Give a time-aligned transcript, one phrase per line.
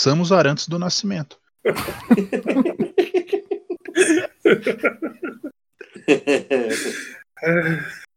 [0.00, 1.36] Samus Arantes do Nascimento.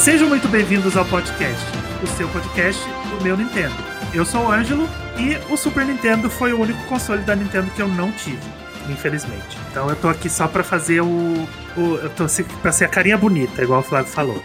[0.00, 1.62] Sejam muito bem-vindos ao podcast,
[2.02, 3.74] o seu podcast do meu Nintendo.
[4.14, 4.88] Eu sou o Ângelo
[5.18, 8.40] e o Super Nintendo foi o único console da Nintendo que eu não tive,
[8.88, 9.58] infelizmente.
[9.70, 11.46] Então eu tô aqui só pra fazer o.
[11.76, 12.24] o eu tô
[12.62, 14.42] pra ser a carinha bonita, igual o Flávio falou.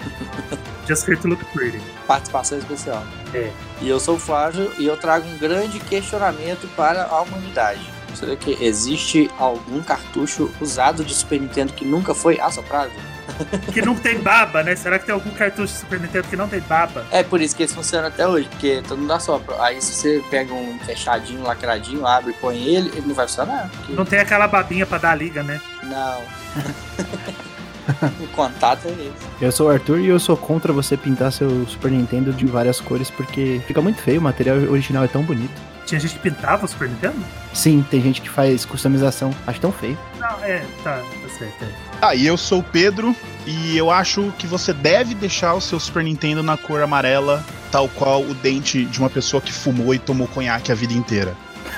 [0.86, 1.82] Just here to look pretty.
[2.06, 3.02] Participação especial.
[3.34, 3.50] É.
[3.82, 7.95] E eu sou o Flávio e eu trago um grande questionamento para a humanidade.
[8.26, 12.90] Será que existe algum cartucho usado de Super Nintendo que nunca foi assoprado?
[13.74, 14.76] Que não tem baba, né?
[14.76, 17.06] Será que tem algum cartucho de Super Nintendo que não tem baba?
[17.12, 19.62] É por isso que esse funciona até hoje, porque todo mundo assopra.
[19.64, 23.70] Aí se você pega um fechadinho, lacradinho, abre e põe ele, ele não vai funcionar.
[23.76, 25.60] porque- Não tem aquela babinha pra dar liga, né?
[25.84, 26.22] Não.
[28.24, 29.12] o contato é esse.
[29.44, 32.80] Eu sou o Arthur e eu sou contra você pintar seu Super Nintendo de várias
[32.80, 35.75] cores porque fica muito feio, o material original é tão bonito.
[35.86, 37.16] Tinha gente que pintava o Super Nintendo?
[37.54, 39.98] Sim, tem gente que faz customização, acho tão feio.
[40.20, 41.64] Não, é, tá, tá certo.
[41.64, 41.68] É.
[42.02, 45.80] Ah, e eu sou o Pedro e eu acho que você deve deixar o seu
[45.80, 50.00] Super Nintendo na cor amarela, tal qual o dente de uma pessoa que fumou e
[50.00, 51.36] tomou conhaque a vida inteira.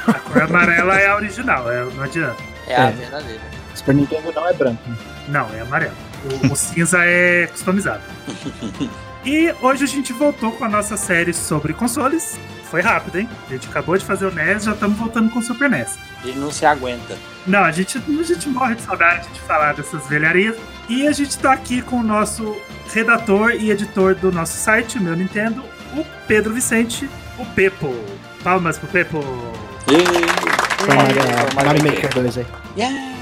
[0.08, 2.38] A cor amarela é a original, é, não adianta.
[2.68, 2.92] É, a É.
[2.92, 3.42] verdadeira.
[3.76, 4.82] Super Nintendo não é branco.
[5.28, 5.94] Não, é amarelo.
[6.50, 8.02] O, o cinza é customizado.
[9.28, 12.40] E hoje a gente voltou com a nossa série sobre consoles.
[12.72, 13.30] Foi rápido, hein?
[13.50, 15.98] A gente acabou de fazer o NES, já estamos voltando com o Super NES.
[16.24, 17.18] Ele não se aguenta.
[17.46, 20.56] Não, a gente, a gente morre de saudade de falar dessas velharias.
[20.88, 22.56] E a gente tá aqui com o nosso
[22.94, 25.62] redator e editor do nosso site, meu Nintendo,
[25.94, 27.94] o Pedro Vicente, o Pepo.
[28.46, 29.20] Palmas pro Pepo.
[31.54, 32.46] Mario, Maker 2 aí.
[32.78, 33.14] Yeah!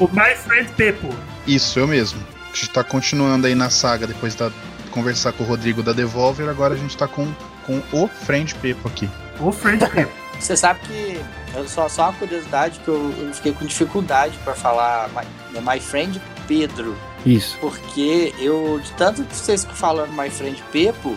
[0.00, 1.08] O My Friend Pepo.
[1.46, 2.20] Isso, eu mesmo.
[2.52, 4.50] A gente tá continuando aí na saga depois da
[4.92, 7.32] conversar com o Rodrigo da Devolver, agora a gente tá com,
[7.66, 9.08] com o Friend Pepo aqui.
[9.40, 10.12] O Friend Pepo.
[10.38, 11.20] Você sabe que
[11.54, 15.78] eu só, só uma curiosidade que eu, eu fiquei com dificuldade pra falar my, my
[15.80, 17.56] friend Pedro, Isso.
[17.60, 21.16] porque eu de tanto que vocês ficam falando my friend Pepo,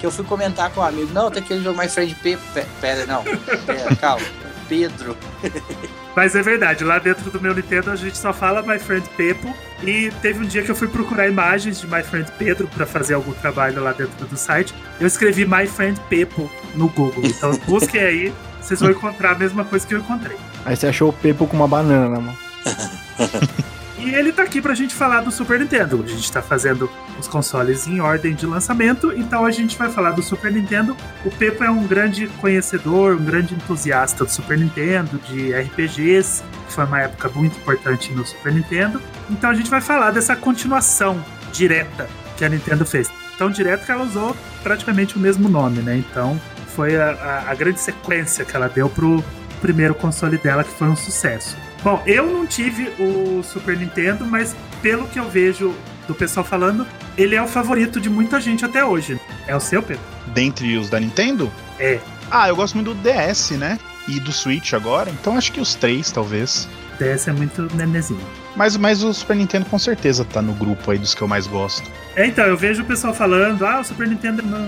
[0.00, 2.66] que eu fui comentar com um amigo, não, tem aquele jogo my friend Pepo, Pe-
[2.80, 3.22] pera, não,
[3.64, 4.26] pera, calma,
[4.68, 5.16] Pedro.
[6.18, 9.54] Mas é verdade, lá dentro do meu Nintendo a gente só fala My Friend Pepo.
[9.84, 13.14] E teve um dia que eu fui procurar imagens de My Friend Pedro pra fazer
[13.14, 14.74] algum trabalho lá dentro do site.
[14.98, 17.22] Eu escrevi My Friend Pepo no Google.
[17.24, 20.36] Então busquem aí, vocês vão encontrar a mesma coisa que eu encontrei.
[20.64, 22.36] Aí você achou o Pepo com uma banana na mão.
[23.98, 26.02] E ele tá aqui pra gente falar do Super Nintendo.
[26.04, 26.88] A gente tá fazendo
[27.18, 30.96] os consoles em ordem de lançamento, então a gente vai falar do Super Nintendo.
[31.24, 36.72] O Pepo é um grande conhecedor, um grande entusiasta do Super Nintendo, de RPGs, que
[36.72, 39.02] foi uma época muito importante no Super Nintendo.
[39.28, 41.22] Então a gente vai falar dessa continuação
[41.52, 43.10] direta que a Nintendo fez.
[43.36, 45.96] Tão direta que ela usou praticamente o mesmo nome, né?
[45.96, 46.40] Então
[46.74, 49.24] foi a, a- a grande sequência que ela deu pro
[49.60, 51.56] primeiro console dela, que foi um sucesso.
[51.82, 55.74] Bom, eu não tive o Super Nintendo, mas pelo que eu vejo
[56.06, 59.20] do pessoal falando, ele é o favorito de muita gente até hoje.
[59.46, 60.02] É o seu, Pedro?
[60.28, 61.52] Dentre os da Nintendo?
[61.78, 62.00] É.
[62.30, 63.78] Ah, eu gosto muito do DS, né?
[64.08, 66.68] E do Switch agora, então acho que os três, talvez.
[66.98, 68.20] DS é muito nenezinho.
[68.56, 71.46] Mas, mas o Super Nintendo com certeza tá no grupo aí dos que eu mais
[71.46, 71.88] gosto.
[72.16, 74.58] É, então, eu vejo o pessoal falando, ah, o Super Nintendo não.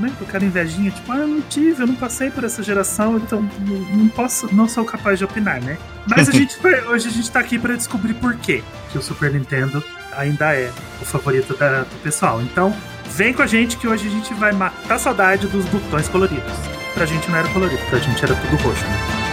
[0.00, 3.16] Né, com aquela invejinha, tipo, ah, eu não tive, eu não passei por essa geração,
[3.18, 5.78] então não não posso, não sou capaz de opinar, né?
[6.06, 6.56] Mas a gente
[6.88, 9.82] hoje a gente tá aqui pra descobrir por quê que o Super Nintendo
[10.16, 12.40] ainda é o favorito da- do pessoal.
[12.42, 12.74] Então,
[13.10, 16.52] vem com a gente que hoje a gente vai matar a saudade dos botões coloridos.
[16.94, 19.25] Pra gente não era colorido, pra gente era tudo roxo, né?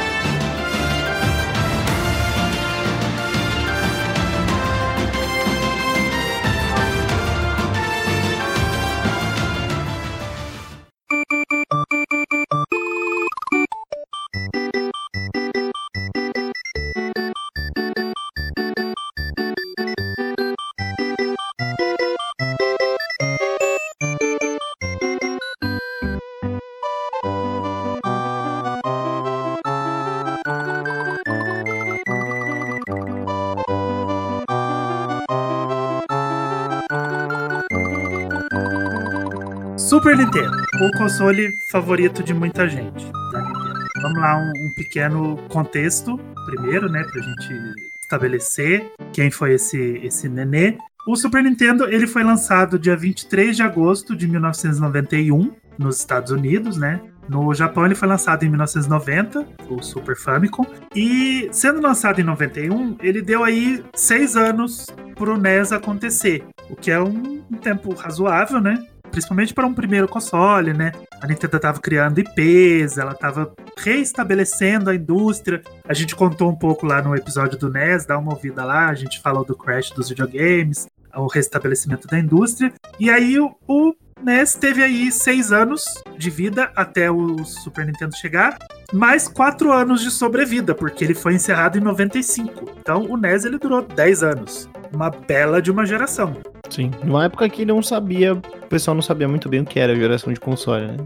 [40.03, 43.87] Super Nintendo, o console favorito de muita gente da Nintendo.
[44.01, 50.27] Vamos lá, um, um pequeno contexto primeiro, né, pra gente estabelecer quem foi esse, esse
[50.27, 50.77] nenê.
[51.07, 56.75] O Super Nintendo ele foi lançado dia 23 de agosto de 1991 nos Estados Unidos,
[56.75, 56.99] né?
[57.29, 62.97] No Japão ele foi lançado em 1990, o Super Famicom, e sendo lançado em 91,
[63.01, 64.85] ele deu aí seis anos
[65.15, 68.83] para o NES acontecer, o que é um tempo razoável, né?
[69.13, 70.91] Principalmente para um primeiro console, né?
[71.21, 75.61] A Nintendo estava criando IPs, ela estava reestabelecendo a indústria.
[75.87, 78.95] A gente contou um pouco lá no episódio do NES, dá uma ouvida lá, a
[78.95, 82.73] gente falou do crash dos videogames, o restabelecimento da indústria.
[82.99, 85.85] E aí o, o NES teve aí seis anos
[86.17, 88.57] de vida até o Super Nintendo chegar,
[88.91, 92.65] mais quatro anos de sobrevida, porque ele foi encerrado em 95.
[92.79, 94.69] Então o NES ele durou 10 anos.
[94.93, 96.35] Uma bela de uma geração.
[96.69, 96.91] Sim.
[97.03, 99.95] Numa época que não sabia, o pessoal não sabia muito bem o que era a
[99.95, 100.97] geração de console, né?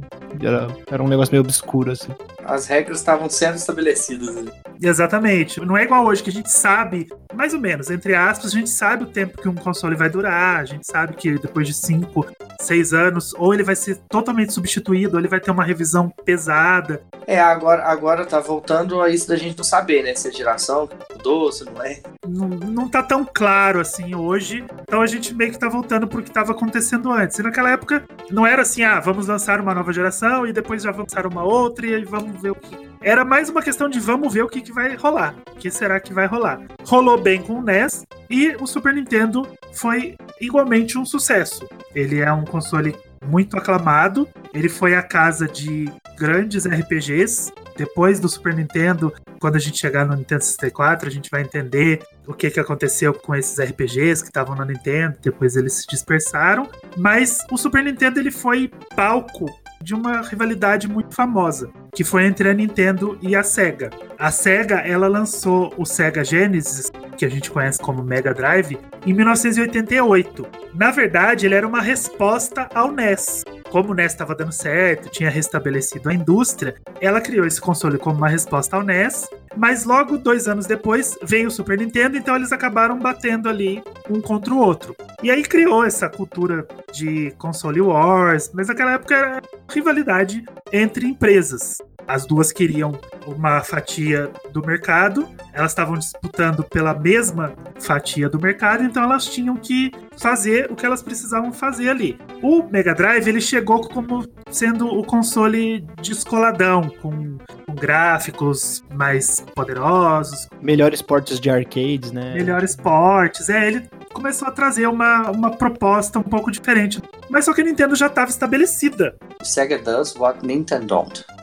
[0.42, 2.12] Era, era um negócio meio obscuro, assim.
[2.46, 4.36] As regras estavam sendo estabelecidas.
[4.36, 4.52] Né?
[4.82, 5.60] Exatamente.
[5.62, 8.70] Não é igual hoje que a gente sabe, mais ou menos, entre aspas, a gente
[8.70, 12.26] sabe o tempo que um console vai durar, a gente sabe que depois de 5,
[12.62, 17.02] 6 anos, ou ele vai ser totalmente substituído, ou ele vai ter uma revisão pesada.
[17.26, 20.16] É, agora, agora tá voltando a isso da gente não saber, né?
[20.16, 22.02] Se a geração mudou, se não é.
[22.26, 24.64] Não, não tá tão claro assim hoje.
[24.82, 27.38] Então a gente meio que tá voltando pro que tava acontecendo antes.
[27.38, 30.92] E naquela época não era assim, ah, vamos lançar uma nova geração e depois já
[30.92, 32.88] vamos lançar uma outra e aí vamos ver o que.
[33.02, 35.36] Era mais uma questão de vamos ver o que, que vai rolar.
[35.52, 36.62] O que será que vai rolar?
[36.86, 41.68] Rolou bem com o NES e o Super Nintendo foi igualmente um sucesso.
[41.94, 42.96] Ele é um console
[43.26, 44.28] muito aclamado.
[44.54, 47.52] Ele foi a casa de grandes RPGs.
[47.76, 52.02] Depois do Super Nintendo, quando a gente chegar no Nintendo 64, a gente vai entender
[52.26, 55.18] o que, que aconteceu com esses RPGs que estavam na Nintendo.
[55.22, 56.68] Depois eles se dispersaram.
[56.98, 59.46] Mas o Super Nintendo ele foi palco
[59.82, 63.90] de uma rivalidade muito famosa, que foi entre a Nintendo e a Sega.
[64.18, 69.14] A Sega, ela lançou o Sega Genesis, que a gente conhece como Mega Drive, em
[69.14, 70.48] 1988.
[70.74, 73.44] Na verdade, ele era uma resposta ao NES.
[73.70, 78.18] Como o NES estava dando certo, tinha restabelecido a indústria, ela criou esse console como
[78.18, 79.28] uma resposta ao NES
[79.58, 84.22] mas logo, dois anos depois, veio o Super Nintendo, então eles acabaram batendo ali um
[84.22, 84.96] contra o outro.
[85.24, 91.78] E aí criou essa cultura de console wars, mas naquela época era rivalidade entre empresas.
[92.08, 98.84] As duas queriam uma fatia do mercado, elas estavam disputando pela mesma fatia do mercado,
[98.84, 102.18] então elas tinham que fazer o que elas precisavam fazer ali.
[102.42, 110.48] O Mega Drive ele chegou como sendo o console descoladão, com, com gráficos mais poderosos.
[110.62, 112.34] Melhores portes de arcades, né?
[112.34, 113.50] Melhores portes.
[113.50, 117.02] É, ele começou a trazer uma, uma proposta um pouco diferente.
[117.30, 119.16] Mas só que a Nintendo já estava estabelecida.
[119.44, 121.37] Sega does what Nintendo don't.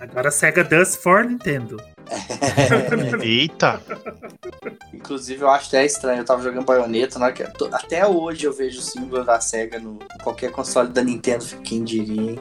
[0.00, 1.80] Agora a Sega does for Nintendo.
[3.22, 3.80] Eita!
[4.92, 6.20] Inclusive, eu acho até estranho.
[6.20, 7.18] Eu tava jogando baioneta.
[7.18, 7.32] Né?
[7.72, 11.44] Até hoje eu vejo o símbolo da SEGA no qualquer console da Nintendo.
[11.64, 12.38] Quem diria, hein?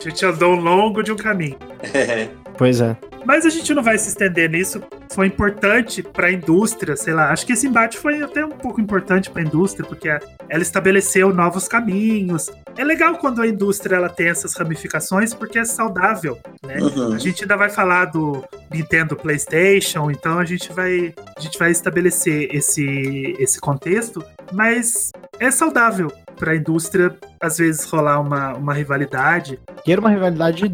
[0.00, 1.58] a gente andou longo de um caminho.
[1.94, 2.28] É.
[2.56, 2.96] Pois é.
[3.26, 4.80] Mas a gente não vai se estender nisso.
[5.12, 7.32] Foi importante para a indústria, sei lá.
[7.32, 11.34] Acho que esse embate foi até um pouco importante para a indústria, porque ela estabeleceu
[11.34, 12.48] novos caminhos.
[12.76, 16.78] É legal quando a indústria ela tem essas ramificações, porque é saudável, né?
[16.78, 17.14] Uhum.
[17.14, 21.72] A gente ainda vai falar do Nintendo PlayStation, então a gente vai a gente vai
[21.72, 28.74] estabelecer esse esse contexto, mas é saudável para a indústria às vezes rolar uma, uma
[28.74, 29.58] rivalidade.
[29.86, 30.64] E era uma rivalidade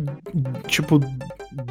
[0.67, 1.01] tipo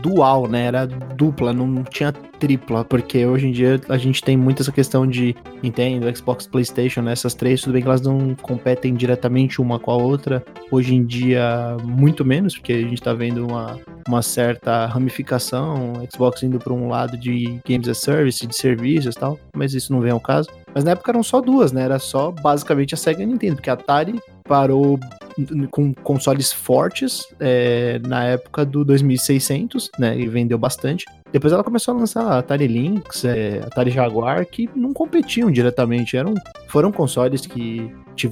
[0.01, 0.65] dual, né?
[0.65, 5.05] Era dupla, não tinha tripla, porque hoje em dia a gente tem muito essa questão
[5.08, 7.12] de Nintendo, Xbox, PlayStation, né?
[7.12, 10.43] essas três, tudo bem que elas não competem diretamente uma com a outra.
[10.72, 16.43] Hoje em dia, muito menos, porque a gente tá vendo uma, uma certa ramificação, Xbox
[16.43, 20.01] indo para um lado de games as service, de serviços e tal, mas isso não
[20.01, 20.50] vem ao caso.
[20.74, 21.84] Mas na época eram só duas, né?
[21.84, 24.20] Era só basicamente a Sega e a Nintendo, porque a Atari
[24.51, 25.00] parou
[25.70, 30.20] com consoles fortes é, na época do 2600, né?
[30.20, 31.05] E vendeu bastante.
[31.31, 36.17] Depois ela começou a lançar Atari Lynx, é, Atari Jaguar, que não competiam diretamente.
[36.17, 36.34] Eram,
[36.67, 37.89] foram consoles que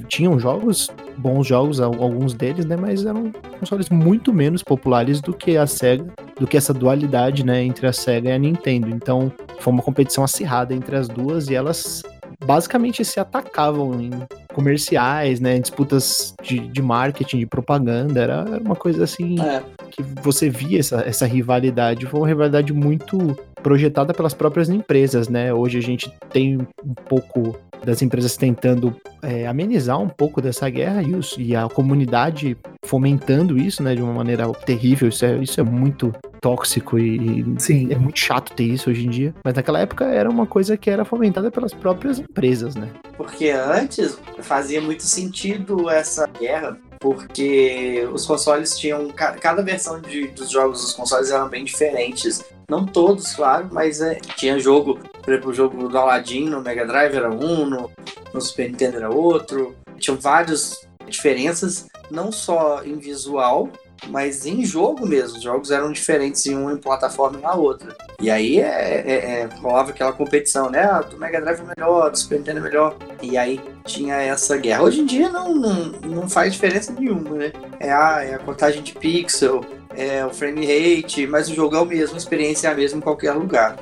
[0.08, 2.76] tinham jogos, bons jogos, alguns deles, né?
[2.76, 6.04] Mas eram consoles muito menos populares do que a Sega,
[6.38, 7.62] do que essa dualidade, né?
[7.64, 8.90] Entre a Sega e a Nintendo.
[8.90, 12.02] Então foi uma competição acirrada entre as duas e elas
[12.44, 14.10] basicamente se atacavam em
[14.52, 19.62] comerciais, né, em disputas de, de marketing, de propaganda, era, era uma coisa assim é.
[19.90, 25.52] que você via essa, essa rivalidade, foi uma rivalidade muito projetada pelas próprias empresas, né,
[25.52, 31.02] hoje a gente tem um pouco das empresas tentando é, amenizar um pouco dessa guerra
[31.02, 35.60] e, os, e, a comunidade fomentando isso, né, de uma maneira terrível, isso é, isso
[35.60, 37.92] é muito tóxico e, e Sim.
[37.92, 39.34] é muito chato ter isso hoje em dia.
[39.44, 42.88] Mas naquela época era uma coisa que era fomentada pelas próprias empresas, né?
[43.16, 49.08] Porque antes fazia muito sentido essa guerra, porque os consoles tinham.
[49.08, 52.42] ca- Cada versão de, dos jogos dos consoles eram bem diferentes.
[52.70, 56.86] Não todos, claro, mas é, tinha jogo, por exemplo, o jogo do Aladdin no Mega
[56.86, 57.90] Drive era um, no,
[58.32, 59.74] no Super Nintendo era outro.
[59.98, 63.68] Tinham várias diferenças, não só em visual,
[64.08, 65.36] mas em jogo mesmo.
[65.36, 67.94] Os jogos eram diferentes em uma em plataforma e na outra.
[68.20, 70.82] E aí é, é- é- rolava aquela competição, né?
[70.84, 72.96] Ah, do Mega Drive é melhor, do Super Nintendo é melhor.
[73.22, 74.82] E aí tinha essa guerra.
[74.82, 77.52] Hoje em dia não, não, não faz diferença nenhuma, né?
[77.78, 81.80] É a, é a contagem de pixel, é o frame rate, mas o jogo é
[81.80, 83.76] o mesmo, a experiência é a mesma em qualquer lugar.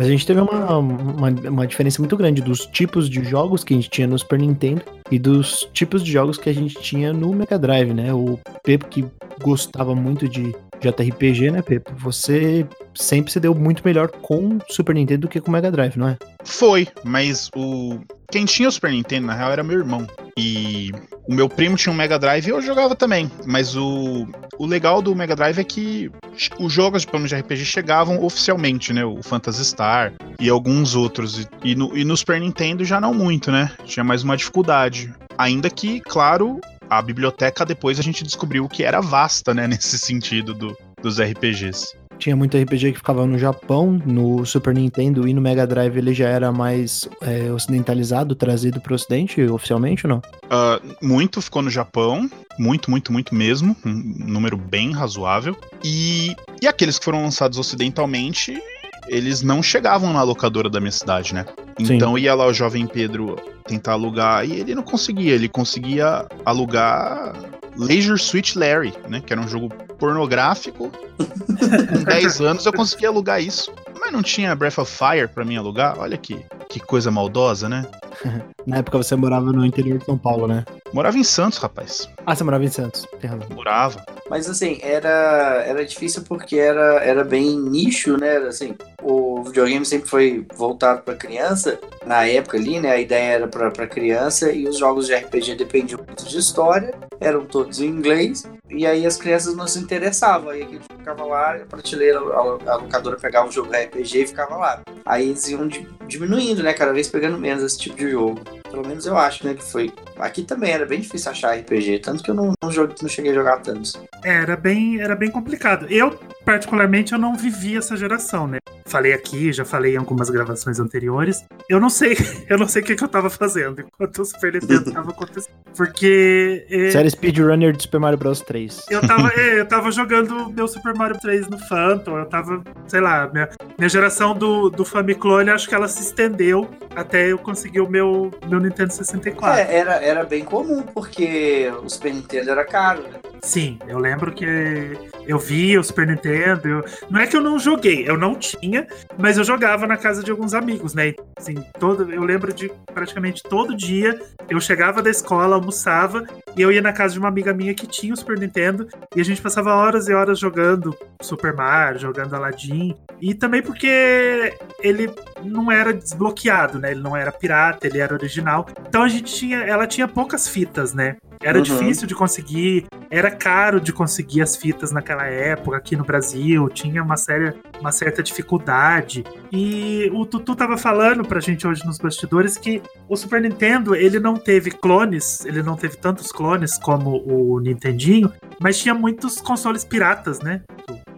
[0.00, 3.74] Mas a gente teve uma, uma, uma diferença muito grande dos tipos de jogos que
[3.74, 4.80] a gente tinha no Super Nintendo
[5.10, 8.10] e dos tipos de jogos que a gente tinha no Mega Drive, né?
[8.10, 9.04] O Pepo que
[9.42, 11.92] gostava muito de JRPG, né, Pepo?
[11.96, 16.08] Você sempre se deu muito melhor com Super Nintendo do que com Mega Drive, não
[16.08, 16.16] é?
[16.44, 17.98] Foi, mas o.
[18.30, 20.06] Quem tinha o Super Nintendo, na real, era meu irmão.
[20.38, 20.90] E
[21.28, 23.30] o meu primo tinha um Mega Drive e eu jogava também.
[23.44, 26.10] Mas o, o legal do Mega Drive é que
[26.58, 29.04] os jogos de plano de RPG chegavam oficialmente, né?
[29.04, 31.40] O Phantasy Star e alguns outros.
[31.40, 33.70] E, e no, e no Super Nintendo já não muito, né?
[33.84, 35.12] Tinha mais uma dificuldade.
[35.36, 36.60] Ainda que, claro,
[36.90, 39.66] a biblioteca depois a gente descobriu que era vasta, né?
[39.70, 41.96] Nesse sentido do, dos RPGs.
[42.18, 46.12] Tinha muito RPG que ficava no Japão, no Super Nintendo e no Mega Drive ele
[46.12, 50.22] já era mais é, ocidentalizado, trazido para o ocidente oficialmente ou não?
[50.50, 52.28] Ah, muito ficou no Japão,
[52.58, 55.56] muito, muito, muito mesmo, um número bem razoável.
[55.82, 58.60] E, e aqueles que foram lançados ocidentalmente,
[59.08, 61.46] eles não chegavam na locadora da minha cidade, né?
[61.82, 61.94] Sim.
[61.94, 67.32] Então ia lá o jovem Pedro tentar alugar e ele não conseguia, ele conseguia alugar
[67.76, 69.22] Leisure Suite Larry, né?
[69.24, 70.90] Que era um jogo pornográfico.
[71.18, 73.72] Com 10 anos eu conseguia alugar isso.
[74.00, 75.98] Mas não tinha Breath of Fire pra mim alugar?
[75.98, 77.86] Olha que, que coisa maldosa, né?
[78.66, 80.64] Na época você morava no interior de São Paulo, né?
[80.92, 82.08] Morava em Santos, rapaz.
[82.26, 83.46] Ah, você morava em Santos, tem razão.
[83.54, 84.04] Morava.
[84.28, 88.36] Mas assim, era, era difícil porque era, era bem nicho, né?
[88.38, 91.78] Assim, o videogame sempre foi voltado para criança.
[92.04, 92.90] Na época ali, né?
[92.90, 97.44] A ideia era para criança e os jogos de RPG dependiam muito de história, eram
[97.44, 98.44] todos em inglês.
[98.70, 100.50] E aí as crianças não se interessavam.
[100.50, 104.26] Aí a gente ficava lá, a prateleira, a, a locadora pegava o jogo RPG e
[104.28, 104.80] ficava lá.
[105.04, 106.72] Aí eles iam di- diminuindo, né?
[106.72, 108.40] Cada vez pegando menos esse tipo de jogo.
[108.70, 109.54] Pelo menos eu acho, né?
[109.54, 109.92] Que foi.
[110.18, 113.32] Aqui também era bem difícil achar RPG, tanto que eu não, não, joguei- não cheguei
[113.32, 114.00] a jogar tantos.
[114.22, 115.86] Era bem, era bem complicado.
[115.88, 118.58] Eu, particularmente, eu não vivi essa geração, né?
[118.86, 121.44] Falei aqui, já falei em algumas gravações anteriores.
[121.68, 122.16] Eu não sei,
[122.48, 125.54] eu não sei o que, que eu tava fazendo enquanto o Super Nintendo tava acontecendo.
[125.76, 128.86] Porque é, Você era speedrunner de Super Mario Bros 3.
[128.90, 133.00] eu tava, é, eu tava jogando meu Super Mario 3 no Phantom, eu tava, sei
[133.00, 133.48] lá, minha,
[133.78, 138.30] minha geração do, do Famiclone, acho que ela se estendeu até eu conseguir o meu,
[138.48, 139.58] meu Nintendo 64.
[139.60, 143.18] É, era, era bem comum, porque o Super Nintendo era caro, né?
[143.42, 146.68] Sim, eu lembro que eu vi o Super Nintendo.
[146.68, 148.86] eu- Não é que eu não joguei, eu não tinha,
[149.18, 151.14] mas eu jogava na casa de alguns amigos, né?
[151.38, 156.24] Assim, todo, eu lembro de praticamente todo dia eu chegava da escola, almoçava
[156.56, 158.86] e eu ia na casa de uma amiga minha que tinha o Super Nintendo
[159.16, 162.94] e a gente passava horas e horas jogando Super Mario, jogando Aladdin.
[163.20, 165.10] E também porque ele
[165.42, 166.90] não era desbloqueado, né?
[166.90, 168.49] Ele não era pirata, ele era original.
[168.88, 171.16] Então a gente tinha, ela tinha poucas fitas, né?
[171.42, 171.64] Era Uhum.
[171.64, 177.02] difícil de conseguir, era caro de conseguir as fitas naquela época aqui no Brasil, tinha
[177.02, 179.24] uma, séria, uma certa dificuldade.
[179.50, 184.20] E o Tutu tava falando pra gente hoje nos bastidores que o Super Nintendo, ele
[184.20, 188.30] não teve clones, ele não teve tantos clones como o Nintendinho,
[188.60, 190.60] mas tinha muitos consoles piratas, né?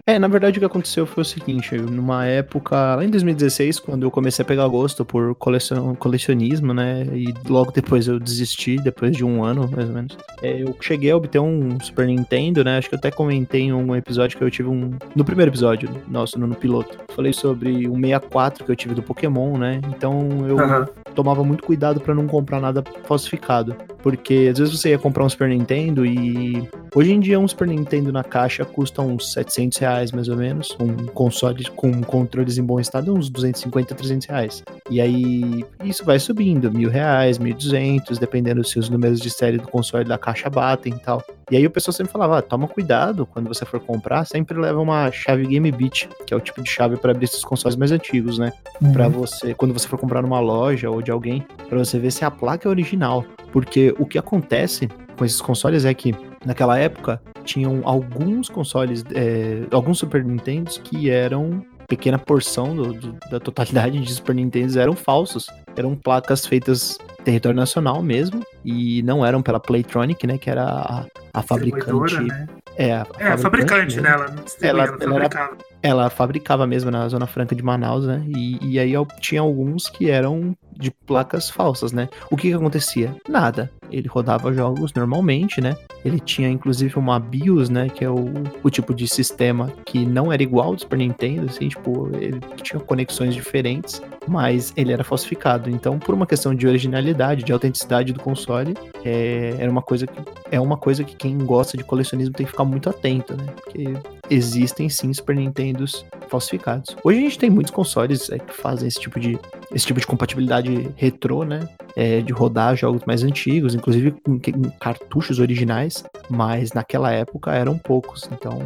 [0.05, 3.79] É, na verdade o que aconteceu foi o seguinte, eu, numa época, lá em 2016,
[3.79, 8.79] quando eu comecei a pegar gosto por colecion, colecionismo, né, e logo depois eu desisti,
[8.79, 12.65] depois de um ano, mais ou menos, é, eu cheguei a obter um Super Nintendo,
[12.65, 15.53] né, acho que eu até comentei em um episódio que eu tive um, no primeiro
[15.53, 19.81] episódio, nosso, no, no piloto, falei sobre um 64 que eu tive do Pokémon, né,
[19.87, 20.85] então eu Aham.
[21.15, 23.77] tomava muito cuidado pra não comprar nada falsificado.
[24.03, 26.69] Porque às vezes você ia comprar um Super Nintendo e.
[26.95, 30.77] Hoje em dia, um Super Nintendo na caixa custa uns 700 reais mais ou menos.
[30.81, 34.63] Um console com controles em bom estado, uns 250, 300 reais.
[34.91, 39.69] E aí isso vai subindo, mil reais, 1.200, dependendo se os números de série do
[39.69, 41.23] console da caixa batem e tal.
[41.51, 44.81] E aí o pessoal sempre falava, ah, toma cuidado quando você for comprar, sempre leva
[44.81, 47.93] uma chave Game Beat, que é o tipo de chave para abrir esses consoles mais
[47.93, 48.53] antigos, né?
[48.93, 52.25] Pra você, quando você for comprar numa loja ou de alguém, pra você ver se
[52.25, 53.25] a placa é original.
[53.53, 56.15] Porque o que acontece com esses consoles é que,
[56.45, 63.17] naquela época, tinham alguns consoles, é, alguns Super Nintendos que eram pequena porção do, do,
[63.31, 65.47] da totalidade de Super Nintendos eram falsos.
[65.77, 71.07] Eram placas feitas território nacional mesmo e não eram pela Playtronic, né, que era a,
[71.33, 72.21] a fabricante.
[72.21, 72.47] Né?
[72.77, 74.11] É, a é, a fabricante, né?
[74.11, 74.25] Ela,
[74.61, 75.51] ela, ela, ela, era,
[75.83, 78.25] ela fabricava mesmo na Zona Franca de Manaus, né?
[78.29, 82.09] E, e aí tinha alguns que eram de placas falsas, né?
[82.31, 83.15] O que que acontecia?
[83.29, 83.71] Nada.
[83.91, 85.77] Ele rodava jogos normalmente, né?
[86.05, 87.89] Ele tinha inclusive uma BIOS, né?
[87.89, 88.27] Que é o,
[88.63, 92.41] o tipo de sistema que não era igual ao do Super Nintendo, assim, tipo, ele
[92.63, 95.69] tinha conexões diferentes, mas ele era falsificado.
[95.69, 98.75] Então, por uma questão de originalidade, de autenticidade do console,
[99.05, 102.53] é, era uma coisa que é uma coisa que quem gosta de colecionismo tem que
[102.53, 103.47] ficar muito atento, né?
[103.65, 103.95] Porque
[104.33, 106.97] existem sim Super Nintendos falsificados.
[107.05, 109.39] Hoje a gente tem muitos consoles é, que fazem esse tipo de
[109.75, 111.69] esse tipo de compatibilidade retrô, né?
[111.95, 114.39] É, de rodar jogos mais antigos, inclusive com,
[114.81, 118.29] cartuchos originais, mas naquela época eram poucos.
[118.33, 118.59] Então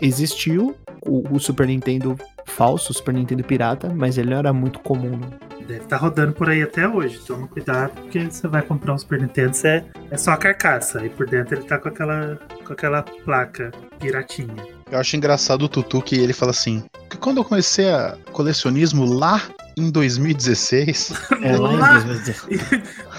[0.00, 4.78] existiu o, o Super Nintendo falso, o Super Nintendo pirata, mas ele não era muito
[4.80, 5.16] comum.
[5.16, 5.28] Né?
[5.60, 7.18] Deve estar tá rodando por aí até hoje.
[7.26, 11.04] Toma cuidado, porque você vai comprar um Super Nintendo, é, é só a carcaça.
[11.04, 14.77] E por dentro ele tá com aquela, com aquela placa piratinha.
[14.90, 19.04] Eu acho engraçado o Tutu que ele fala assim: que quando eu comecei a colecionismo
[19.04, 19.42] lá
[19.76, 21.12] em 2016.
[21.40, 22.60] É, lá, lá em 2016.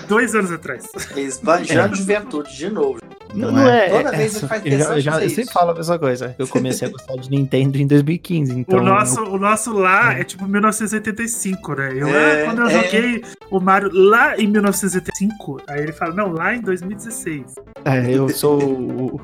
[0.10, 0.86] Dois anos atrás.
[1.16, 1.98] Esbanjando é.
[1.98, 3.00] juventude de novo.
[3.34, 3.86] Não, não é?
[3.86, 3.90] é?
[3.90, 6.36] Toda é, vez ele faz eu, já, eu, já, eu sempre falo a mesma coisa.
[6.40, 8.60] Eu comecei a gostar de Nintendo em 2015.
[8.60, 9.34] Então o, nosso, eu...
[9.34, 10.22] o nosso lá é.
[10.22, 11.94] é tipo 1985, né?
[11.96, 16.56] Eu, é, quando eu joguei o Mario lá em 1985, aí ele fala, não, lá
[16.56, 17.56] em 2016.
[17.86, 19.22] É, eu sou o,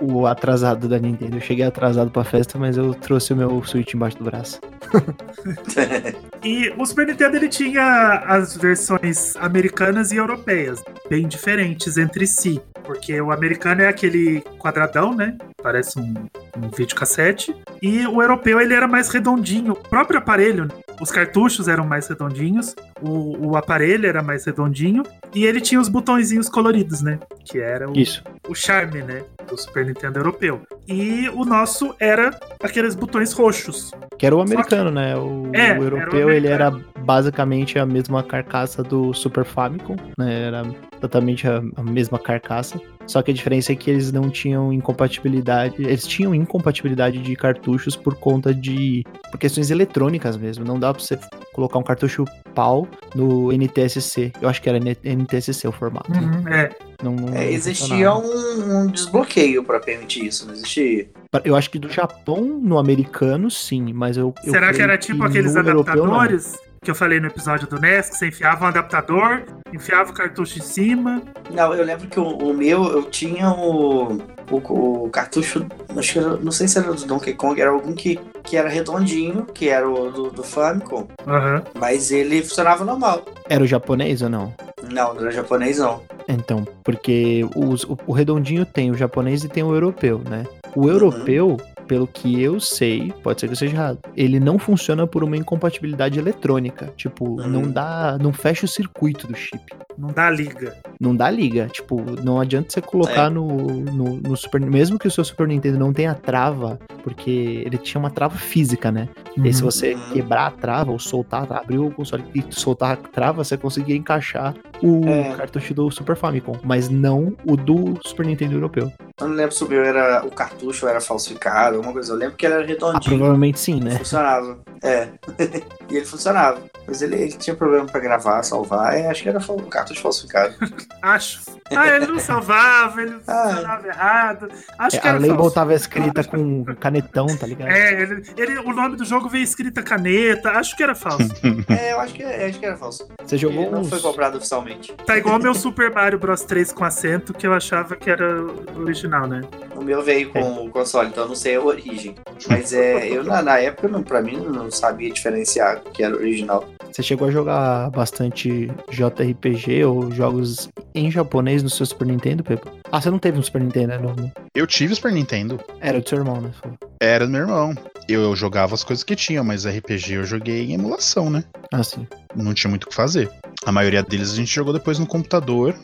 [0.00, 1.36] o atrasado da Nintendo.
[1.36, 4.60] Eu cheguei atrasado pra festa, mas eu trouxe o meu Switch embaixo do braço.
[6.44, 12.60] e o Super Nintendo ele tinha as versões americanas e europeias, bem diferentes entre si.
[12.84, 15.38] Porque o americano é aquele quadradão, né?
[15.62, 16.12] Parece um,
[16.58, 17.56] um videocassete.
[17.80, 19.72] E o europeu ele era mais redondinho.
[19.72, 20.68] O próprio aparelho,
[21.00, 25.02] os cartuchos eram mais redondinhos, o, o aparelho era mais redondinho.
[25.34, 27.18] E ele tinha os botõezinhos coloridos, né?
[27.44, 28.22] Que era o, Isso.
[28.48, 29.22] o charme, né?
[29.48, 30.62] Do Super Nintendo europeu.
[30.88, 33.90] E o nosso era aqueles botões roxos.
[34.16, 34.94] Que era o americano, que...
[34.94, 35.16] né?
[35.16, 40.44] O, é, o europeu, ele era basicamente a mesma carcaça do Super Famicom, né?
[40.44, 40.62] Era
[40.96, 42.80] exatamente a, a, mesma carcaça.
[43.06, 45.74] Só que a diferença é que eles não tinham incompatibilidade.
[45.78, 50.64] Eles tinham incompatibilidade de cartuchos por conta de por questões eletrônicas mesmo.
[50.64, 51.18] Não dá pra você
[51.54, 54.32] colocar um cartucho PAL no NTSC.
[54.42, 56.12] Eu acho que era NTSC o formato.
[56.12, 56.70] Uhum, é.
[57.02, 61.08] Não, não é, existia um, um, desbloqueio para permitir isso, não existia.
[61.44, 64.34] Eu acho que do Japão no americano, sim, mas eu.
[64.42, 66.54] Será que era tipo aqueles adaptadores?
[66.54, 69.42] Europeu, que eu falei no episódio do NES, que você enfiava um adaptador,
[69.72, 71.22] enfiava o cartucho em cima.
[71.50, 74.18] Não, eu lembro que o, o meu, eu tinha o,
[74.50, 75.66] o, o, cartucho,
[75.96, 79.46] acho que não sei se era do Donkey Kong, era algum que, que era redondinho,
[79.46, 81.62] que era o do, do Famicom, uhum.
[81.78, 83.24] mas ele funcionava normal.
[83.48, 84.54] Era o japonês ou não?
[84.82, 86.02] Não, não era japonês não.
[86.28, 90.44] Então, porque os, o, o redondinho tem o japonês e tem o europeu, né?
[90.76, 94.58] O europeu, uhum pelo que eu sei, pode ser que eu seja errado, ele não
[94.58, 96.92] funciona por uma incompatibilidade eletrônica.
[96.96, 97.48] Tipo, uhum.
[97.48, 98.18] não dá.
[98.20, 99.62] Não fecha o circuito do chip.
[99.96, 100.76] Não dá liga.
[101.00, 101.68] Não dá liga.
[101.68, 103.30] Tipo, não adianta você colocar é.
[103.30, 104.60] no, no, no, Super.
[104.60, 108.90] Mesmo que o seu Super Nintendo não tenha trava, porque ele tinha uma trava física,
[108.90, 109.08] né?
[109.36, 109.46] Uhum.
[109.46, 110.10] E se você uhum.
[110.12, 114.54] quebrar a trava ou soltar, abrir o console e soltar a trava, você conseguia encaixar
[114.82, 115.34] o é.
[115.36, 118.92] cartucho do Super Famicom, mas não o do Super Nintendo europeu.
[119.20, 120.24] Eu não lembro se o meu era.
[120.24, 122.12] O cartucho era falsificado, alguma coisa.
[122.12, 122.96] Eu lembro que ele era redondinho.
[122.96, 123.98] Ah, provavelmente sim, né?
[123.98, 124.58] Funcionava.
[124.82, 125.08] É.
[125.90, 126.60] e ele funcionava.
[126.86, 128.94] Mas ele, ele tinha problema pra gravar, salvar.
[128.94, 130.54] É, acho que era o cartucho falsificado.
[131.00, 131.40] acho.
[131.74, 133.48] Ah, ele não salvava, ele ah.
[133.48, 134.48] funcionava errado.
[134.78, 137.70] Acho é, que era A label tava escrita com canetão, tá ligado?
[137.70, 140.50] É, ele, ele, o nome do jogo veio escrita caneta.
[140.50, 141.30] Acho que era falso.
[141.68, 143.08] é, eu acho que, acho que era falso.
[143.24, 144.92] Você jogou não foi comprado oficialmente.
[145.06, 148.42] Tá igual meu Super Mario Bros 3 com acento, que eu achava que era
[148.76, 149.40] original, né?
[149.74, 150.60] O meu veio com é.
[150.60, 152.14] o console, então eu não sei origem.
[152.48, 156.68] Mas é, eu na, na época, não, pra mim, não sabia diferenciar que era original.
[156.90, 162.70] Você chegou a jogar bastante JRPG ou jogos em japonês no seu Super Nintendo, Pepe?
[162.92, 163.98] Ah, você não teve um Super Nintendo, né?
[163.98, 164.32] No...
[164.54, 165.60] Eu tive o Super Nintendo.
[165.80, 166.52] Era do seu irmão, né?
[167.00, 167.74] Era do meu irmão.
[168.08, 171.42] Eu, eu jogava as coisas que tinha, mas RPG eu joguei em emulação, né?
[171.72, 172.06] Ah, sim.
[172.36, 173.28] Não tinha muito o que fazer.
[173.66, 175.74] A maioria deles a gente jogou depois no computador.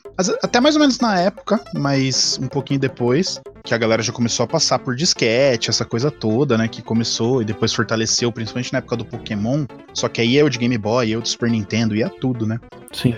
[0.42, 4.44] Até mais ou menos na época, mas um pouquinho depois, que a galera já começou
[4.44, 6.68] a passar por disquete, essa coisa toda, né?
[6.68, 9.64] Que começou e depois fortaleceu, principalmente na época do Pokémon.
[9.94, 12.60] Só que aí eu de Game Boy, eu de Super Nintendo, ia tudo, né?
[12.92, 13.14] Sim.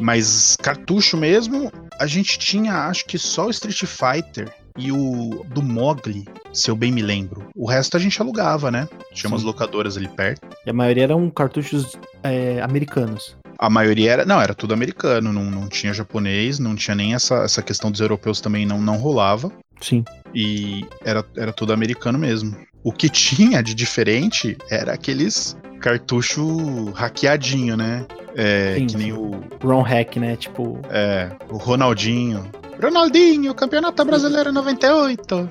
[0.00, 5.62] Mas cartucho mesmo, a gente tinha, acho que só o Street Fighter e o do
[5.62, 7.48] Mogli, se eu bem me lembro.
[7.54, 8.88] O resto a gente alugava, né?
[9.14, 9.46] Tinha umas Sim.
[9.46, 10.46] locadoras ali perto.
[10.66, 13.36] E a maioria eram cartuchos é, americanos.
[13.58, 14.24] A maioria era.
[14.24, 18.00] Não, era tudo americano, não, não tinha japonês, não tinha nem essa, essa questão dos
[18.00, 19.52] europeus também não, não rolava.
[19.80, 20.04] Sim.
[20.34, 22.56] E era, era tudo americano mesmo.
[22.82, 28.06] O que tinha de diferente era aqueles cartucho hackeadinho, né?
[28.38, 30.36] É, Sim, que nem o, ROM hack, né?
[30.36, 32.44] Tipo, é, o Ronaldinho.
[32.82, 35.50] Ronaldinho, Campeonato Brasileiro 98.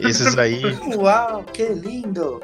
[0.00, 0.62] Esses aí.
[0.96, 2.40] Uau, que lindo!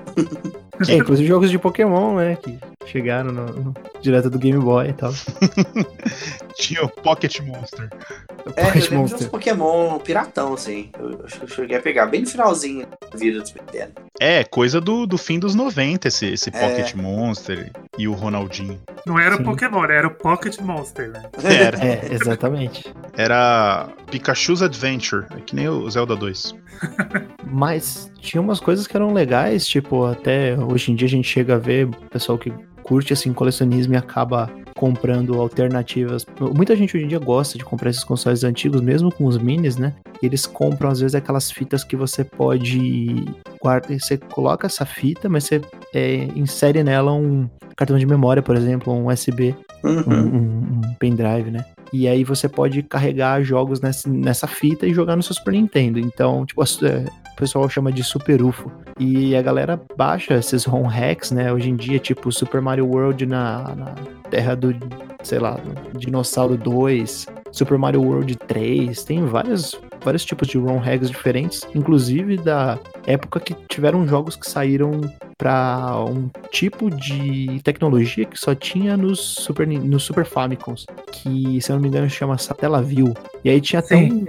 [0.86, 2.36] é, inclusive jogos de Pokémon, né?
[2.36, 5.12] Que chegaram no, no- direto do Game Boy e tal.
[6.56, 7.88] Tinha o Pocket Monster.
[7.90, 9.30] É, eu Pocket lembro de uns Monster.
[9.30, 10.90] Pokémon piratão, assim.
[10.98, 13.92] Eu eu cheguei a pegar bem no finalzinho da vida do Nintendo.
[14.20, 16.52] É, coisa do, do fim dos 90, esse, esse É.
[16.52, 18.78] Pocket Monster e o Ronaldinho.
[19.06, 19.42] Não era Sim.
[19.46, 21.22] O Pokémon, era o Pocket Monster, né?
[21.42, 22.84] Era, É, exatamente.
[23.16, 26.54] era Pikachu's Adventure, é que nem o Zelda 2.
[27.46, 31.54] Mas tinha umas coisas que eram legais, tipo, até hoje em dia a gente chega
[31.54, 36.24] a ver pessoal que curte assim colecionismo e acaba comprando alternativas.
[36.54, 39.76] Muita gente hoje em dia gosta de comprar esses consoles antigos, mesmo com os minis,
[39.76, 39.94] né?
[40.22, 43.24] Eles compram às vezes aquelas fitas que você pode
[43.60, 45.60] guardar, você coloca essa fita, mas você
[45.96, 49.54] é, insere nela um cartão de memória, por exemplo, um USB
[49.84, 50.02] um, Uhum.
[50.26, 51.64] um- um pendrive, né?
[51.92, 55.98] E aí você pode carregar jogos nessa, nessa fita e jogar no seu Super Nintendo.
[56.00, 58.72] Então, tipo, é, o pessoal chama de Super UFO.
[58.98, 61.52] E a galera baixa esses ROM hacks, né?
[61.52, 63.94] Hoje em dia, tipo, Super Mario World na, na
[64.30, 64.74] terra do,
[65.22, 65.52] sei lá,
[65.92, 71.60] do Dinossauro 2, Super Mario World 3, tem vários, vários tipos de ROM hacks diferentes,
[71.74, 75.00] inclusive da época que tiveram jogos que saíram
[75.36, 81.70] para um tipo de tecnologia que só tinha nos Super, nos Super Famicoms, que se
[81.70, 83.12] eu não me engano chama Satellaview.
[83.44, 84.24] E aí tinha até um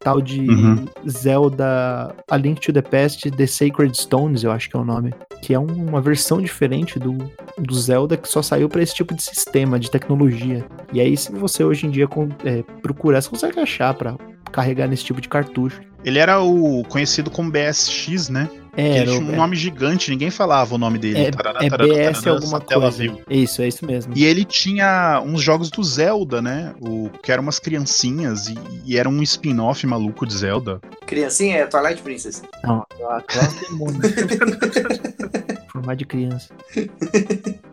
[0.00, 0.84] tal de Uhum.
[1.08, 5.14] Zelda A Link to the Past The Sacred Stones, eu acho que é o nome,
[5.40, 7.16] que é um- uma versão diferente do,
[7.56, 10.64] do Zelda que só saiu para esse tipo de sistema, de tecnologia.
[10.92, 12.08] E aí se você hoje em dia
[12.44, 14.16] é, procurar, você consegue achar para
[14.52, 15.80] carregar nesse tipo de cartucho.
[16.04, 18.48] Ele era o conhecido como BSX, né?
[18.74, 21.20] É, ele era tinha um nome gigante, ninguém falava o nome dele.
[21.26, 23.18] é, Tarará, é tarará, BS tarará, alguma coisa.
[23.28, 24.12] Isso, é isso mesmo.
[24.16, 26.74] E ele tinha uns jogos do Zelda, né?
[26.80, 28.54] O, que eram umas criancinhas e,
[28.86, 30.80] e era um spin-off maluco de Zelda.
[31.06, 32.42] Criancinha é Twilight Princess.
[32.64, 34.00] Não, a classe demônio.
[35.68, 36.48] Formar de criança.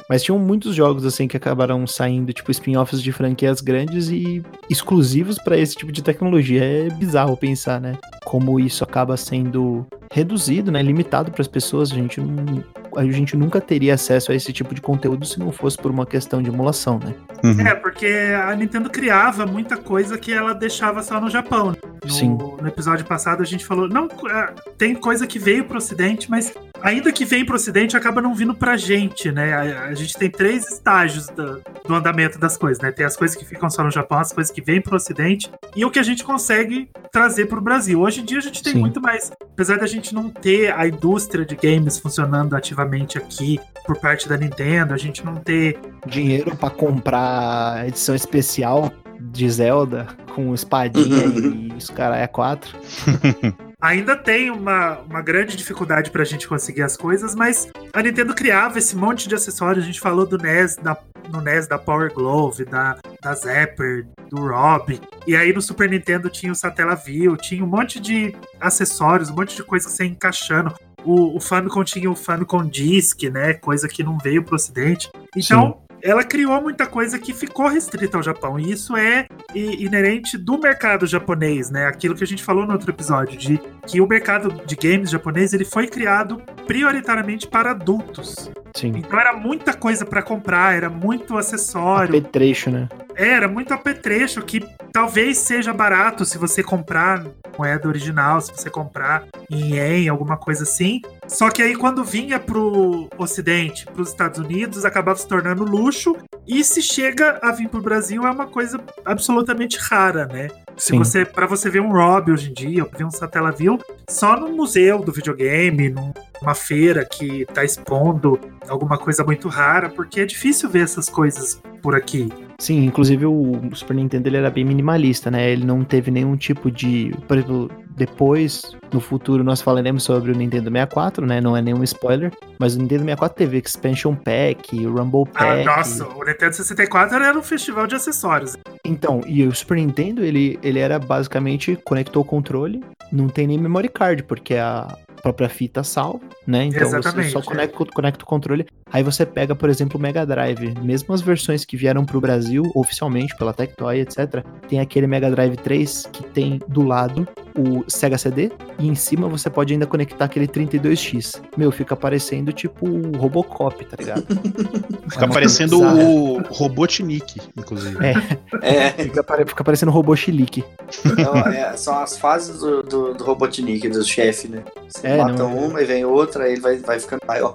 [0.09, 5.37] Mas tinham muitos jogos assim que acabaram saindo, tipo spin-offs de franquias grandes e exclusivos
[5.37, 6.63] para esse tipo de tecnologia.
[6.63, 7.97] É bizarro pensar, né?
[8.25, 10.81] Como isso acaba sendo reduzido, né?
[10.81, 11.91] Limitado para as pessoas.
[11.91, 12.63] A gente, não,
[12.99, 16.05] a gente nunca teria acesso a esse tipo de conteúdo se não fosse por uma
[16.05, 17.13] questão de emulação, né?
[17.43, 17.67] Uhum.
[17.67, 21.71] É, porque a Nintendo criava muita coisa que ela deixava só no Japão.
[21.71, 21.77] né?
[22.03, 22.37] No, Sim.
[22.37, 26.53] no episódio passado a gente falou, não, ah, tem coisa que veio pro ocidente, mas
[26.81, 29.53] ainda que vem pro ocidente, acaba não vindo pra gente, né?
[29.53, 32.91] A, a gente tem três estágios do, do andamento das coisas, né?
[32.91, 35.85] Tem as coisas que ficam só no Japão, as coisas que vêm pro ocidente e
[35.85, 37.99] o que a gente consegue trazer pro Brasil.
[37.99, 38.79] Hoje em dia a gente tem Sim.
[38.79, 43.97] muito mais, apesar da gente não ter a indústria de games funcionando ativamente aqui por
[43.97, 50.53] parte da Nintendo, a gente não ter Dinheiro para comprar edição especial de Zelda com
[50.53, 52.77] espadinha e os caras é quatro.
[53.81, 58.77] ainda tem uma, uma grande dificuldade pra gente conseguir as coisas, mas a Nintendo criava
[58.77, 59.83] esse monte de acessórios.
[59.83, 60.97] A gente falou do NES, da,
[61.31, 64.99] no NES da Power Glove, da, da Zapper, do Rob.
[65.25, 69.55] E aí no Super Nintendo tinha o Satellaview, tinha um monte de acessórios, um monte
[69.55, 70.73] de coisa que você ia encaixando.
[71.05, 73.53] O, o Famicom tinha o Famicom Disc, né?
[73.53, 75.09] Coisa que não veio pro ocidente.
[75.35, 78.59] Então, ela criou muita coisa que ficou restrita ao Japão.
[78.59, 81.85] E isso é inerente do mercado japonês, né?
[81.85, 85.53] Aquilo que a gente falou no outro episódio, de que o mercado de games japonês
[85.53, 88.49] ele foi criado prioritariamente para adultos.
[88.75, 88.93] Sim.
[88.95, 92.87] Então era muita coisa para comprar, era muito acessório, Apetrecho, né?
[93.19, 97.21] Era muito apetrecho que talvez seja barato se você comprar
[97.57, 101.01] moeda original, se você comprar em ien, alguma coisa assim.
[101.27, 106.15] Só que aí quando vinha pro ocidente, pros Estados Unidos, acabava se tornando luxo.
[106.47, 110.47] E se chega a vir pro Brasil é uma coisa absolutamente rara, né?
[110.77, 110.97] Se Sim.
[110.97, 113.77] você, para você ver um Rob hoje em dia, ou ver um Satellaview,
[114.09, 120.21] só no museu do videogame, numa feira que tá expondo alguma coisa muito rara, porque
[120.21, 122.29] é difícil ver essas coisas por aqui.
[122.59, 125.49] Sim, inclusive o Super Nintendo ele era bem minimalista, né?
[125.49, 127.11] Ele não teve nenhum tipo de.
[127.25, 128.61] Por exemplo, depois,
[128.93, 131.39] no futuro, nós falaremos sobre o Nintendo 64, né?
[131.39, 135.65] Não é nenhum spoiler, mas o Nintendo 64 teve Expansion Pack, Rumble Ah, Pack.
[135.65, 138.57] nossa, o Nintendo 64 era um festival de acessórios.
[138.85, 143.57] Então, e o Super Nintendo, ele, ele era basicamente conectou o controle, não tem nem
[143.57, 146.65] memory card, porque a própria fita salva, né?
[146.65, 147.43] Então Exatamente, você só é.
[147.43, 148.65] conecta, conecta o controle.
[148.91, 150.73] Aí você pega, por exemplo, o Mega Drive.
[150.81, 155.57] Mesmo as versões que vieram pro Brasil, oficialmente, pela Tectoy, etc., tem aquele Mega Drive
[155.57, 157.27] 3 que tem do lado
[157.59, 161.41] o Sega CD e em cima você pode ainda conectar aquele 32X.
[161.57, 164.23] Meu, fica parecendo tipo o Robocop, tá ligado?
[165.09, 167.97] Fica É parecendo o Robotnik, inclusive.
[168.05, 168.13] É.
[168.61, 170.63] É, Fica, pare- fica parecendo o robô chilique.
[171.03, 174.63] então, é, são as fases do, do, do Robotnik, do chefe, né?
[174.87, 175.67] Você É, mata não, é.
[175.67, 177.53] uma e vem outra, aí ele vai, vai ficando maior.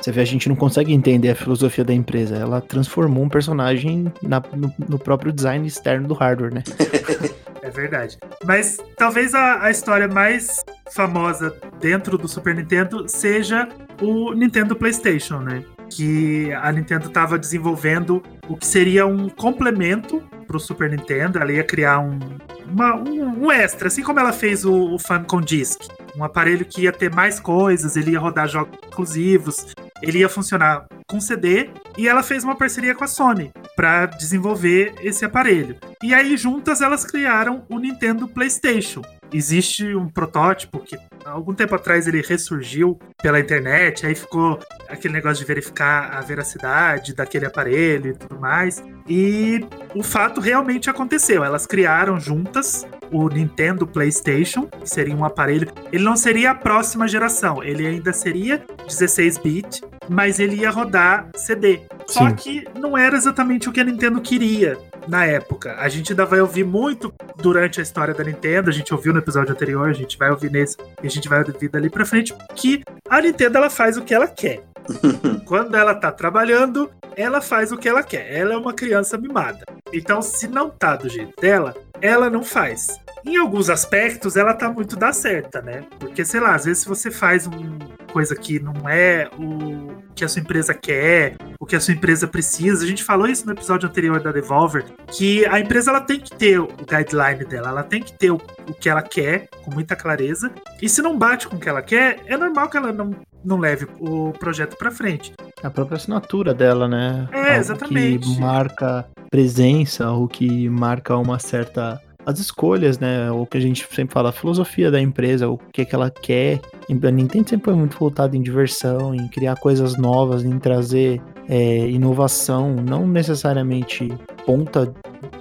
[0.00, 2.34] Você vê, a gente não consegue entender a filosofia da empresa.
[2.36, 6.62] Ela transformou um personagem na- no, no próprio design externo do hardware, né?
[7.64, 8.18] É verdade.
[8.44, 10.62] Mas talvez a, a história mais
[10.94, 13.66] famosa dentro do Super Nintendo seja
[14.02, 15.64] o Nintendo PlayStation, né?
[15.88, 21.38] Que a Nintendo estava desenvolvendo o que seria um complemento para o Super Nintendo.
[21.38, 22.18] Ela ia criar um,
[22.66, 25.80] uma- um, um extra, assim como ela fez o, o Famicom Disk.
[26.14, 29.66] Um aparelho que ia ter mais coisas, ele ia rodar jogos exclusivos,
[30.02, 31.70] ele ia funcionar com CD.
[31.96, 35.76] E ela fez uma parceria com a Sony para desenvolver esse aparelho.
[36.02, 39.02] E aí, juntas, elas criaram o Nintendo PlayStation.
[39.32, 45.38] Existe um protótipo que, algum tempo atrás, ele ressurgiu pela internet, aí ficou aquele negócio
[45.38, 48.82] de verificar a veracidade daquele aparelho e tudo mais.
[49.08, 51.42] E o fato realmente aconteceu.
[51.42, 55.68] Elas criaram juntas o Nintendo PlayStation, que seria um aparelho.
[55.92, 61.82] Ele não seria a próxima geração, ele ainda seria 16-bit, mas ele ia rodar CD.
[62.06, 62.34] Só Sim.
[62.34, 65.76] que não era exatamente o que a Nintendo queria na época.
[65.78, 69.18] A gente ainda vai ouvir muito durante a história da Nintendo, a gente ouviu no
[69.18, 72.34] episódio anterior, a gente vai ouvir nesse e a gente vai ouvir dali pra frente,
[72.54, 74.62] que a Nintendo ela faz o que ela quer.
[75.46, 78.32] Quando ela tá trabalhando, ela faz o que ela quer.
[78.32, 79.64] Ela é uma criança mimada.
[79.94, 83.00] Então, se não tá do jeito dela, ela não faz.
[83.24, 85.84] Em alguns aspectos, ela tá muito da certa, né?
[85.98, 87.78] Porque, sei lá, às vezes se você faz uma
[88.12, 92.28] coisa que não é o que a sua empresa quer, o que a sua empresa
[92.28, 92.84] precisa.
[92.84, 96.30] A gente falou isso no episódio anterior da Devolver, que a empresa ela tem que
[96.30, 98.36] ter o guideline dela, ela tem que ter o,
[98.68, 100.52] o que ela quer, com muita clareza.
[100.82, 103.10] E se não bate com o que ela quer, é normal que ela não,
[103.44, 105.32] não leve o projeto pra frente.
[105.62, 107.28] A própria assinatura dela, né?
[107.32, 108.34] É, Algo exatamente.
[108.34, 112.00] Que marca presença, o que marca uma certa.
[112.24, 113.32] As escolhas, né?
[113.32, 116.60] O que a gente sempre fala, a filosofia da empresa, o que, que ela quer.
[116.88, 121.88] A Nintendo sempre foi muito voltada em diversão, em criar coisas novas, em trazer é,
[121.88, 124.12] inovação, não necessariamente
[124.46, 124.92] ponta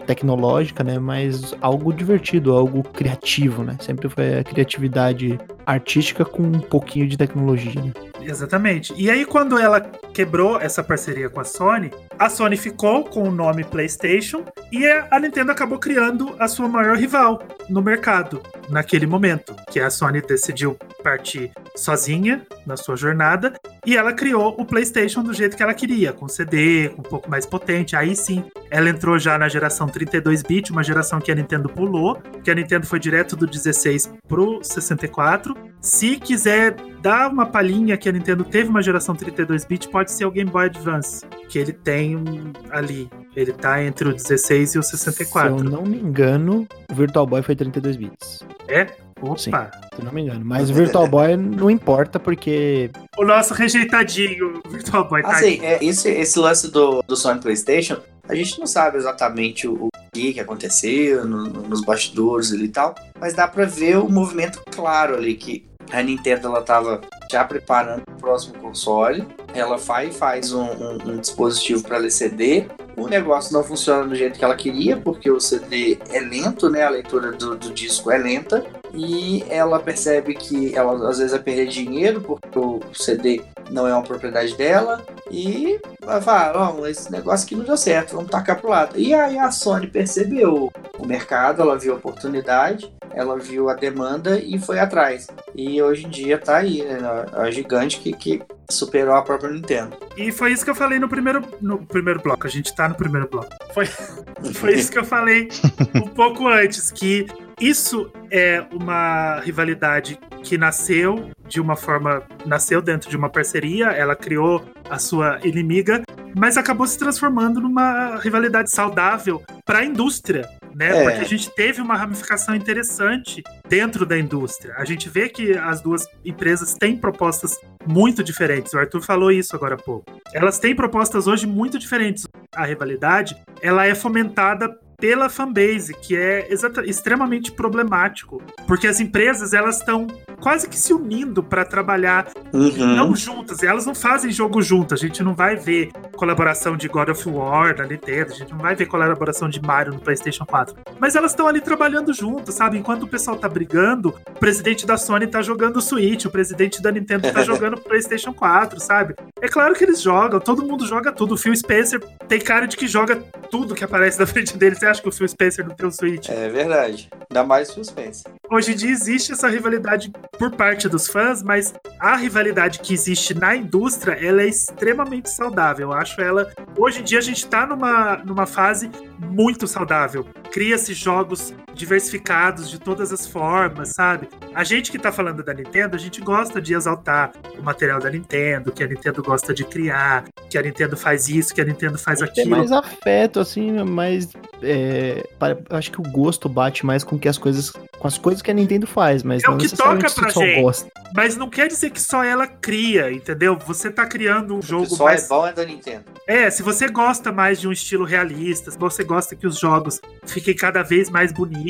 [0.05, 0.99] tecnológica, né?
[0.99, 3.77] Mas algo divertido, algo criativo, né?
[3.79, 7.91] Sempre foi a criatividade artística com um pouquinho de tecnologia, né?
[8.21, 8.93] Exatamente.
[8.97, 9.81] E aí, quando ela
[10.13, 15.19] quebrou essa parceria com a Sony, a Sony ficou com o nome PlayStation e a
[15.19, 20.77] Nintendo acabou criando a sua maior rival no mercado naquele momento, que a Sony decidiu
[21.03, 23.53] partir sozinha na sua jornada
[23.86, 27.30] e ela criou o PlayStation do jeito que ela queria, com CD, com um pouco
[27.30, 27.96] mais potente.
[27.96, 32.50] Aí sim, ela entrou já na geração 32-bit, uma geração que a Nintendo pulou, que
[32.50, 35.56] a Nintendo foi direto do 16 pro 64.
[35.82, 40.32] Se quiser dar uma palhinha que a Nintendo teve uma geração 32-bit, pode ser o
[40.32, 43.10] Game Boy Advance, que ele tem um, ali.
[43.36, 45.60] Ele tá entre o 16 e o 64.
[45.60, 48.39] Se eu não me engano, o Virtual Boy foi 32 bits.
[48.67, 48.88] É?
[49.21, 49.38] Opa!
[49.38, 49.52] Sim.
[49.52, 50.43] Se eu não me engano.
[50.43, 52.89] Mas o Virtual Boy não importa porque.
[53.17, 57.97] O nosso rejeitadinho Virtual Boy tá Assim, é, esse, esse lance do, do Sony PlayStation,
[58.28, 62.65] a gente não sabe exatamente o, o que, que aconteceu no- no- nos bastidores ali
[62.65, 67.02] e tal, mas dá pra ver o movimento claro ali que a Nintendo ela tava
[67.34, 69.28] já preparando o próximo console.
[69.56, 72.65] Ela faz, faz um, um- um dispositivo para ler CD.
[72.96, 76.84] O negócio não funciona do jeito que ela queria, porque o CD é lento, né?
[76.84, 78.63] A leitura do, do disco é lenta.
[78.93, 83.41] E ela percebe que ela às vezes vai perder dinheiro, porque o CD
[83.72, 85.04] não é uma propriedade dela.
[85.32, 89.00] E vai falar, ó, esse negócio aqui não deu certo, vamos tacar pro lado.
[89.00, 94.39] E aí a Sony percebeu o mercado, ela viu a oportunidade, ela viu a demanda
[94.39, 95.28] e foi atrás.
[95.56, 96.99] E hoje em dia tá aí, né,
[97.34, 99.95] a, gigante que, que superou a própria Nintendo.
[100.17, 102.47] E foi isso que eu falei no primeiro, no primeiro bloco.
[102.47, 103.49] A gente tá no primeiro bloco.
[103.73, 103.86] Foi,
[104.54, 105.49] foi isso que eu falei
[105.95, 107.28] um pouco antes, que
[107.60, 112.23] isso é uma rivalidade que nasceu de uma forma.
[112.45, 116.04] Nasceu dentro de uma parceria, ela criou a sua inimiga,
[116.36, 120.49] mas acabou se transformando numa rivalidade saudável para a indústria.
[120.75, 120.89] Né?
[120.89, 121.03] É.
[121.03, 124.73] Porque a gente teve uma ramificação interessante dentro da indústria.
[124.77, 128.73] A gente vê que as duas empresas têm propostas muito diferentes.
[128.73, 130.05] O Arthur falou isso agora há pouco.
[130.33, 132.25] Elas têm propostas hoje muito diferentes.
[132.55, 136.47] A rivalidade, ela é fomentada pela fanbase, que é
[136.86, 140.07] extremamente problemático, porque as empresas elas estão
[140.43, 142.86] quase que se unindo para trabalhar Uhum.
[142.95, 144.99] não juntas, elas não fazem jogo juntas.
[144.99, 148.60] A gente não vai ver colaboração de God of War na Nintendo, a gente não
[148.60, 150.75] vai ver colaboração de Mario no PlayStation 4.
[150.99, 152.77] Mas elas estão ali trabalhando juntas, sabe?
[152.77, 156.91] Enquanto o pessoal tá brigando, o presidente da Sony tá jogando Switch, o presidente da
[156.91, 159.15] Nintendo tá jogando o PlayStation 4, sabe?
[159.41, 161.36] É claro que eles jogam, todo mundo joga tudo.
[161.36, 163.15] O Phil Spencer tem cara de que joga
[163.49, 164.75] tudo que aparece na frente dele.
[164.75, 166.27] Você acha que o Phil Spencer não tem um Switch?
[166.29, 167.10] É verdade.
[167.32, 168.23] Ainda mais suspense.
[168.51, 173.34] Hoje em dia existe essa rivalidade por parte dos fãs, mas a rivalidade que existe
[173.34, 175.89] na indústria, ela é extremamente saudável.
[175.89, 176.52] Eu acho ela.
[176.78, 180.26] Hoje em dia a gente tá numa, numa fase muito saudável.
[180.52, 184.27] Cria-se jogos diversificados de todas as formas, sabe?
[184.53, 188.09] A gente que tá falando da Nintendo, a gente gosta de exaltar o material da
[188.09, 191.97] Nintendo, que a Nintendo gosta de criar, que a Nintendo faz isso, que a Nintendo
[191.97, 192.49] faz Tem aquilo.
[192.51, 194.29] mais afeto, assim, mais.
[194.62, 195.23] é,
[195.69, 197.71] acho que o gosto bate mais com que as coisas.
[197.99, 200.29] Com as coisas que a Nintendo faz, mas É o não que necessariamente toca pra
[200.31, 200.62] só gente.
[200.62, 200.89] gosta.
[201.15, 203.57] Mas não quer dizer que só ela cria, entendeu?
[203.65, 206.03] Você tá criando um O que jogo só mais é bom é da Nintendo.
[206.27, 210.01] É, se você gosta mais de um estilo realista, se você gosta que os jogos
[210.25, 211.62] fiquem cada vez mais bonitos,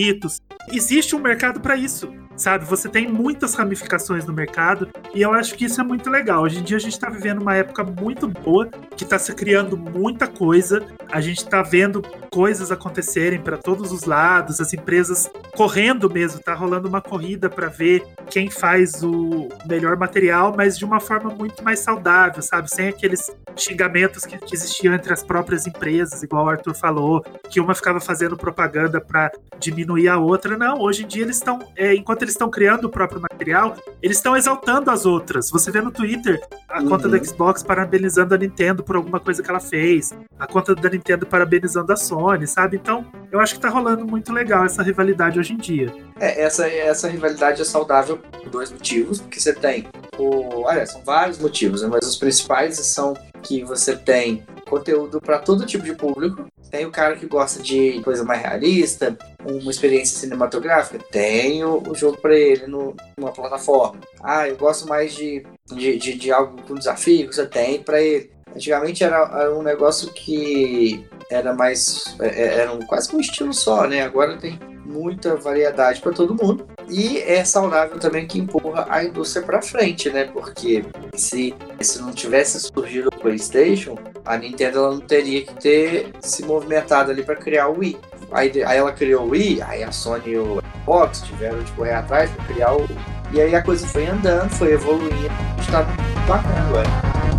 [0.72, 2.66] existe um mercado para isso, sabe?
[2.66, 6.44] Você tem muitas ramificações no mercado e eu acho que isso é muito legal.
[6.44, 9.78] Hoje em dia a gente tá vivendo uma época muito boa, que tá se criando
[9.78, 12.02] muita coisa, a gente tá vendo
[12.32, 17.68] coisas acontecerem para todos os lados, as empresas correndo mesmo, tá rolando uma corrida para
[17.68, 22.70] ver quem faz o melhor material, mas de uma forma muito mais saudável, sabe?
[22.70, 27.60] Sem aqueles xingamentos que, que existiam entre as próprias empresas, igual o Arthur falou, que
[27.60, 30.58] uma ficava fazendo propaganda para diminuir a outra.
[30.58, 34.18] Não, hoje em dia eles estão, é, enquanto eles estão criando o próprio material, eles
[34.18, 35.50] estão exaltando as outras.
[35.50, 36.90] Você vê no Twitter a Uhum.
[36.90, 40.90] conta da Xbox parabenizando a Nintendo por alguma coisa que ela fez, a conta da
[40.90, 42.78] Nintendo parabenizando a Sony, sabe?
[42.78, 45.94] Então, eu acho que tá rolando muito legal essa rivalidade hoje em dia.
[46.24, 49.86] É, essa, essa rivalidade é saudável por dois motivos, porque você tem
[50.18, 50.62] o.
[50.64, 51.90] Olha, são vários motivos, né?
[51.92, 56.46] mas os principais são que você tem conteúdo para todo tipo de público.
[56.72, 61.94] Tem o cara que gosta de coisa mais realista, uma experiência cinematográfica, tem o, o
[61.94, 64.00] jogo para ele no, numa plataforma.
[64.24, 68.32] Ah, eu gosto mais de, de, de, de algo com desafio, você tem para ele.
[68.56, 72.16] Antigamente era, era um negócio que era mais.
[72.22, 74.04] é- é- Era um, quase um estilo só, né?
[74.04, 76.68] Agora tem muita variedade para todo mundo.
[76.90, 80.26] E é saudável também que empurra a indústria para frente, né?
[80.26, 86.12] Porque se, se não tivesse surgido o PlayStation, a Nintendo ela não teria que ter
[86.22, 87.98] se movimentado ali para criar o Wii.
[88.32, 91.94] Aí, aí ela criou o Wii, aí a Sony e o Xbox tiveram de correr
[91.94, 92.88] atrás para criar o.
[93.32, 95.84] E aí a coisa foi andando, foi evoluindo, a gente tá
[96.28, 97.33] bacana agora.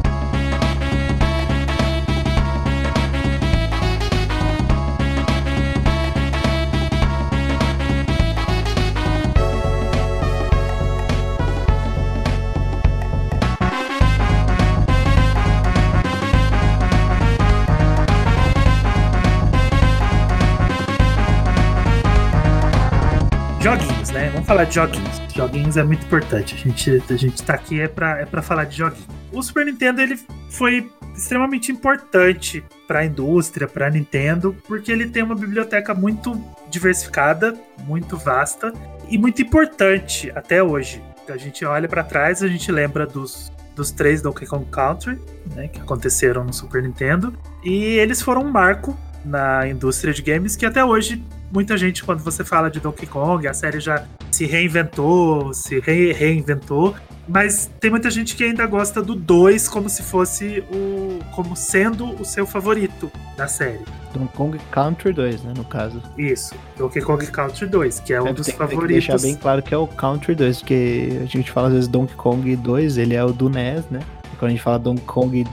[24.44, 25.22] Vamos falar de joguinhos.
[25.34, 26.54] Joguinhos é muito importante.
[26.54, 29.08] A gente, a gente tá aqui é pra, é pra falar de joguinhos.
[29.32, 35.08] O Super Nintendo ele foi extremamente importante para a indústria, para a Nintendo, porque ele
[35.08, 38.70] tem uma biblioteca muito diversificada, muito vasta
[39.08, 41.02] e muito importante até hoje.
[41.26, 45.18] A gente olha para trás, a gente lembra dos, dos três Donkey Kong Country,
[45.54, 47.32] né, que aconteceram no Super Nintendo,
[47.64, 51.24] e eles foram um marco na indústria de games que até hoje
[51.54, 56.12] muita gente quando você fala de Donkey Kong, a série já se reinventou, se re
[56.12, 56.96] reinventou,
[57.28, 62.20] mas tem muita gente que ainda gosta do 2 como se fosse o como sendo
[62.20, 63.84] o seu favorito da série.
[64.12, 66.02] Donkey Kong Country 2, né, no caso.
[66.18, 69.06] Isso, Donkey Kong Country 2, que é um É, dos tem, tem que favoritos.
[69.06, 72.14] deixar bem claro que é o Country 2, porque a gente fala às vezes Donkey
[72.16, 74.00] Kong 2, ele é o do NES, né?
[74.32, 75.46] E quando a gente fala Donkey Kong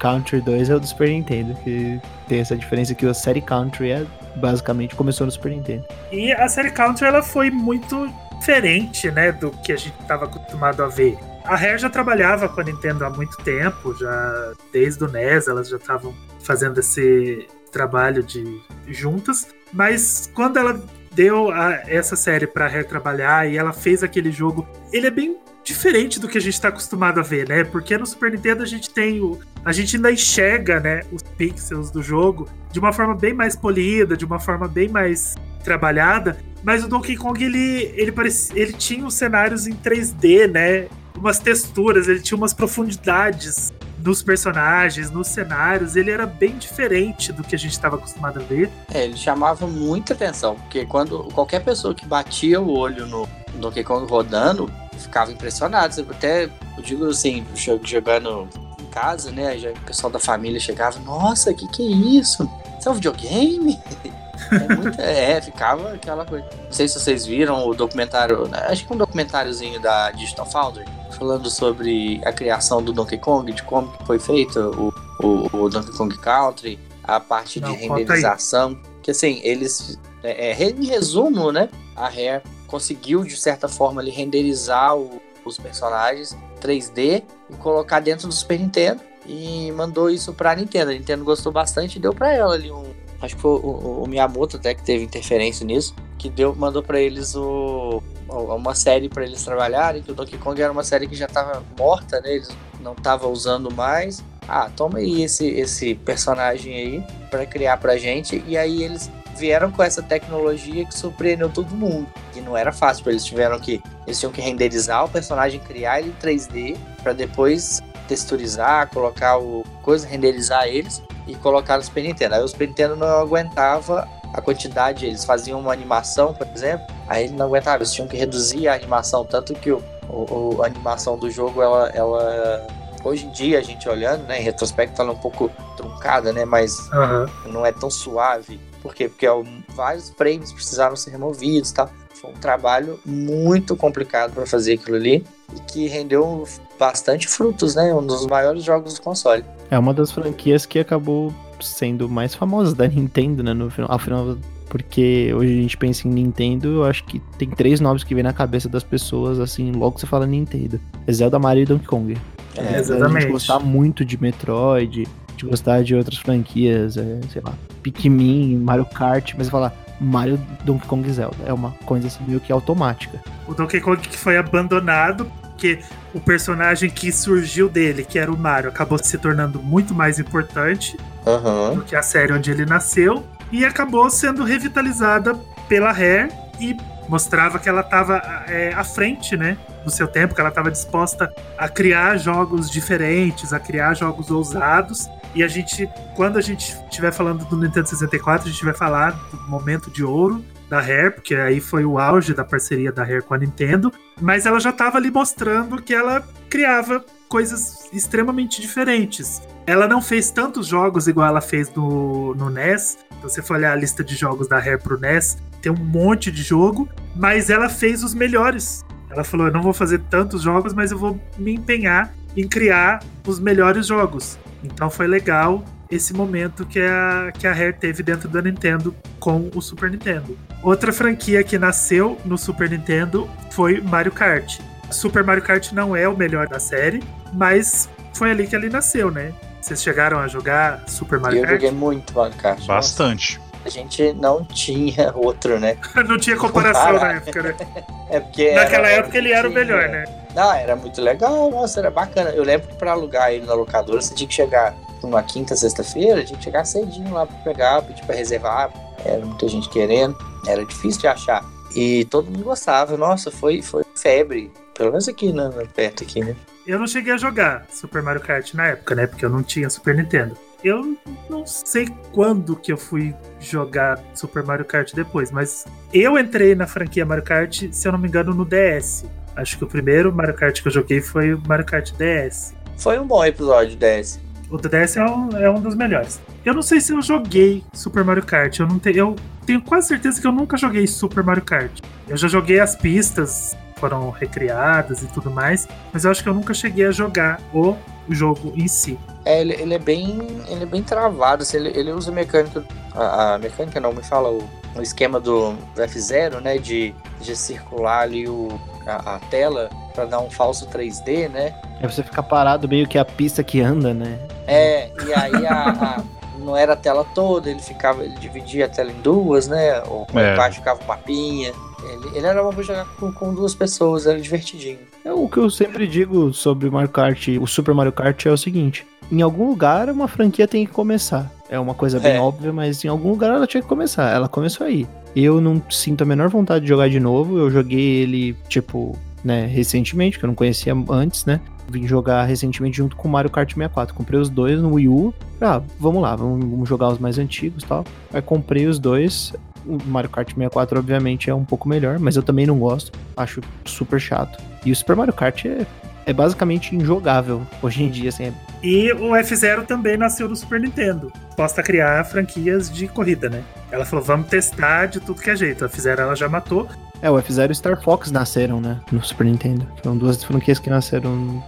[0.00, 3.90] Country 2 é o do Super Nintendo, que tem essa diferença que a série Country
[3.90, 5.84] é basicamente começou no Super Nintendo.
[6.12, 10.82] E a série Country ela foi muito diferente, né, do que a gente estava acostumado
[10.82, 11.16] a ver.
[11.44, 15.68] A Rare já trabalhava com a Nintendo há muito tempo, já desde o NES elas
[15.68, 20.80] já estavam fazendo esse trabalho de juntas, mas quando ela
[21.12, 25.36] deu a- essa série para Rare trabalhar e ela fez aquele jogo, ele é bem
[25.66, 27.64] diferente do que a gente tá acostumado a ver, né?
[27.64, 29.38] Porque no Super Nintendo a gente tem o.
[29.64, 34.16] A gente ainda enxerga, né, os pixels do jogo de uma forma bem mais polida,
[34.16, 36.38] de uma forma bem mais trabalhada.
[36.62, 40.88] Mas o Donkey Kong, ele, ele, parecia, ele tinha os cenários em 3D, né?
[41.16, 47.42] Umas texturas, ele tinha umas profundidades nos personagens, nos cenários, ele era bem diferente do
[47.42, 48.70] que a gente estava acostumado a ver.
[48.94, 53.82] É, ele chamava muita atenção, porque quando qualquer pessoa que batia o olho no Donkey
[53.82, 54.70] Kong rodando,
[55.06, 56.06] ficava impressionado.
[56.10, 58.48] Até, eu digo assim, jogando
[58.80, 59.58] em casa, né?
[59.58, 61.90] Já, o pessoal da família chegava, nossa, que que é
[62.20, 62.48] isso?
[62.78, 63.78] Isso é um videogame?
[64.52, 66.46] É, muito, é, ficava aquela coisa.
[66.62, 70.84] Não sei se vocês viram o documentário, acho que um documentáriozinho da Digital Foundry,
[71.18, 75.90] falando sobre a criação do Donkey Kong, de como foi feito o, o, o Donkey
[75.96, 78.78] Kong Country, a parte Não, de renderização.
[79.02, 79.98] Que assim, eles.
[80.22, 81.68] É, é, em resumo, né?
[81.96, 88.28] A Rare conseguiu, de certa forma, ali, renderizar o, os personagens 3D e colocar dentro
[88.28, 89.00] do Super Nintendo.
[89.26, 90.90] E mandou isso pra Nintendo.
[90.90, 92.84] A Nintendo gostou bastante e deu pra ela ali um.
[93.20, 95.94] Acho que foi o, o Miyamoto até que teve interferência nisso.
[96.18, 100.02] Que deu, mandou para eles o, uma série para eles trabalharem.
[100.02, 102.34] Que o Donkey Kong era uma série que já tava morta, né?
[102.34, 102.48] Eles
[102.80, 104.22] não estavam usando mais.
[104.46, 108.44] Ah, toma aí esse, esse personagem aí para criar pra gente.
[108.46, 112.06] E aí eles vieram com essa tecnologia que surpreendeu todo mundo.
[112.34, 116.10] E não era fácil, eles tiveram que eles tinham que renderizar o personagem, criar ele
[116.10, 122.36] em 3D para depois texturizar, colocar o coisa, renderizar eles e colocar no Super Nintendo.
[122.36, 127.24] Aí o Super Nintendo não aguentava a quantidade, eles faziam uma animação, por exemplo, aí
[127.24, 131.18] ele não aguentava, eles tinham que reduzir a animação, tanto que o, o a animação
[131.18, 132.66] do jogo, ela, ela
[133.02, 136.44] hoje em dia a gente olhando, né, em retrospecto, ela é um pouco truncada, né,
[136.44, 137.52] mas uhum.
[137.52, 139.08] não é tão suave por quê?
[139.08, 141.90] Porque ó, vários frames precisaram ser removidos tal.
[142.14, 145.24] Foi um trabalho muito complicado para fazer aquilo ali
[145.54, 146.44] e que rendeu
[146.78, 147.92] bastante frutos, né?
[147.92, 149.44] Um dos maiores jogos do console.
[149.70, 153.52] É uma das franquias que acabou sendo mais famosas da Nintendo, né?
[153.52, 157.80] No final, afinal, porque hoje a gente pensa em Nintendo, eu acho que tem três
[157.80, 160.80] nomes que vem na cabeça das pessoas, assim, logo que você fala Nintendo.
[161.06, 162.16] É Zelda, Mario e Donkey Kong.
[162.56, 163.16] É, exatamente.
[163.16, 165.06] A gente gostar muito de Metroid,
[165.36, 170.86] de gostar de outras franquias, é, sei lá, Pikmin, Mario Kart, mas falar Mario, Donkey
[170.86, 171.36] Kong e Zelda.
[171.44, 173.20] É uma coisa assim meio que automática.
[173.46, 175.78] O Donkey Kong que foi abandonado porque
[176.12, 180.96] o personagem que surgiu dele, que era o Mario, acabou se tornando muito mais importante
[181.24, 181.76] uhum.
[181.76, 185.34] do que a série onde ele nasceu e acabou sendo revitalizada
[185.66, 186.30] pela Rare
[186.60, 186.76] e
[187.08, 188.16] mostrava que ela estava
[188.48, 193.52] é, à frente, né, do seu tempo, que ela estava disposta a criar jogos diferentes,
[193.52, 198.48] a criar jogos ousados e a gente, quando a gente estiver falando do Nintendo 64,
[198.48, 202.32] a gente vai falar do momento de ouro da Rare, porque aí foi o auge
[202.32, 206.26] da parceria da Rare com a Nintendo, mas ela já estava ali mostrando que ela
[206.48, 209.42] criava coisas extremamente diferentes.
[209.66, 212.98] Ela não fez tantos jogos igual ela fez no, no NES.
[213.16, 215.36] Se você for olhar a lista de jogos da Rare pro NES,
[215.66, 218.84] tem um monte de jogo, mas ela fez os melhores.
[219.10, 223.02] Ela falou: Eu não vou fazer tantos jogos, mas eu vou me empenhar em criar
[223.26, 224.38] os melhores jogos.
[224.62, 229.50] Então foi legal esse momento que a, que a Rare teve dentro da Nintendo com
[229.54, 230.38] o Super Nintendo.
[230.62, 234.60] Outra franquia que nasceu no Super Nintendo foi Mario Kart.
[234.90, 237.02] Super Mario Kart não é o melhor da série,
[237.32, 239.32] mas foi ali que ele nasceu, né?
[239.60, 241.54] Vocês chegaram a jogar Super Mario eu Kart?
[241.54, 242.64] Eu joguei muito Mario Kart.
[242.66, 243.40] Bastante.
[243.66, 245.76] A gente não tinha outro, né?
[246.08, 247.56] não tinha comparação na época, né?
[248.08, 248.52] É porque.
[248.52, 250.04] Naquela era, época ele era o melhor, né?
[250.32, 252.30] Não, era muito legal, nossa, era bacana.
[252.30, 256.24] Eu lembro que pra alugar ele na locadora, você tinha que chegar numa quinta, sexta-feira,
[256.24, 258.70] tinha que chegar cedinho lá pra pegar, pedir pra reservar.
[259.04, 261.44] Era muita gente querendo, era difícil de achar.
[261.74, 264.52] E todo mundo gostava, nossa, foi, foi febre.
[264.72, 266.36] Pelo menos aqui, né, perto aqui, né?
[266.64, 269.06] Eu não cheguei a jogar Super Mario Kart na época, né?
[269.08, 270.36] Porque eu não tinha Super Nintendo.
[270.64, 270.96] Eu
[271.28, 276.66] não sei quando que eu fui jogar Super Mario Kart depois, mas eu entrei na
[276.66, 279.04] franquia Mario Kart, se eu não me engano, no DS.
[279.36, 282.54] Acho que o primeiro Mario Kart que eu joguei foi o Mario Kart DS.
[282.76, 284.20] Foi um bom episódio DS.
[284.50, 286.20] O DS é um, é um dos melhores.
[286.44, 288.58] Eu não sei se eu joguei Super Mario Kart.
[288.58, 291.80] Eu, não te, eu tenho quase certeza que eu nunca joguei Super Mario Kart.
[292.08, 296.34] Eu já joguei as pistas, foram recriadas e tudo mais, mas eu acho que eu
[296.34, 297.76] nunca cheguei a jogar o
[298.08, 298.98] jogo em si.
[299.24, 300.18] É, ele, ele é bem
[300.48, 302.64] ele é bem travado, assim, ele, ele usa mecânica,
[302.94, 304.42] a, a, mecânica não, me fala o,
[304.74, 308.48] o esquema do, do F0, né, de, de circular ali o,
[308.86, 311.54] a, a tela para dar um falso 3D, né?
[311.80, 314.18] É você ficar parado meio que a pista que anda, né?
[314.46, 316.04] É, e aí a, a
[316.38, 319.82] não era a tela toda, ele ficava, ele dividia a tela em duas, né?
[319.86, 320.34] Ou É.
[320.34, 321.52] embaixo ficava um mapinha.
[321.84, 324.78] Ele, ele era bom pra jogar com, com duas pessoas, era divertidinho.
[325.04, 328.30] É, o que eu sempre digo sobre o Mario Kart, o Super Mario Kart é
[328.32, 331.30] o seguinte: em algum lugar uma franquia tem que começar.
[331.48, 332.20] É uma coisa bem É.
[332.20, 334.12] óbvia, mas em algum lugar ela tinha que começar.
[334.12, 334.86] Ela começou aí.
[335.14, 337.38] Eu não sinto a menor vontade de jogar de novo.
[337.38, 341.40] Eu joguei ele, tipo, né, recentemente, que eu não conhecia antes, né?
[341.68, 343.94] Vim jogar recentemente junto com o Mario Kart 64.
[343.94, 345.14] Comprei os dois no Wii U.
[345.40, 347.84] Ah, vamos lá, vamos, vamos jogar os mais antigos e tal.
[348.12, 349.32] Aí comprei os dois.
[349.66, 352.92] O Mario Kart 64, obviamente, é um pouco melhor, mas eu também não gosto.
[353.16, 354.42] Acho super chato.
[354.64, 355.66] E o Super Mario Kart é,
[356.06, 358.24] é basicamente injogável hoje em dia, assim.
[358.26, 361.12] é- E o F0 também nasceu do Super Nintendo.
[361.36, 363.42] Posta criar franquias de corrida, né?
[363.70, 365.64] Ela falou, vamos testar de tudo que é jeito.
[365.64, 366.68] A F0 ela já matou.
[367.02, 368.80] É, o F-Zero e o Star Fox nasceram, né?
[368.90, 369.66] No Super Nintendo.
[369.82, 371.42] Foram duas franquias que nasceram,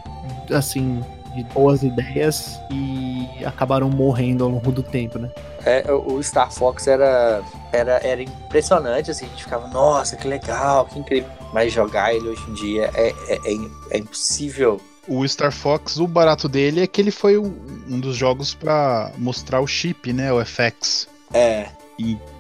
[0.53, 1.03] assim,
[1.39, 5.31] de boas ideias e acabaram morrendo ao longo do tempo, né?
[5.65, 10.87] É, o Star Fox era, era, era impressionante, assim, a gente ficava, nossa, que legal,
[10.87, 11.29] que incrível.
[11.53, 13.57] Mas jogar ele hoje em dia é, é, é,
[13.93, 14.81] é impossível.
[15.07, 19.61] O Star Fox, o barato dele é que ele foi um dos jogos pra mostrar
[19.61, 20.31] o chip, né?
[20.33, 21.09] O FX.
[21.33, 21.69] É,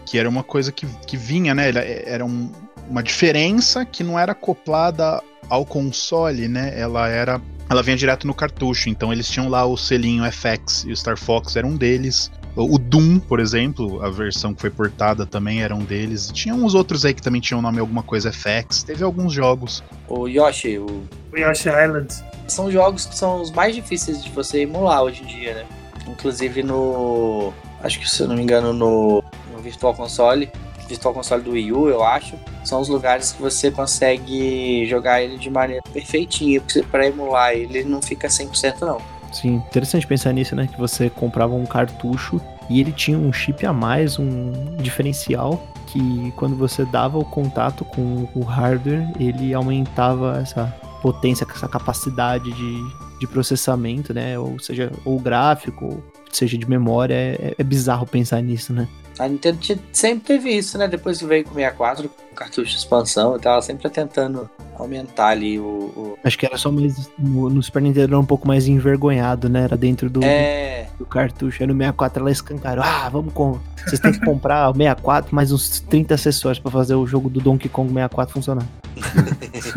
[0.05, 1.68] Que era uma coisa que, que vinha, né?
[1.68, 2.51] Era, era um-
[2.88, 6.72] uma diferença que não era acoplada ao console, né?
[6.78, 7.40] Ela era.
[7.70, 8.88] Ela vinha direto no cartucho.
[8.88, 12.30] Então eles tinham lá o selinho FX e o Star Fox era um deles.
[12.57, 16.28] O Doom, por exemplo, a versão que foi portada também era um deles.
[16.32, 18.82] Tinha uns outros aí que também tinham o nome alguma coisa FX.
[18.82, 19.82] Teve alguns jogos.
[20.09, 22.09] o Yoshi, o- O Yoshi Island.
[22.49, 25.64] são jogos que são os mais difíceis de você emular hoje em dia, né?
[26.09, 27.53] Inclusive no.
[27.82, 29.22] Acho que se eu não me engano, no,
[29.53, 30.51] no Virtual Console.
[30.89, 32.36] Virtual Console do Wii U, eu acho.
[32.64, 36.62] São os lugares que você consegue jogar ele de maneira perfeitinha.
[36.91, 38.99] Pra emular ele, ele não fica 100% não.
[39.32, 40.66] Sim, interessante pensar nisso, né?
[40.66, 46.32] Que você comprava um cartucho e ele tinha um chip a mais, um diferencial, que
[46.36, 53.18] quando você dava o contato com o hardware, ele aumentava essa potência, essa capacidade de,
[53.20, 54.39] de processamento, né?
[54.39, 57.14] Ou seja, ou gráfico, ou seja de memória.
[57.14, 58.89] É, é bizarro pensar nisso, né?
[59.19, 59.59] A Nintendo
[59.93, 60.87] sempre teve isso, né?
[60.87, 63.83] Depois que veio com o 64, com o cartucho de expansão e tal, ela sempre
[63.83, 64.49] tá tentando
[64.79, 65.64] aumentar ali o.
[65.64, 67.11] o- Acho que era só mais.
[67.19, 69.64] No, no Super Nintendo era um pouco mais envergonhado, né?
[69.64, 70.89] Era dentro do, É.
[70.99, 71.62] do cartucho.
[71.62, 72.85] Aí no 64 ela escancarou.
[72.85, 73.59] Ah, vamos com.
[73.85, 77.41] Vocês têm que comprar o 64 mais uns 30 acessórios pra fazer o jogo do
[77.41, 78.66] Donkey Kong 64 funcionar.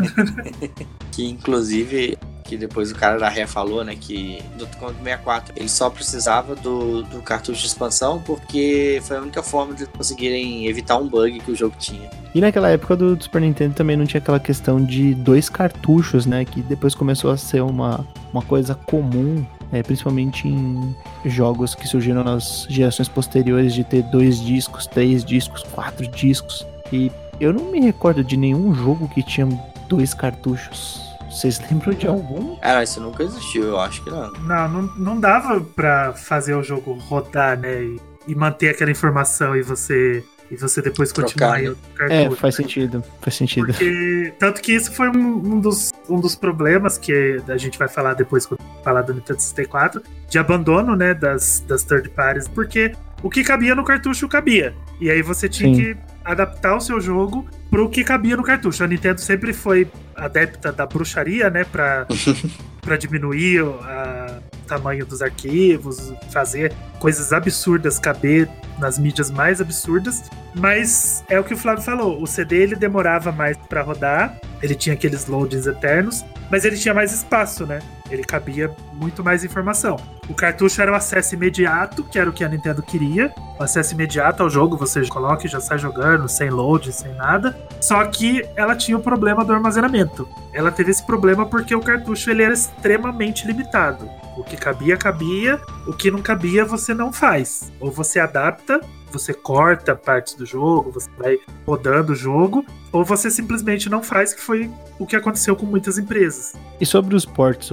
[1.12, 2.16] Que inclusive,
[2.52, 6.54] que depois o cara da Ré falou, né, que do Kong 64 ele só precisava
[6.54, 11.40] do, do cartucho de expansão porque foi a única forma de conseguirem evitar um bug
[11.40, 12.10] que o jogo tinha.
[12.34, 16.26] E naquela época do, do Super Nintendo também não tinha aquela questão de dois cartuchos,
[16.26, 16.44] né?
[16.44, 20.94] Que depois começou a ser uma, uma coisa comum, é, principalmente em
[21.24, 26.66] jogos que surgiram nas gerações posteriores de ter dois discos, três discos, quatro discos.
[26.92, 29.46] E eu não me recordo de nenhum jogo que tinha
[29.88, 31.01] dois cartuchos.
[31.32, 32.58] Vocês lembram de algum?
[32.60, 34.32] Ah, isso nunca existiu, eu acho que não.
[34.32, 37.82] Não, não, não dava pra fazer o jogo rodar, né?
[37.82, 41.68] E, e manter aquela informação e você, e você depois continuar Trocar, em né?
[41.70, 42.34] outro cartucho.
[42.34, 43.66] É, faz sentido, faz sentido.
[43.66, 47.88] Porque, tanto que isso foi um, um dos, um dos problemas que a gente vai
[47.88, 52.92] falar depois quando falar do Nintendo 64, de abandono, né, das, das third parties, porque
[53.22, 54.74] o que cabia no cartucho cabia.
[55.00, 55.80] E aí você tinha Sim.
[55.80, 58.84] que adaptar o seu jogo pro que cabia no cartucho.
[58.84, 62.06] A Nintendo sempre foi adepta da bruxaria, né, pra,
[62.82, 64.38] pra diminuir a-
[64.72, 68.48] tamanho dos arquivos, fazer coisas absurdas caber
[68.78, 70.30] nas mídias mais absurdas.
[70.54, 74.74] Mas é o que o Flávio falou, o CD ele demorava mais pra rodar, ele
[74.74, 77.80] tinha aqueles loadings eternos, mas ele tinha mais espaço, né?
[78.10, 79.96] Ele cabia muito mais informação.
[80.28, 83.32] O cartucho era o acesso imediato, que era o que a Nintendo queria.
[83.58, 87.58] O acesso imediato ao jogo, você coloca e já sai jogando, sem load, sem nada.
[87.80, 90.28] Só que ela tinha o problema do armazenamento.
[90.52, 94.10] Ela teve esse problema porque o cartucho ele era extremamente limitado.
[94.42, 95.60] O que cabia, cabia.
[95.86, 97.72] O que não cabia, você não faz.
[97.78, 98.80] Ou você adapta,
[99.12, 104.34] você corta partes do jogo, você vai rodando o jogo, ou você simplesmente não faz,
[104.34, 104.68] que foi
[104.98, 106.54] o que aconteceu com muitas empresas.
[106.80, 107.68] E sobre os ports,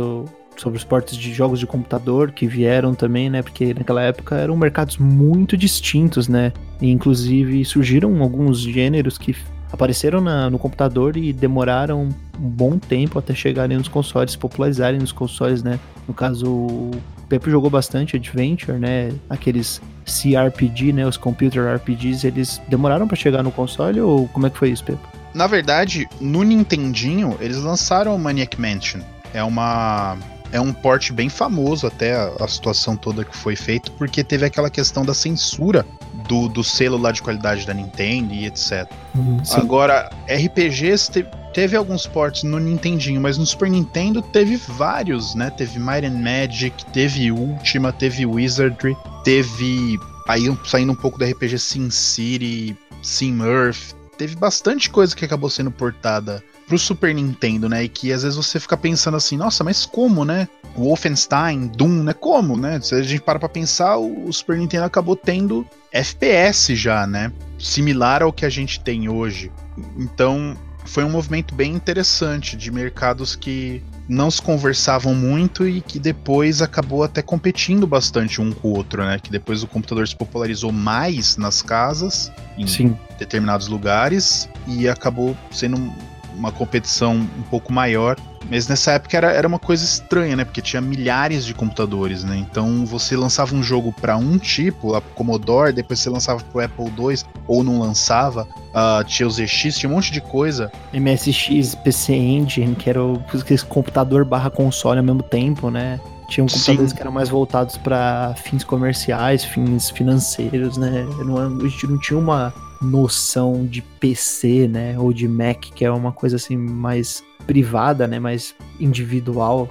[0.56, 3.42] sobre os ports de jogos de computador que vieram também, né?
[3.42, 6.54] Porque naquela época eram mercados muito distintos, né?
[6.80, 9.36] E, inclusive surgiram alguns gêneros que
[9.72, 12.04] apareceram na- no computador e demoraram
[12.40, 15.80] um bom tempo até chegarem nos consoles, popularizarem nos consoles, né?
[16.08, 16.92] No caso, o
[17.28, 19.12] Pepe jogou bastante Adventure, né?
[19.30, 21.06] Aqueles CRPG, né?
[21.06, 24.84] Os Computer RPGs, eles demoraram pra chegar no console ou como é que foi isso,
[24.84, 25.00] Pepe?
[25.34, 29.02] Na verdade, no Nintendinho, eles lançaram o Maniac Mansion.
[29.34, 30.18] É uma.
[30.52, 34.44] é um porte bem famoso até a, a situação toda que foi feito, porque teve
[34.46, 35.86] aquela questão da censura
[36.30, 38.88] do, do selo lá de qualidade da Nintendo e etc.
[39.16, 39.42] Uhum.
[39.54, 45.50] Agora, RPGs te- teve alguns ports no Nintendinho, mas no Super Nintendo teve vários, né?
[45.50, 51.58] Teve Might and Magic, teve Ultima, teve Wizardry, teve aí saindo um pouco do RPG
[51.58, 57.84] Sin City, Sim Earth, teve bastante coisa que acabou sendo portada pro Super Nintendo, né?
[57.84, 60.48] E que às vezes você fica pensando assim, nossa, mas como, né?
[60.78, 62.14] Wolfenstein, Doom, né?
[62.14, 62.80] Como, né?
[62.80, 67.34] Se a gente para pra pensar, o o Super Nintendo acabou tendo FPS já, né?
[67.58, 69.52] Similar ao que a gente tem hoje.
[69.98, 70.56] Então,
[70.86, 76.62] foi um movimento bem interessante de mercados que não se conversavam muito e que depois
[76.62, 79.20] acabou até competindo bastante um com o outro, né?
[79.22, 82.98] Que depois o computador se popularizou mais nas casas, em Sim.
[83.18, 85.92] determinados lugares, e acabou sendo
[86.40, 88.16] uma competição um pouco maior.
[88.50, 90.46] Mas nessa época era, era uma coisa estranha, né?
[90.46, 92.38] Porque tinha milhares de computadores, né?
[92.38, 96.64] Então você lançava um jogo para um tipo, lá pro Commodore, depois você lançava pro
[96.64, 98.48] Apple II, ou não lançava.
[98.74, 100.72] Ah, tinha o ZX, tinha um monte de coisa.
[100.94, 106.00] MSX, PC Engine, que era o esse computador barra console ao mesmo tempo, né?
[106.30, 106.58] Tinham Sim.
[106.58, 111.06] computadores que eram mais voltados para fins comerciais, fins financeiros, né?
[111.26, 114.98] Não, a gente não tinha uma noção de PC, né?
[114.98, 118.20] Ou de Mac, que é uma coisa assim mais privada, né?
[118.20, 119.70] Mais individual.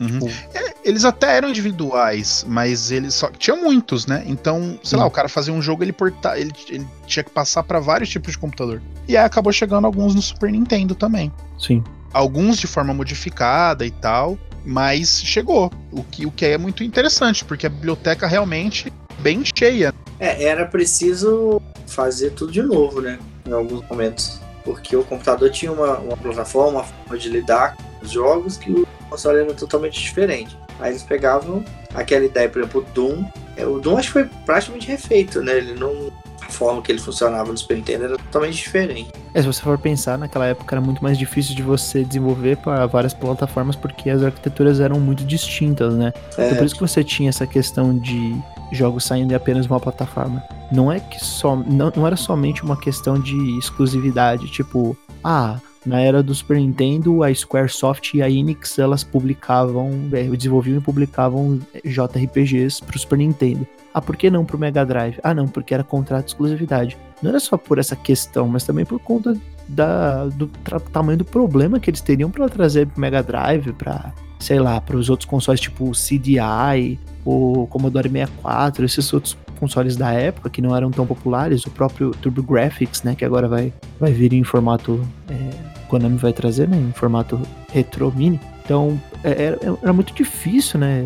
[0.00, 0.18] Uhum.
[0.18, 4.24] Tipo, Eles até eram individuais, mas eles só tinha muitos, né?
[4.26, 5.08] Então, sei lá, Sim.
[5.08, 8.32] o cara fazia um jogo, ele porta, ele, ele tinha que passar para vários tipos
[8.32, 8.82] de computador.
[9.06, 11.32] E aí acabou chegando alguns no Super Nintendo também.
[11.58, 11.82] sim.
[12.12, 14.36] Alguns de forma modificada e tal,
[14.66, 15.72] mas chegou.
[15.90, 18.92] O que, o que é muito interessante, porque a biblioteca realmente
[19.22, 19.94] bem cheia.
[20.18, 23.18] É, era preciso fazer tudo de novo, né?
[23.46, 24.40] Em alguns momentos.
[24.64, 28.70] Porque o computador tinha uma, uma plataforma, uma forma de lidar com os jogos que
[28.70, 30.56] o console era totalmente diferente.
[30.80, 31.64] Aí eles pegavam
[31.94, 33.24] aquela ideia, por exemplo, o Doom.
[33.56, 35.56] É, O Doom acho que foi praticamente refeito, né?
[35.58, 36.10] Ele não.
[36.42, 39.10] A forma que ele funcionava no Super Nintendo era totalmente diferente.
[39.32, 42.84] É, se você for pensar, naquela época era muito mais difícil de você desenvolver para
[42.86, 46.12] várias plataformas porque as arquiteturas eram muito distintas, né?
[46.32, 48.36] Então É, por isso que você tinha essa questão de
[48.72, 50.42] jogos saindo de apenas uma plataforma.
[50.70, 51.54] Não é que só.
[51.54, 57.22] Não, não era somente uma questão de exclusividade, tipo, ah, na era do Super Nintendo,
[57.22, 63.66] a Squaresoft e a Enix elas publicavam, é, desenvolviam e publicavam JRPGs pro Super Nintendo.
[63.92, 65.18] Ah, por que não pro Mega Drive?
[65.22, 66.96] Ah, não, porque era contrato de exclusividade.
[67.20, 69.36] Não era só por essa questão, mas também por conta
[69.68, 70.48] da, do
[70.92, 74.96] tamanho do problema que eles teriam para trazer pro Mega Drive, para sei lá, para
[74.96, 80.60] os outros consoles tipo o CDI, o Commodore 64, esses outros consoles da época que
[80.60, 85.00] não eram tão populares, o próprio TurboGrafx, né, que agora vai, vai vir em formato
[85.30, 87.40] é, Konami vai trazer, né, em formato
[87.70, 88.40] retro mini.
[88.64, 91.04] Então, é- era, era muito difícil, né?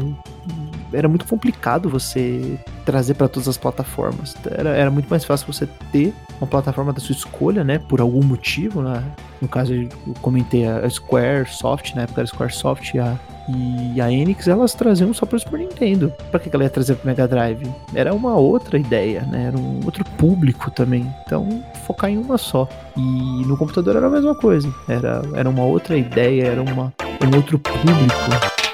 [0.93, 4.35] Era muito complicado você trazer para todas as plataformas.
[4.49, 7.79] Era, era muito mais fácil você ter uma plataforma da sua escolha, né?
[7.79, 9.03] Por algum motivo, né?
[9.43, 9.89] No caso, eu
[10.23, 13.19] comentei a Squaresoft, na época era Squaresoft e a,
[13.49, 16.13] e a Enix, elas traziam só para o Super Nintendo.
[16.31, 17.67] Pra que ela ia trazer pro Mega Drive?
[17.95, 19.47] Era uma outra ideia, né?
[19.49, 21.13] Era um outro público também.
[21.27, 22.69] Então, focar em uma só.
[22.97, 23.01] E
[23.47, 24.73] no computador era a mesma coisa.
[24.89, 28.66] Era, era uma outra ideia, era uma, um outro público.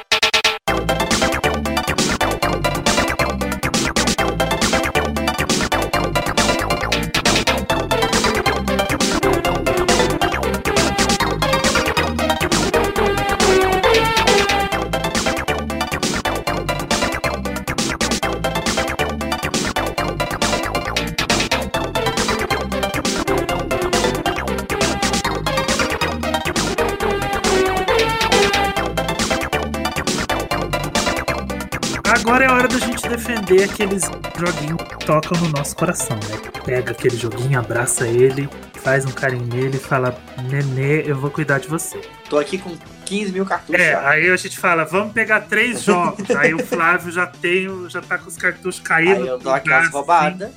[33.61, 34.03] Aqueles
[34.39, 36.51] joguinhos que tocam no nosso coração, né?
[36.65, 38.49] Pega aquele joguinho, abraça ele,
[38.83, 40.17] faz um carinho nele e fala:
[40.49, 42.01] Nenê, eu vou cuidar de você.
[42.29, 43.81] Tô aqui com 15 mil cartuchos.
[43.81, 44.09] É, já.
[44.09, 46.31] aí a gente fala: vamos pegar três jogos.
[46.37, 49.23] aí o Flávio já tem, o- já tá com os cartuchos caindo.
[49.23, 50.51] Aí eu dou aquelas assim, roubadas.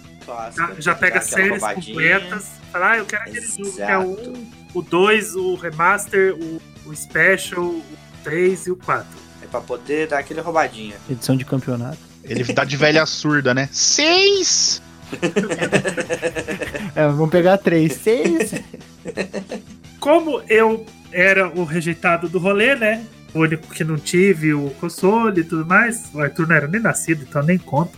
[0.56, 2.48] Já, já pega séries completas.
[2.72, 4.30] Fala, ah, eu quero aquele jogo que é o Exato.
[4.32, 7.84] 1, o 2, o remaster, o, o special, o
[8.24, 9.06] 3 e o 4.
[9.44, 10.96] É pra poder dar aquele roubadinha.
[11.10, 12.00] Edição de campeonato.
[12.28, 13.70] Ele dá de velha surda, né?
[13.72, 14.82] Seis!
[16.96, 18.54] É, vamos pegar três, seis.
[20.00, 23.04] Como eu era o rejeitado do rolê, né?
[23.34, 26.10] O único que não tive o console e tudo mais.
[26.14, 27.98] O Arthur não era nem nascido, então nem conta.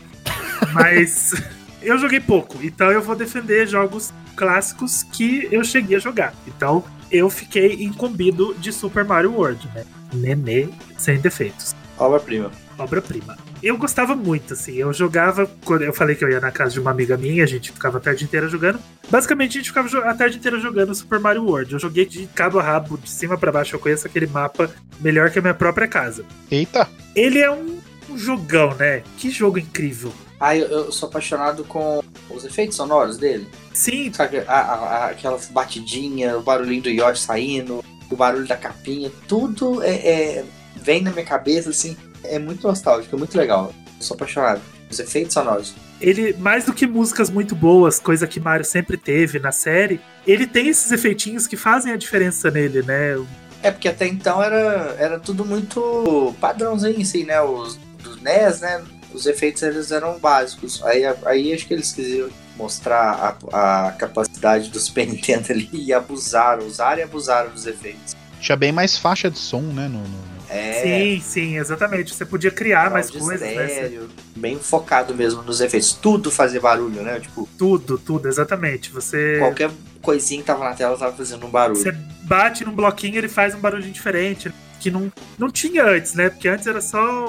[0.73, 1.33] Mas
[1.81, 6.33] eu joguei pouco, então eu vou defender jogos clássicos que eu cheguei a jogar.
[6.47, 9.85] Então eu fiquei incumbido de Super Mario World, né?
[10.13, 11.75] Nenê sem defeitos.
[11.97, 12.51] Obra-prima.
[12.77, 13.37] Obra-prima.
[13.61, 14.75] Eu gostava muito, assim.
[14.75, 15.49] Eu jogava.
[15.65, 17.97] Quando eu falei que eu ia na casa de uma amiga minha, a gente ficava
[17.97, 18.79] a tarde inteira jogando.
[19.09, 21.73] Basicamente, a gente ficava a tarde inteira jogando Super Mario World.
[21.73, 23.75] Eu joguei de cabo a rabo, de cima para baixo.
[23.75, 24.69] Eu conheço aquele mapa
[24.99, 26.23] melhor que a minha própria casa.
[26.51, 26.87] Eita!
[27.15, 29.01] Ele é um, um jogão, né?
[29.17, 30.13] Que jogo incrível.
[30.39, 33.47] Ah, eu, eu, sou apaixonado com os efeitos sonoros dele.
[33.73, 34.13] Sim.
[34.13, 39.81] Sabe, a, a, aquelas batidinhas, o barulhinho do Yoshi saindo, o barulho da capinha, tudo
[39.83, 41.97] é, é, vem na minha cabeça, assim,
[42.35, 43.73] é muito nostálgico, é muito legal.
[43.97, 44.61] Eu sou apaixonado.
[44.89, 45.75] Os efeitos sonoros.
[45.99, 50.47] Ele, mais do que músicas muito boas, coisa que Mario sempre teve na série, ele
[50.47, 53.21] tem esses efeitinhos que fazem a diferença nele, né?
[53.61, 57.41] É, porque até então era, era tudo muito padrãozinho, assim, né?
[57.41, 58.81] Os dos NES, né?
[59.13, 60.83] os efeitos eles eram básicos.
[60.83, 65.93] Aí, aí acho que eles quiseram mostrar a, a capacidade do Super Nintendo ali e
[65.93, 68.15] abusaram, usaram e abusaram dos efeitos.
[68.39, 69.87] Tinha bem mais faixa de som, né?
[69.87, 70.36] No, no...
[70.49, 72.13] É, sim, sim, exatamente.
[72.13, 73.41] Você podia criar mais coisas.
[73.41, 73.65] Né?
[73.65, 74.09] Estéreo, né?
[74.35, 75.93] Bem focado mesmo nos efeitos.
[75.93, 77.19] Tudo fazia barulho, né?
[77.19, 77.47] Tipo.
[77.57, 78.91] Tudo, tudo, exatamente.
[78.91, 79.37] Você.
[79.39, 79.71] Qualquer
[80.01, 81.79] coisinha que tava na tela tava fazendo um barulho.
[81.79, 81.91] Você
[82.23, 84.51] bate num bloquinho ele faz um barulho diferente.
[84.79, 86.29] Que não, não tinha antes, né?
[86.29, 87.27] Porque antes era só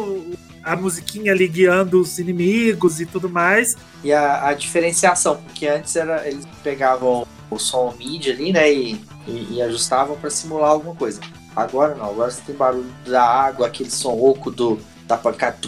[0.62, 3.76] a musiquinha ali guiando os inimigos e tudo mais.
[4.04, 9.00] E a, a diferenciação, porque antes era eles pegavam o som MIDI ali, né, e,
[9.26, 11.20] e, e ajustavam para simular alguma coisa.
[11.58, 14.78] Agora não, agora você tem barulho da água, aquele som oco do,
[15.08, 15.58] da pancada,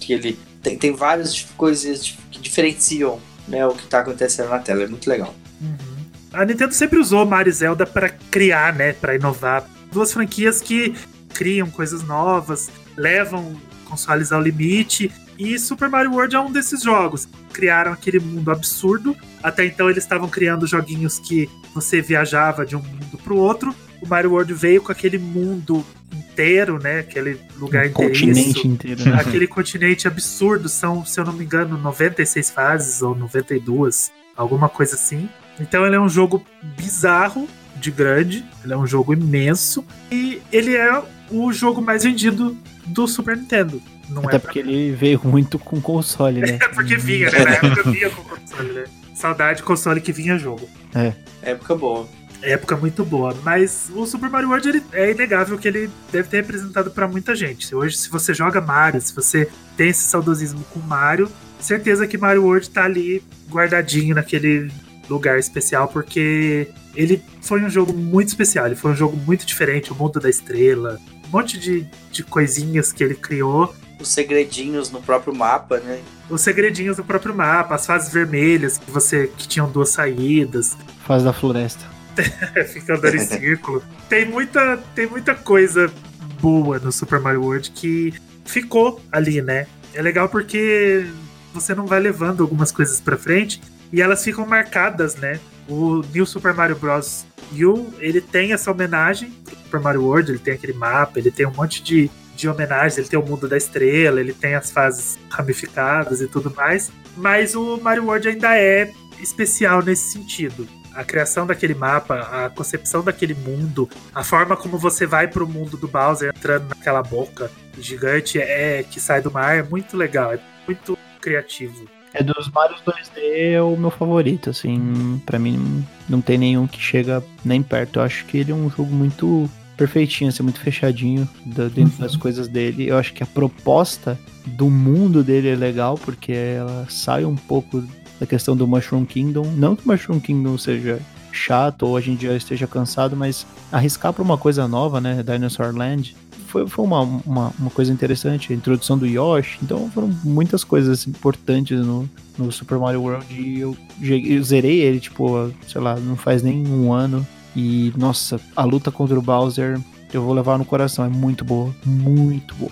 [0.00, 4.84] que ele tem, tem várias coisas que diferenciam né, o que está acontecendo na tela,
[4.84, 5.34] é muito legal.
[5.60, 6.06] Uhum.
[6.32, 9.68] A Nintendo sempre usou Mario e Zelda para criar, né, para inovar.
[9.92, 10.94] Duas franquias que
[11.34, 15.12] criam coisas novas, levam consoles ao limite.
[15.38, 17.28] E Super Mario World é um desses jogos.
[17.52, 19.14] Criaram aquele mundo absurdo.
[19.42, 23.74] Até então eles estavam criando joguinhos que você viajava de um mundo para o outro.
[24.00, 27.00] O Mario World veio com aquele mundo inteiro, né?
[27.00, 29.04] Aquele lugar um continente inteiro.
[29.04, 29.16] Né?
[29.20, 30.68] Aquele continente absurdo.
[30.68, 35.28] São, se eu não me engano, 96 fases ou 92, alguma coisa assim.
[35.58, 40.76] Então ele é um jogo bizarro de grande, ele é um jogo imenso e ele
[40.76, 43.82] é o jogo mais vendido do Super Nintendo.
[44.08, 44.70] Não Até é porque pra...
[44.70, 46.58] ele veio muito com console, né?
[46.62, 47.38] É porque vinha, né?
[47.44, 48.84] Na época vinha com console, né?
[49.14, 50.68] Saudade console que vinha jogo.
[50.94, 51.12] É.
[51.42, 52.08] Época boa.
[52.46, 53.36] Época muito boa.
[53.42, 57.34] Mas o Super Mario World ele, é inegável que ele deve ter representado para muita
[57.34, 57.74] gente.
[57.74, 61.30] Hoje, se você joga Mario, se você tem esse saudosismo com Mario,
[61.60, 64.70] certeza que Mario World tá ali guardadinho naquele
[65.08, 68.66] lugar especial, porque ele foi um jogo muito especial.
[68.66, 69.92] Ele foi um jogo muito diferente.
[69.92, 73.74] O mundo da estrela, um monte de, de coisinhas que ele criou.
[74.00, 76.00] Os segredinhos no próprio mapa, né?
[76.28, 80.76] Os segredinhos no próprio mapa, as fases vermelhas que você que tinham duas saídas.
[81.06, 81.95] Fase da floresta.
[82.72, 83.82] Fica andando em círculo.
[84.08, 85.92] Tem muita, tem muita coisa
[86.40, 88.14] boa no Super Mario World que
[88.44, 89.66] ficou ali, né?
[89.94, 91.06] É legal porque
[91.52, 93.60] você não vai levando algumas coisas para frente
[93.92, 95.40] e elas ficam marcadas, né?
[95.68, 97.26] O New Super Mario Bros.
[97.52, 101.46] U, ele tem essa homenagem pro Super Mario World, ele tem aquele mapa, ele tem
[101.46, 105.16] um monte de, de homenagens, ele tem o mundo da estrela, ele tem as fases
[105.30, 110.68] ramificadas e tudo mais, mas o Mario World ainda é especial nesse sentido.
[110.96, 115.76] A criação daquele mapa, a concepção daquele mundo, a forma como você vai pro mundo
[115.76, 120.40] do Bowser entrando naquela boca gigante é que sai do mar é muito legal, é
[120.66, 121.86] muito criativo.
[122.14, 126.80] É dos Mario 2D é o meu favorito, assim, para mim não tem nenhum que
[126.80, 127.98] chega nem perto.
[127.98, 132.00] Eu acho que ele é um jogo muito perfeitinho, assim, muito fechadinho dentro uhum.
[132.00, 132.88] das coisas dele.
[132.88, 137.84] Eu acho que a proposta do mundo dele é legal, porque ela sai um pouco
[138.18, 139.44] da questão do Mushroom Kingdom.
[139.56, 141.00] Não que o Mushroom Kingdom seja
[141.32, 145.22] chato ou a gente já esteja cansado, mas arriscar para uma coisa nova, né?
[145.22, 149.58] Dinosaur Land, foi, foi uma, uma, uma, coisa interessante, a introdução do Yoshi.
[149.62, 152.08] Então foram muitas coisas importantes no,
[152.38, 156.66] no Super Mario World e eu, eu zerei ele, tipo, sei lá, não faz nem
[156.66, 157.26] um ano.
[157.54, 159.78] E, nossa, a luta contra o Bowser
[160.12, 162.70] eu vou levar no coração, é muito boa, muito boa.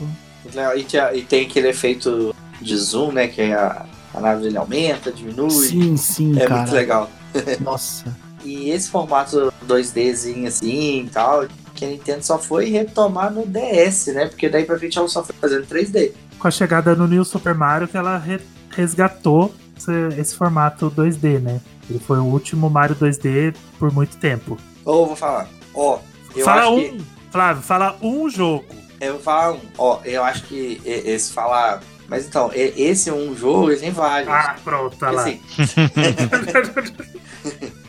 [1.14, 3.26] E, tem aquele efeito de zoom, né?
[3.26, 5.50] Que a, a nave dele aumenta, diminui.
[5.50, 6.62] Sim, sim, É cara.
[6.62, 7.10] muito legal.
[7.60, 8.16] Nossa.
[8.44, 14.06] e esse formato 2Dzinho assim e tal, que a Nintendo só foi retomar no DS,
[14.14, 14.26] né?
[14.26, 16.12] Porque daí pra frente ela só foi fazendo 3D.
[16.38, 18.40] Com a chegada no New Super Mario que ela re
[18.70, 21.60] resgatou esse, esse, formato 2D, né?
[21.88, 24.58] Ele foi o último Mario 2D por muito tempo.
[24.84, 25.98] Ou oh, vou falar, ó,
[26.34, 27.04] oh, fala um, que...
[27.30, 28.64] Flávio, fala um jogo.
[29.00, 33.34] Eu vou falar um, ó, eu acho que esse falar mas então, esse é um
[33.36, 34.28] jogo, ele tem vários.
[34.30, 35.22] Ah, pronto, tá lá.
[35.22, 35.40] Assim,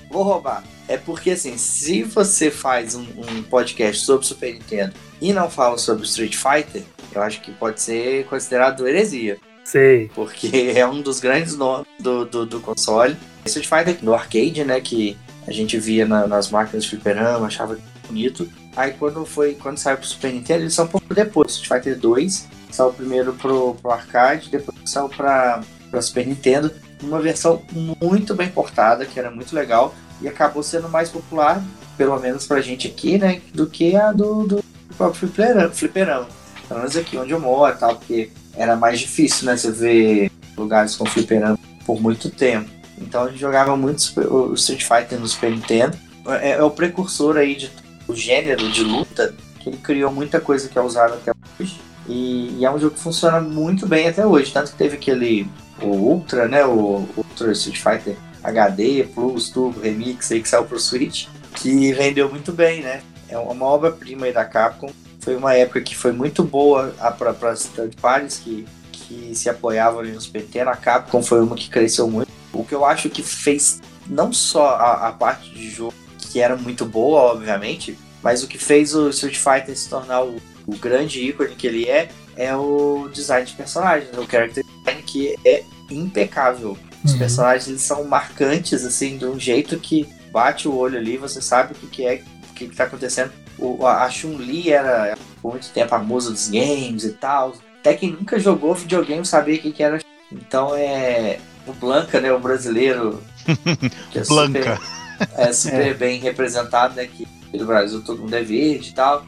[0.09, 0.63] vou roubar.
[0.88, 5.78] É porque, assim, se você faz um, um podcast sobre Super Nintendo e não fala
[5.78, 9.38] sobre Street Fighter, eu acho que pode ser considerado heresia.
[9.63, 10.11] Sei.
[10.13, 13.18] Porque é um dos grandes nomes do, do, do console.
[13.45, 14.80] Street Fighter no arcade, né?
[14.80, 18.47] Que a gente via na- nas máquinas de fliperama, achava bonito.
[18.76, 21.53] Aí quando foi quando saiu pro Super Nintendo, eles são um pouco depois.
[21.53, 26.71] Street Fighter 2 saiu primeiro pro, pro arcade, depois saiu pra, pra Super Nintendo.
[27.01, 27.61] Uma versão
[28.01, 29.93] muito bem portada, que era muito legal.
[30.21, 31.61] E acabou sendo mais popular,
[31.97, 33.41] pelo menos pra gente aqui, né?
[33.53, 34.63] Do que a do, do
[34.97, 35.69] próprio fliperama.
[35.69, 36.28] fliperama.
[36.67, 39.57] Pelo menos aqui onde eu moro tal, porque era mais difícil, né?
[39.57, 42.69] Você ver lugares com fliperama por muito tempo.
[42.97, 44.01] Então a gente jogava muito
[44.32, 45.97] o Street Fighter no Super Nintendo.
[46.41, 47.69] É, é o precursor aí de
[48.07, 51.80] o gênero de luta, que ele criou muita coisa que é usada até hoje.
[52.08, 54.51] E, e é um jogo que funciona muito bem até hoje.
[54.51, 55.47] Tanto que teve aquele
[55.82, 56.66] o Ultra, né?
[56.66, 62.30] O Ultra Street Fighter HD, Plus, Turbo, Remix aí que saiu pro Switch, que vendeu
[62.30, 63.01] muito bem, né?
[63.28, 64.91] É uma obra-prima da Capcom.
[65.20, 69.99] Foi uma época que foi muito boa para as third parties que, que se apoiavam
[69.99, 70.70] ali no Super Nintendo.
[70.70, 72.30] A Capcom foi uma que cresceu muito.
[72.53, 76.56] O que eu acho que fez não só a, a parte de jogo, que era
[76.56, 80.36] muito boa, obviamente, mas o que fez o Street Fighter se tornar o,
[80.68, 84.20] o grande ícone que ele é, é o design de personagens, né?
[84.20, 86.78] o character design que é impecável.
[87.03, 87.20] Os Uhum.
[87.20, 91.74] personagens eles são marcantes, assim, de um jeito que bate o olho ali, você sabe
[91.74, 93.32] o que, que é, o que, que tá acontecendo.
[93.57, 97.53] O, a Chun-Li era por muito tempo a musa dos games e tal.
[97.80, 99.99] Até quem nunca jogou videogame sabia o que, que era.
[100.32, 101.39] Então é.
[101.68, 102.32] O Blanca, né?
[102.34, 103.22] O brasileiro.
[104.11, 104.76] Que é Blanca.
[104.76, 107.05] Super, é super bem representado, né?
[107.07, 109.26] Que no Brasil todo mundo é verde e tal.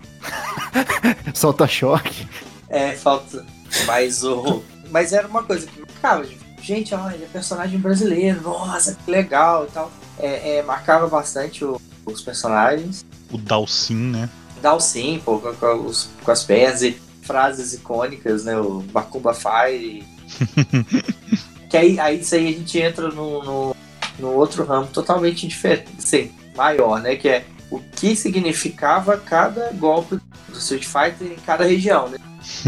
[1.34, 2.28] Solta choque.
[2.70, 3.46] É, falta.
[3.86, 4.64] Mas o.
[4.92, 6.26] Mas era uma coisa que marcava.
[6.62, 9.92] Gente, olha, ele é personagem brasileiro, nossa, que legal e tal.
[10.20, 13.06] É, é, marcava bastante o- os personagens.
[13.32, 14.30] O Dalsin, né?
[14.80, 18.58] Sim, pô, com, com os- com as pernas e frases icônicas, né?
[18.58, 20.04] O Bakuba Fire.
[21.70, 23.76] que aí, aí isso aí a gente entra no, no,
[24.20, 27.16] no outro ramo totalmente diferente, assim, maior, né?
[27.16, 32.18] Que é o que significava cada golpe do Street Fighter em cada região, né?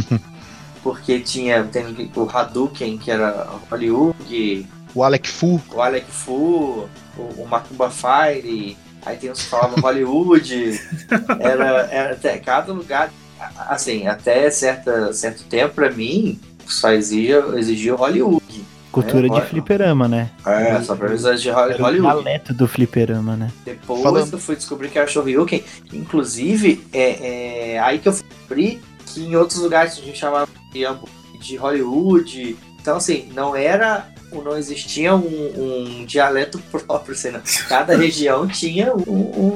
[0.83, 5.61] Porque tinha tem o Hadouken, que era o Hollywood, O Alec Fu.
[5.73, 10.79] o Alec Fu, o, o Macumba Fire, aí tem uns que falavam Hollywood,
[11.39, 13.11] era, era até cada lugar,
[13.67, 18.65] assim, até certa, certo tempo pra mim, só exigia, exigia Hollywood.
[18.91, 20.31] Cultura É, de fliperama, né?
[20.45, 22.23] É, só pra exigir Hol- Era o Hollywood.
[22.23, 23.51] dialeto do fliperama, né?
[23.63, 25.63] Depois Falando- eu fui descobrir que era Shoryuken.
[25.93, 30.47] Inclusive, é, é aí que eu fui descobrir que em outros lugares a gente chamava
[30.73, 30.83] de,
[31.39, 32.57] de Hollywood.
[32.81, 34.07] Então, assim, não era.
[34.31, 37.13] Não existia um, um dialeto próprio.
[37.13, 37.41] Assim, não.
[37.67, 39.01] Cada região tinha um,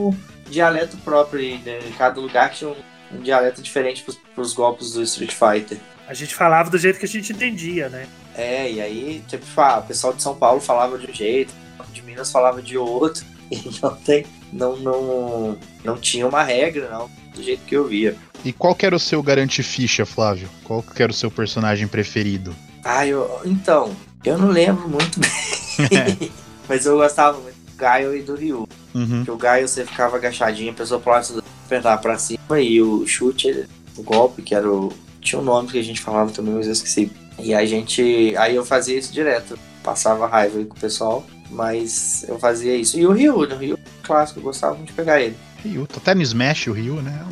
[0.10, 0.18] um
[0.50, 1.58] dialeto próprio.
[1.66, 2.76] Né, cada lugar tinha um,
[3.18, 4.04] um dialeto diferente
[4.36, 5.78] para os golpes do Street Fighter.
[6.08, 8.06] A gente falava do jeito que a gente entendia, né?
[8.36, 11.54] É, e aí, tipo, ah, o pessoal de São Paulo falava de um jeito,
[11.92, 17.10] de Minas falava de outro, e não tem, não, não, não tinha uma regra, não,
[17.36, 18.16] do jeito que eu via.
[18.44, 20.50] E qual que era o seu garante ficha, Flávio?
[20.64, 22.56] Qual que era o seu personagem preferido?
[22.84, 26.32] Ah, eu, então, eu não lembro muito bem,
[26.68, 28.68] mas eu gostava muito do Gaio e do Ryu.
[28.94, 29.18] Uhum.
[29.18, 33.68] Porque o Gaio você ficava agachadinho, a pessoa pulava, pra cima, e o chute, ele-
[33.98, 34.92] o golpe, que era o.
[35.22, 37.12] Tinha um nome que a gente falava também, mas eu esqueci.
[37.40, 38.34] E a gente.
[38.38, 39.58] Aí eu fazia isso direto.
[39.84, 42.98] Passava raiva aí com o pessoal, mas eu fazia isso.
[42.98, 43.56] E o Ryu, né?
[43.56, 45.36] o Ryu clássico, eu gostava muito de pegar ele.
[45.64, 45.88] Ryu.
[45.96, 47.26] Até no Smash o Ryu, né?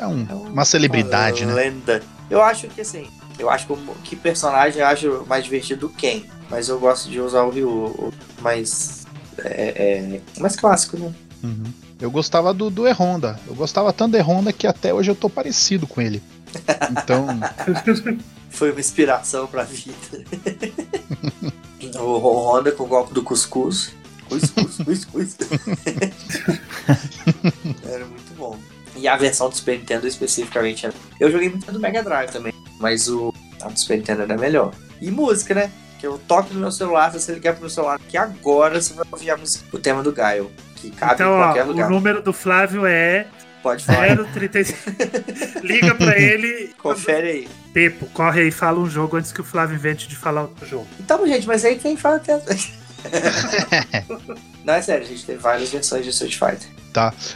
[0.00, 1.62] É, um- é um- É um- uma celebridade, uma né?
[1.62, 2.02] Lenda.
[2.30, 3.06] Eu acho que assim,
[3.38, 6.22] eu acho que, o- que personagem eu acho mais divertido o Ken.
[6.50, 9.06] Mas eu gosto de usar o Ryu, o mais.
[9.38, 11.12] É, é mais clássico, né?
[11.44, 11.64] Uhum.
[12.00, 13.38] Eu gostava do, do E-Honda.
[13.46, 16.22] Eu gostava tanto do E-Honda que até hoje eu tô parecido com ele.
[17.02, 17.26] Então,
[18.50, 19.94] Foi uma inspiração pra vida.
[22.00, 23.92] o Honda com o golpe do cuscuz.
[24.28, 25.36] Cuscuz, cuscuz.
[27.84, 28.58] Era muito bom.
[28.96, 30.86] E a versão do Super Nintendo especificamente.
[30.86, 33.32] era- Eu joguei muito do Mega Drive também, mas o
[33.62, 34.72] a do Super Nintendo era melhor.
[35.00, 35.70] E música, né?
[36.00, 38.94] Que eu toco no meu celular, se você ligar pro meu celular, que agora você
[38.94, 40.50] vai ouvir a música, o tema do Gaio.
[40.76, 41.90] Que cabe então, em ó, qualquer o lugar.
[41.90, 43.26] número do Flávio é
[43.68, 44.16] Pode falar.
[44.32, 44.90] 035.
[45.62, 46.72] Liga pra ele.
[46.78, 47.48] Confere aí.
[47.74, 50.66] Pepo, corre aí e fala um jogo antes que o Flávio invente de falar outro
[50.66, 50.86] jogo.
[50.98, 52.40] Então, gente, mas aí tem fala até.
[54.64, 56.68] Não, é sério, a gente tem várias versões de Street Fighter.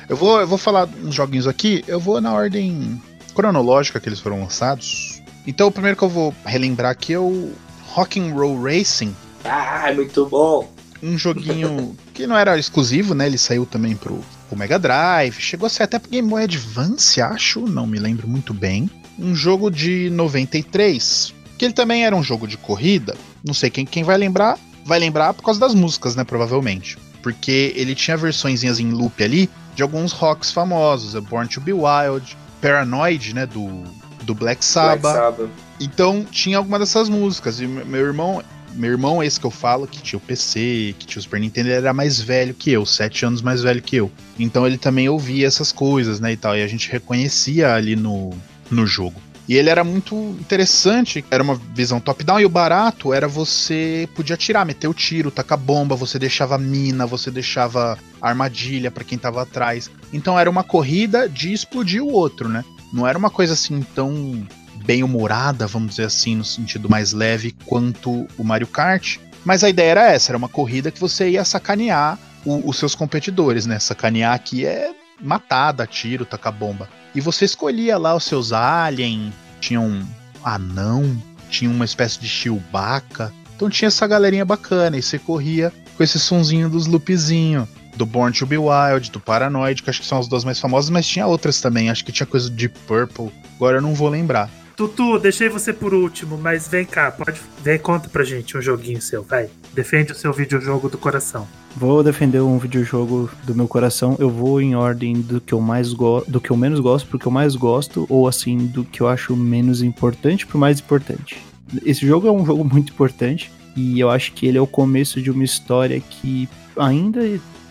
[0.08, 1.84] eu vou, eu vou falar uns joguinhos aqui.
[1.86, 3.00] Eu vou na ordem
[3.34, 5.20] cronológica que eles foram lançados.
[5.46, 7.52] Então, o primeiro que eu vou relembrar aqui é o
[7.88, 9.14] Rock'n'Roll Racing.
[9.44, 10.72] Ah, é muito bom.
[11.02, 13.26] Um joguinho que não era exclusivo, né?
[13.26, 17.20] Ele saiu também pro, pro Mega Drive, chegou a ser até pro Game Boy Advance,
[17.20, 18.90] acho, não me lembro muito bem.
[19.18, 23.16] Um jogo de 93, que ele também era um jogo de corrida.
[23.42, 26.24] Não sei quem, quem vai lembrar, vai lembrar por causa das músicas, né?
[26.24, 26.98] Provavelmente.
[27.22, 32.36] Porque ele tinha versões em loop ali de alguns rocks famosos, Born to Be Wild,
[32.60, 33.46] Paranoid, né?
[33.46, 33.84] Do,
[34.22, 35.00] do Black Sabbath.
[35.00, 35.50] Black Sabbath.
[35.80, 37.60] Então tinha alguma dessas músicas.
[37.60, 38.42] E meu irmão,
[38.74, 41.68] meu irmão, esse que eu falo, que tinha o PC, que tinha o Super Nintendo,
[41.68, 44.10] ele era mais velho que eu, sete anos mais velho que eu.
[44.38, 46.56] Então ele também ouvia essas coisas, né, e tal.
[46.56, 48.30] E a gente reconhecia ali no,
[48.70, 49.20] no jogo.
[49.48, 54.34] E ele era muito interessante, era uma visão top-down, e o barato era você podia
[54.34, 59.42] atirar, meter o tiro, tacar bomba, você deixava mina, você deixava armadilha para quem tava
[59.42, 59.90] atrás.
[60.12, 62.64] Então era uma corrida de explodir o outro, né?
[62.92, 64.46] Não era uma coisa assim tão
[64.84, 69.18] bem-humorada, vamos dizer assim, no sentido mais leve, quanto o Mario Kart.
[69.44, 72.94] Mas a ideia era essa, era uma corrida que você ia sacanear o, os seus
[72.94, 73.78] competidores, né?
[73.78, 76.88] Sacanear aqui é matar, dar tiro, tacar bomba.
[77.14, 80.04] E você escolhia lá os seus aliens, tinha um
[80.44, 83.32] anão, tinha uma espécie de Chewbacca.
[83.54, 88.36] Então tinha essa galerinha bacana, e você corria com esse sonzinho dos loopzinho do Born
[88.36, 91.26] to Be Wild, do Paranoid, que acho que são as duas mais famosas, mas tinha
[91.26, 94.50] outras também, acho que tinha coisa de Purple, agora eu não vou lembrar.
[94.76, 97.40] Tutu, deixei você por último, mas vem cá, pode.
[97.62, 99.48] Vem, conta pra gente um joguinho seu, vai.
[99.72, 101.46] Defende o seu videojogo do coração.
[101.76, 104.16] Vou defender um videojogo do meu coração.
[104.18, 107.18] Eu vou em ordem do que eu mais gosto, do que eu menos gosto pro
[107.18, 111.42] que eu mais gosto, ou assim, do que eu acho menos importante pro mais importante.
[111.84, 115.20] Esse jogo é um jogo muito importante e eu acho que ele é o começo
[115.22, 117.20] de uma história que ainda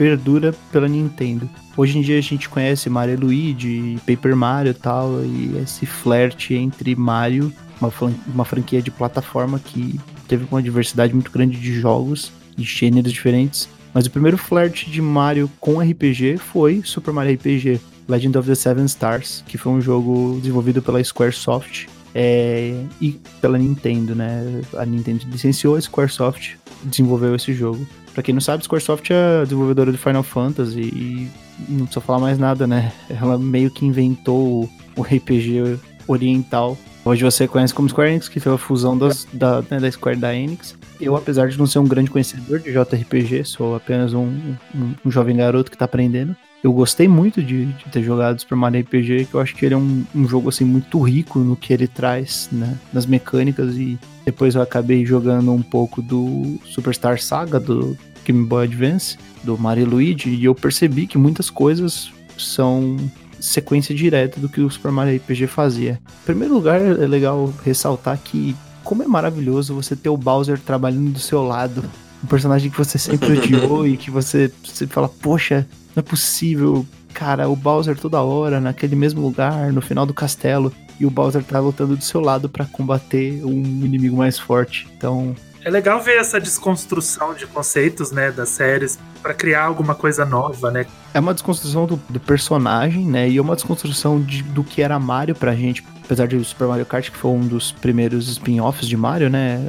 [0.01, 1.47] perdura pela Nintendo.
[1.77, 6.55] Hoje em dia a gente conhece Mario Luigi, Paper Mario e tal, e esse flerte
[6.55, 7.93] entre Mario, uma,
[8.33, 13.69] uma franquia de plataforma que teve uma diversidade muito grande de jogos e gêneros diferentes.
[13.93, 18.55] Mas o primeiro flerte de Mario com RPG foi Super Mario RPG Legend of the
[18.55, 21.85] Seven Stars, que foi um jogo desenvolvido pela Squaresoft
[22.15, 24.61] é, e pela Nintendo, né?
[24.75, 27.85] A Nintendo licenciou, a Squaresoft desenvolveu esse jogo.
[28.13, 31.31] Pra quem não sabe, Squaresoft é desenvolvedora de Final Fantasy e
[31.69, 32.91] não precisa falar mais nada, né?
[33.09, 36.77] Ela meio que inventou o RPG oriental.
[37.03, 40.17] Hoje você conhece como Square Enix, que foi a fusão das, da, né, da Square
[40.17, 40.77] da Enix.
[40.99, 44.27] Eu, apesar de não ser um grande conhecedor de JRPG, sou apenas um,
[44.75, 46.35] um, um jovem garoto que tá aprendendo.
[46.63, 49.73] Eu gostei muito de, de, ter jogado Super Mario RPG, que eu acho que ele
[49.73, 53.97] é um, um jogo assim muito rico no que ele traz, né, nas mecânicas e
[54.25, 59.89] depois eu acabei jogando um pouco do Superstar Saga do Game Boy Advance, do Mario
[59.89, 62.97] Luigi, e eu percebi que muitas coisas são
[63.39, 65.99] sequência direta do que o Super Mario RPG fazia.
[66.21, 71.11] Em primeiro lugar, é legal ressaltar que como é maravilhoso você ter o Bowser trabalhando
[71.11, 71.83] do seu lado,
[72.23, 76.85] um personagem que você sempre odiou e que você, você fala, poxa, não é possível,
[77.13, 81.43] cara, o Bowser toda hora, naquele mesmo lugar, no final do castelo, e o Bowser
[81.43, 84.87] tá lutando do seu lado para combater um inimigo mais forte.
[84.95, 85.35] Então.
[85.63, 90.71] É legal ver essa desconstrução de conceitos, né, das séries para criar alguma coisa nova,
[90.71, 90.85] né?
[91.13, 93.29] É uma desconstrução do, do personagem, né?
[93.29, 95.83] E é uma desconstrução de, do que era Mario pra gente.
[96.03, 99.67] Apesar de Super Mario Kart, que foi um dos primeiros spin-offs de Mario, né?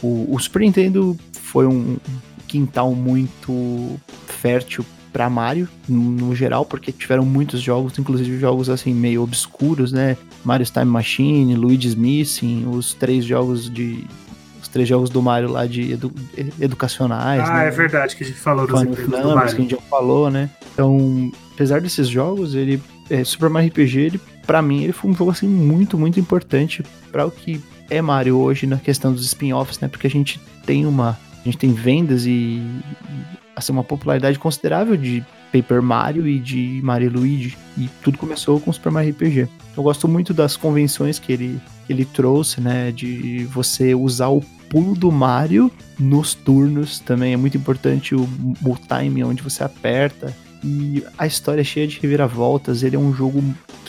[0.00, 1.96] O, o Super Nintendo foi um
[2.46, 9.22] quintal muito fértil para Mario no geral, porque tiveram muitos jogos, inclusive jogos assim meio
[9.22, 10.16] obscuros, né?
[10.44, 14.06] Mario's Time Machine, Luigi's Missing, os três jogos de
[14.60, 16.12] os três jogos do Mario lá de edu,
[16.60, 17.42] educacionais.
[17.46, 17.68] Ah, né?
[17.68, 20.48] é verdade que a gente falou dos Final Flames, que a gente já falou, né?
[20.72, 25.14] Então, apesar desses jogos, ele é, Super Mario RPG, ele para mim ele foi um
[25.14, 29.78] jogo assim muito, muito importante para o que é Mario hoje na questão dos spin-offs,
[29.78, 29.88] né?
[29.88, 32.62] Porque a gente tem uma a gente tem vendas e
[33.54, 37.56] assim, uma popularidade considerável de Paper Mario e de Mario Luigi.
[37.76, 39.48] E tudo começou com Super Mario RPG.
[39.76, 42.90] Eu gosto muito das convenções que ele, ele trouxe, né?
[42.90, 47.34] De você usar o pulo do Mario nos turnos também.
[47.34, 50.34] É muito importante o, o time onde você aperta.
[50.64, 52.82] E a história é cheia de reviravoltas.
[52.82, 53.42] Ele é um jogo.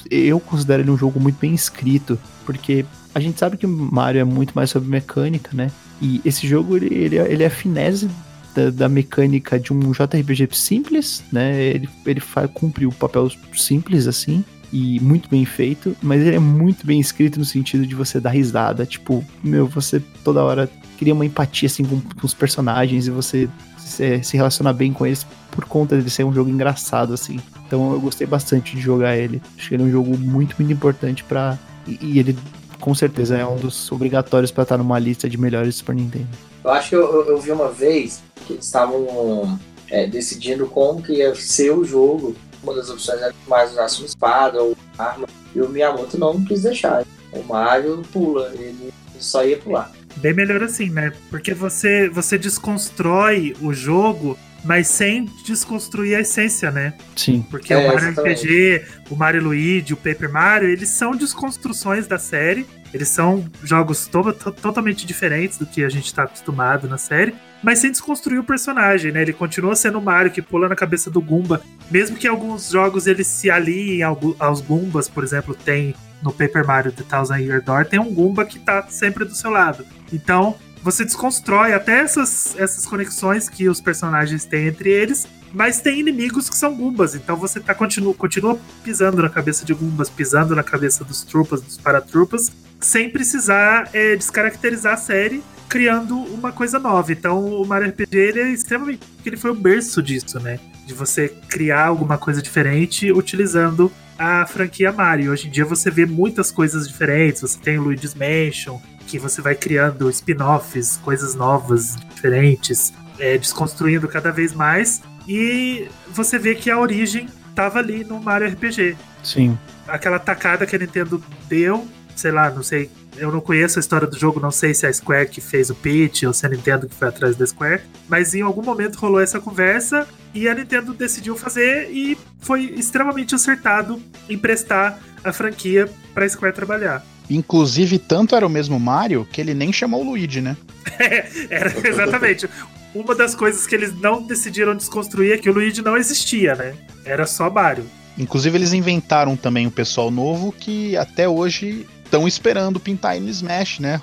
[0.09, 2.19] Eu considero ele um jogo muito bem escrito.
[2.45, 2.85] Porque
[3.15, 5.71] a gente sabe que Mario é muito mais sobre mecânica, né?
[6.01, 8.09] E esse jogo ele, ele, é, ele é a finese
[8.53, 11.61] da, da, mecânica de um JRPG simples, né?
[11.61, 16.39] Ele, ele faz, cumpre o papel simples assim e muito bem feito, mas ele é
[16.39, 18.85] muito bem escrito no sentido de você dar risada.
[18.85, 23.47] Tipo, meu, você toda hora cria uma empatia assim com, com os personagens e você
[23.77, 27.39] se, se relaciona bem com eles por conta de ser um jogo engraçado assim.
[27.67, 29.41] Então eu gostei bastante de jogar ele.
[29.57, 32.35] Acho que ele é um jogo muito, muito importante para e, e ele
[32.79, 36.27] com certeza é um dos obrigatórios para estar numa lista de melhores Super Nintendo.
[36.63, 39.59] Eu acho que eu, eu, eu vi uma vez que eles estavam
[39.89, 42.35] é, decidindo como que ia ser o jogo.
[42.61, 45.27] Uma das opções era mais usar uma espada ou arma.
[45.53, 47.05] E o Miyamoto não quis deixar.
[47.31, 49.91] O Mario pula, ele só ia pular.
[50.17, 51.11] Bem melhor assim, né?
[51.29, 56.93] Porque você, você desconstrói o jogo, mas sem desconstruir a essência, né?
[57.15, 57.45] Sim.
[57.49, 58.45] Porque É, o Mario exatamente.
[58.45, 62.65] RPG, o Mario Luigi, o Paper Mario, eles são desconstruções da série.
[62.93, 67.33] Eles são jogos to to- totalmente diferentes do que a gente tá acostumado na série,
[67.63, 69.21] mas sem desconstruir o personagem, né?
[69.21, 73.07] Ele continua sendo o Mario que pula na cabeça do Goomba, mesmo que alguns jogos
[73.07, 77.85] eles se aliem aos Goombas, por exemplo, tem no Paper Mario The Thousand Year Door,
[77.85, 79.85] tem um Goomba que tá sempre do seu lado.
[80.11, 85.99] Então, você desconstrói até essas, essas conexões que os personagens têm entre eles, mas tem
[85.99, 90.55] inimigos que são Goombas, então você tá, continua, continua pisando na cabeça de Goombas, pisando
[90.55, 92.51] na cabeça dos trupas, dos paratrupas,
[92.83, 97.11] sem precisar é, descaracterizar a série, criando uma coisa nova.
[97.11, 98.99] Então o Mario RPG ele é extremamente.
[99.25, 100.59] ele foi o berço disso, né?
[100.85, 105.31] De você criar alguma coisa diferente utilizando a franquia Mario.
[105.31, 107.41] Hoje em dia você vê muitas coisas diferentes.
[107.41, 114.07] Você tem o Luigi's Mansion, que você vai criando spin-offs, coisas novas, diferentes, é, desconstruindo
[114.07, 115.01] cada vez mais.
[115.27, 118.97] E você vê que a origem tava ali no Mario RPG.
[119.23, 119.57] Sim.
[119.87, 122.89] Aquela tacada que a Nintendo deu, sei lá, não sei.
[123.15, 125.69] Eu não conheço a história do jogo, não sei se é a Square que fez
[125.69, 127.81] o pitch ou se é a Nintendo que foi atrás da Square.
[128.09, 133.35] Mas em algum momento rolou essa conversa e a Nintendo decidiu fazer e foi extremamente
[133.35, 137.05] acertado em prestar a franquia pra Square trabalhar.
[137.29, 140.57] Inclusive, tanto era o mesmo Mario que ele nem chamou o Luigi, né?
[141.49, 142.49] Era exatamente.
[142.93, 146.75] Uma das coisas que eles não decidiram desconstruir é que o Luigi não existia, né?
[147.05, 147.85] Era só Mario.
[148.17, 153.31] Inclusive, eles inventaram também um pessoal novo que até hoje estão esperando pintar ele no
[153.31, 153.99] Smash, né?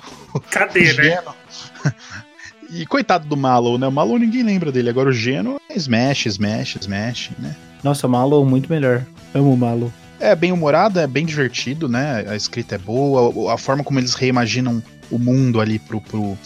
[0.49, 1.03] Cadê, né?
[1.03, 1.35] Geno.
[2.73, 3.85] E coitado do Mallow, né?
[3.85, 4.89] O Mallow ninguém lembra dele.
[4.89, 7.53] Agora o Geno é Smash, Smash, Smash, né?
[7.83, 9.05] Nossa, Malo muito melhor.
[9.33, 9.93] Amo o Malo.
[10.21, 12.23] É bem humorado, é bem divertido, né?
[12.29, 16.37] A escrita é boa, a forma como eles reimaginam o mundo ali pro, pro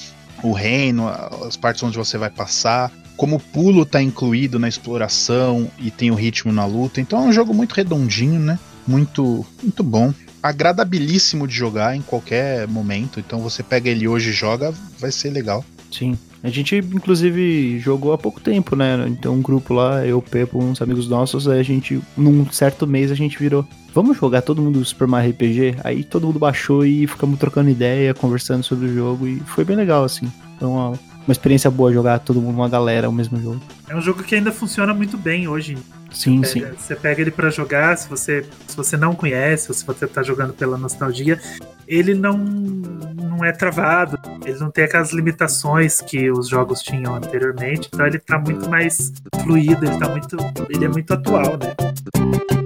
[0.41, 5.69] o reino, as partes onde você vai passar, como o pulo tá incluído na exploração
[5.77, 6.99] e tem o ritmo na luta.
[6.99, 8.57] Então é um jogo muito redondinho, né?
[8.87, 10.11] Muito, muito bom.
[10.45, 13.19] Agradabilíssimo de jogar em qualquer momento.
[13.19, 15.65] Então você pega ele hoje e joga, vai ser legal.
[15.91, 16.15] Sim.
[16.43, 19.07] A gente, inclusive, jogou há pouco tempo, né?
[19.07, 23.11] Então, um grupo lá, eu, Pepo, uns amigos nossos, aí a gente, num certo mês,
[23.11, 23.65] a gente virou.
[23.91, 25.77] Vamos jogar todo mundo Super Mario RPG?
[25.83, 29.75] Aí todo mundo baixou e ficamos trocando ideia, conversando sobre o jogo, e foi bem
[29.75, 30.31] legal, assim.
[30.59, 33.59] Foi uma, uma experiência boa jogar todo mundo, uma galera, o mesmo jogo.
[33.89, 35.75] É um jogo que ainda funciona muito bem hoje.
[36.15, 36.75] Sim, Pega- sim.
[36.79, 40.23] Você pega ele pra jogar, se você, se você não conhece, ou se você tá
[40.23, 41.39] jogando pela nostalgia,
[41.87, 47.89] ele não, não é travado, ele não tem aquelas limitações que os jogos tinham anteriormente,
[47.93, 49.13] então ele tá muito mais
[49.43, 50.37] fluido, ele tá muito.
[50.69, 52.64] ele é muito atual, né?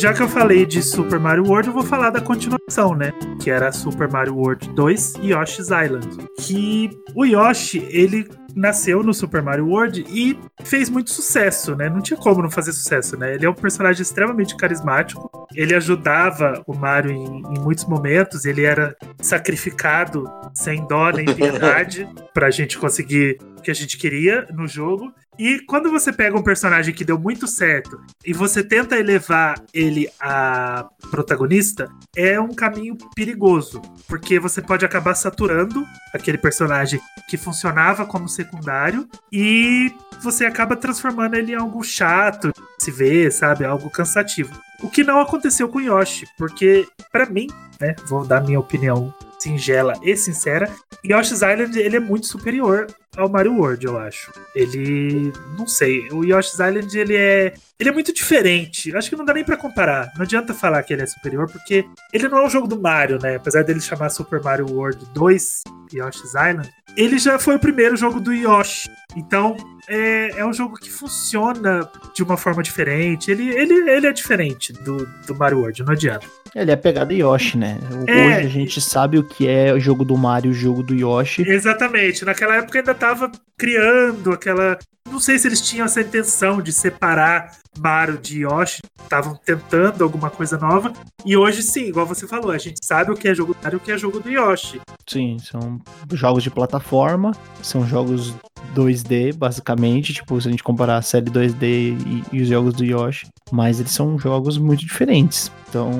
[0.00, 3.12] Já, que eu falei de Super Mario World, eu vou falar da continuação, né?
[3.38, 6.08] Que era Super Mario World 2 Yoshi's Island.
[6.38, 8.26] Que o Yoshi, ele
[8.56, 11.90] nasceu no Super Mario World e fez muito sucesso, né?
[11.90, 13.34] Não tinha como não fazer sucesso, né?
[13.34, 15.30] Ele é um personagem extremamente carismático.
[15.54, 18.46] Ele ajudava o Mario em, em muitos momentos.
[18.46, 20.24] Ele era sacrificado
[20.54, 25.12] sem dó nem piedade pra gente conseguir o que a gente queria no jogo.
[25.40, 30.06] E quando você pega um personagem que deu muito certo e você tenta elevar ele
[30.20, 35.82] a protagonista, é um caminho perigoso, porque você pode acabar saturando
[36.12, 39.90] aquele personagem que funcionava como secundário e
[40.22, 44.52] você acaba transformando ele em algo chato, se ver, sabe, algo cansativo.
[44.82, 47.46] O que não aconteceu com Yoshi, porque pra mim,
[47.80, 50.70] né, vou dar minha opinião singela e sincera,
[51.04, 52.86] Yoshi's Island ele é muito superior
[53.16, 54.32] ao Mario World, eu acho.
[54.54, 55.32] Ele.
[55.58, 56.08] Não sei.
[56.10, 57.54] O Yoshi's Island, ele é.
[57.78, 58.90] Ele é muito diferente.
[58.90, 60.12] Eu acho que não dá nem pra comparar.
[60.14, 63.18] Não adianta falar que ele é superior, porque ele não é um jogo do Mario,
[63.20, 63.36] né?
[63.36, 65.62] Apesar dele chamar Super Mario World 2
[65.92, 68.90] Yoshi's Island, ele já foi o primeiro jogo do Yoshi.
[69.16, 69.56] Então,
[69.88, 73.30] é, é um jogo que funciona de uma forma diferente.
[73.30, 76.26] Ele, ele, ele é diferente do, do Mario World, não adianta.
[76.54, 77.78] Ele é pegada Yoshi, né?
[78.06, 78.26] É.
[78.26, 80.94] Hoje a gente sabe o que é o jogo do Mario e o jogo do
[80.94, 81.48] Yoshi.
[81.48, 82.24] Exatamente.
[82.24, 84.78] Naquela época ainda tava criando aquela.
[85.10, 88.80] Não sei se eles tinham essa intenção de separar Mario de Yoshi.
[89.02, 90.92] Estavam tentando alguma coisa nova.
[91.24, 93.76] E hoje sim, igual você falou, a gente sabe o que é jogo do Mario
[93.76, 94.80] e o que é jogo do Yoshi.
[95.08, 95.80] Sim, são
[96.12, 97.32] jogos de plataforma,
[97.62, 98.34] são jogos
[98.74, 102.84] 2D, basicamente, tipo, se a gente comparar a série 2D e, e os jogos do
[102.84, 105.50] Yoshi, mas eles são jogos muito diferentes.
[105.68, 105.90] Então,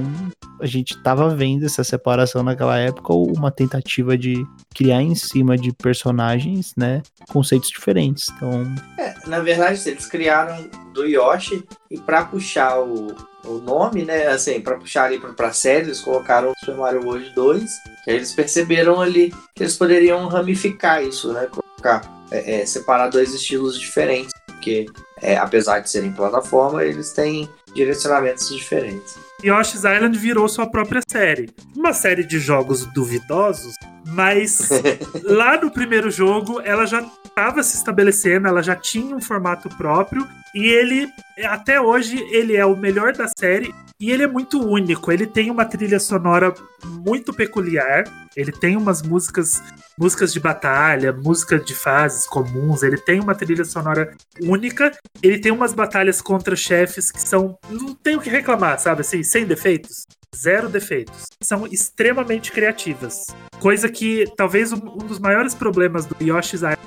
[0.60, 5.56] a gente tava vendo essa separação naquela época, ou uma tentativa de criar em cima
[5.56, 8.26] de personagens, né, conceitos diferentes.
[8.36, 8.64] Então,
[8.98, 13.14] É, na verdade, eles criaram do Yoshi e pra puxar o,
[13.44, 14.26] o nome, né?
[14.28, 17.64] Assim, pra puxar ali pra, pra série, eles colocaram Super Mario World 2,
[18.04, 21.46] que aí eles perceberam ali que eles poderiam ramificar isso, né?
[21.46, 24.86] Colocar, é, é, separar dois estilos diferentes, porque
[25.22, 29.16] é, apesar de serem plataforma, eles têm direcionamentos diferentes.
[29.44, 31.50] Yoshi's Island virou sua própria série.
[31.74, 33.74] Uma série de jogos duvidosos,
[34.06, 34.68] mas
[35.24, 40.26] lá no primeiro jogo ela já estava se estabelecendo, ela já tinha um formato próprio
[40.54, 41.08] e ele
[41.44, 45.12] até hoje ele é o melhor da série e ele é muito único.
[45.12, 46.54] Ele tem uma trilha sonora
[46.84, 48.04] muito peculiar.
[48.34, 49.62] Ele tem umas músicas,
[49.98, 52.82] músicas de batalha, músicas de fases comuns.
[52.82, 54.90] Ele tem uma trilha sonora única.
[55.22, 59.22] Ele tem umas batalhas contra chefes que são não tem o que reclamar, sabe assim,
[59.22, 60.06] sem defeitos.
[60.34, 61.26] Zero defeitos.
[61.42, 63.26] São extremamente criativas.
[63.58, 66.78] Coisa que talvez um um dos maiores problemas do Yoshi's Island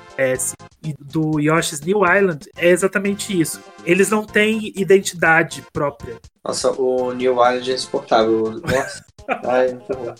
[0.82, 3.62] e do Yoshi's New Island é exatamente isso.
[3.84, 6.18] Eles não têm identidade própria.
[6.44, 8.60] Nossa, o New Island é insuportável.
[8.60, 9.04] Nossa.
[9.44, 10.14] Ai, muito bom.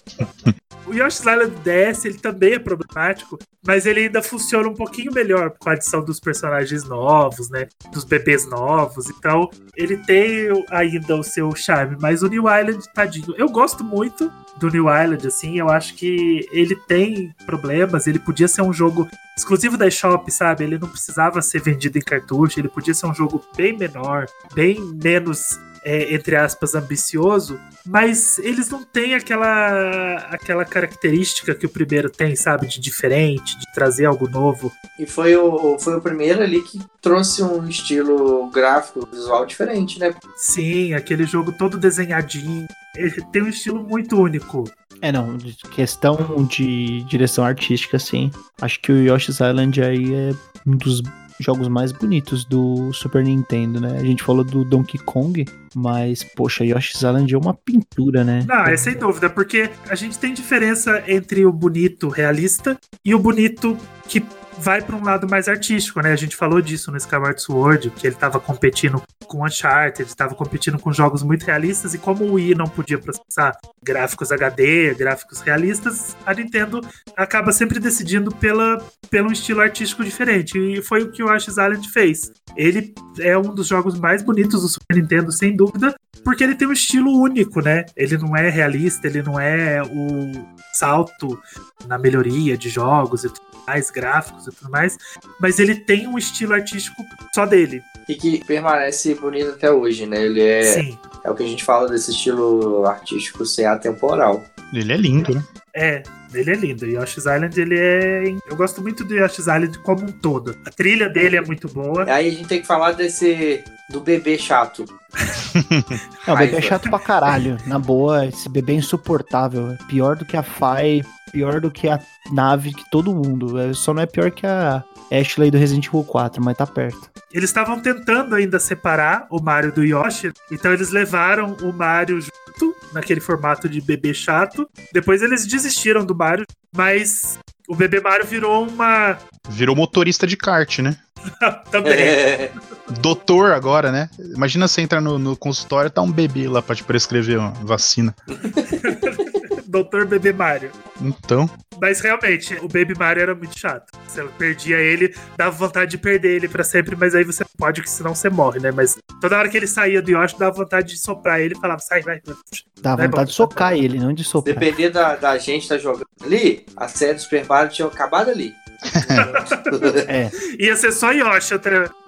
[0.87, 5.55] O Yoshi's Island DS ele também é problemático, mas ele ainda funciona um pouquinho melhor
[5.59, 7.69] com a adição dos personagens novos, né?
[7.91, 9.09] Dos bebês novos.
[9.09, 11.97] Então, ele tem ainda o seu charme.
[11.99, 13.35] Mas o New Island, tadinho.
[13.39, 15.59] Eu gosto muito do New Island, assim.
[15.59, 18.07] Eu acho que ele tem problemas.
[18.07, 20.65] Ele podia ser um jogo exclusivo da eShop, sabe?
[20.65, 22.61] Ele não precisava ser vendido em cartucho.
[22.61, 28.71] Ele podia ser um jogo bem menor, bem menos é, entre aspas, ambicioso, mas eles
[28.71, 32.67] não têm aquela, aquela característica que o primeiro tem, sabe?
[32.67, 34.73] De diferente, de trazer algo novo.
[34.99, 40.15] E foi o, foi o primeiro ali que trouxe um estilo gráfico, visual diferente, né?
[40.37, 42.67] Sim, aquele jogo todo desenhadinho.
[42.97, 44.65] Ele tem um estilo muito único.
[45.03, 45.37] é não,
[45.73, 48.31] questão de direção artística, sim.
[48.61, 50.31] Acho que o Yoshi's Island aí é
[50.67, 51.03] um dos
[51.41, 53.99] jogos mais bonitos do Super Nintendo, né?
[53.99, 55.45] A gente falou do Donkey Kong,
[55.75, 58.45] mas, poxa, Yoshi's Island é uma pintura, né?
[58.47, 63.19] Não, é sem dúvida, porque a gente tem diferença entre o bonito realista e o
[63.19, 63.77] bonito
[64.09, 64.25] que
[64.59, 66.13] vai para um lado mais artístico, né?
[66.13, 70.79] A gente falou disso no Skyward Sword, que ele estava competindo com Uncharted, estava competindo
[70.79, 76.17] com jogos muito realistas, e como o Wii não podia processar gráficos HD, gráficos realistas,
[76.25, 76.81] a Nintendo
[77.17, 78.79] acaba sempre decidindo pela,
[79.11, 82.33] pelo estilo artístico diferente, e foi o que o Yoshi's Island fez.
[82.57, 85.95] Ele é um dos jogos mais bonitos do Super Nintendo, sem dúvida,
[86.25, 87.85] porque ele tem um estilo único, né?
[87.97, 90.33] Ele não é realista, ele não é o
[90.73, 91.39] salto
[91.87, 94.97] na melhoria de jogos e tudo mais, gráficos e tudo mais,
[95.41, 97.03] mas ele tem um estilo artístico
[97.35, 97.83] só dele.
[98.09, 100.23] E que permanece bonito até hoje, né?
[100.23, 104.45] Ele é, Sim, é o que a gente fala desse estilo artístico ser atemporal.
[104.73, 105.45] Ele é lindo, né?
[105.75, 106.03] É.
[106.33, 106.87] Ele é lindo.
[106.87, 108.25] Yoshi's Island, ele é.
[108.49, 110.57] Eu gosto muito do Yoshi's Island como um todo.
[110.67, 112.05] A trilha dele é muito boa.
[112.13, 113.63] Aí a gente tem que falar desse.
[113.91, 114.85] do bebê chato.
[116.27, 117.57] Não, o bebê é chato pra caralho.
[117.67, 119.71] Na boa, esse bebê é insuportável.
[119.71, 121.03] É pior do que a Fai,
[121.33, 122.01] pior do que a
[122.33, 123.59] nave, que todo mundo.
[123.59, 124.83] É, Só não é pior que a
[125.13, 127.11] Ashley do Resident Evil 4, mas tá perto.
[127.33, 132.74] Eles estavam tentando ainda separar o Mario do Yoshi, então eles levaram o Mario junto,
[132.95, 134.69] naquele formato de bebê chato.
[134.93, 137.39] Depois eles desistiram do Mario, mas
[137.69, 139.19] o bebê Mario virou uma.
[139.49, 140.97] Virou motorista de kart, né?
[141.71, 141.93] Também.
[141.93, 142.53] É,
[143.01, 144.09] Doutor agora, né?
[144.19, 147.51] Imagina você entrar no, no consultório e tá um bebê lá pra te prescrever uma
[147.51, 148.15] vacina.
[149.67, 150.71] Doutor Bebê Mario.
[151.01, 151.51] Então,
[151.81, 153.94] Mas realmente, o Baby Mario era muito chato.
[154.15, 157.91] Você perdia ele, dava vontade de perder ele pra sempre, mas aí você pode, que
[157.91, 158.71] senão você morre, né?
[158.71, 161.81] Mas toda hora que ele saía do Yoshi, dava vontade de soprar ele e falava,
[161.81, 162.21] sai, vai.
[162.25, 162.37] vai.
[162.81, 163.31] Dá Vai vontade bom.
[163.31, 164.55] de socar ele, não de soprar.
[164.57, 168.53] Depender da, da gente tá jogando ali, a série do Super Mario tinha acabado ali.
[170.07, 170.31] É.
[170.59, 171.55] Ia ser só Yoshi,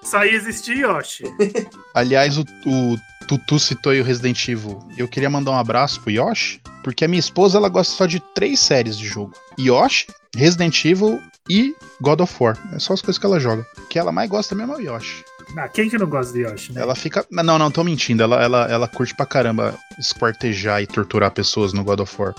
[0.03, 1.25] só ia existir Yoshi.
[1.95, 2.97] Aliás, o, o
[3.27, 4.79] Tutu citou aí o Resident Evil.
[4.97, 8.21] Eu queria mandar um abraço pro Yoshi, porque a minha esposa ela gosta só de
[8.35, 10.07] três séries de jogo: Yoshi,
[10.37, 12.57] Resident Evil e God of War.
[12.73, 13.67] É só as coisas que ela joga.
[13.79, 15.25] O que ela mais gosta mesmo é o Yoshi.
[15.57, 16.83] Ah, quem que não gosta de Yoshi, né?
[16.83, 17.25] Ela fica.
[17.31, 18.23] Não, não, tô mentindo.
[18.23, 22.35] Ela, ela, ela curte pra caramba esquartejar e torturar pessoas no God of War.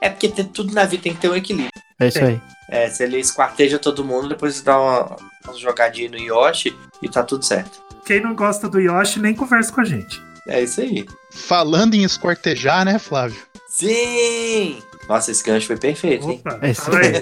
[0.00, 1.70] é porque tem- tudo na vida tem que ter um equilíbrio.
[1.98, 2.40] É isso aí.
[2.68, 7.22] É, se ele esquarteja todo mundo, depois dá uma, uma jogadinha no Yoshi e tá
[7.22, 7.80] tudo certo.
[8.06, 10.20] Quem não gosta do Yoshi nem conversa com a gente.
[10.48, 11.06] É isso aí.
[11.30, 13.40] Falando em esquartejar, né, Flávio?
[13.68, 14.82] Sim!
[15.08, 16.40] Nossa, esse gancho foi perfeito, hein?
[16.46, 17.12] Opa, Esse, fala aí.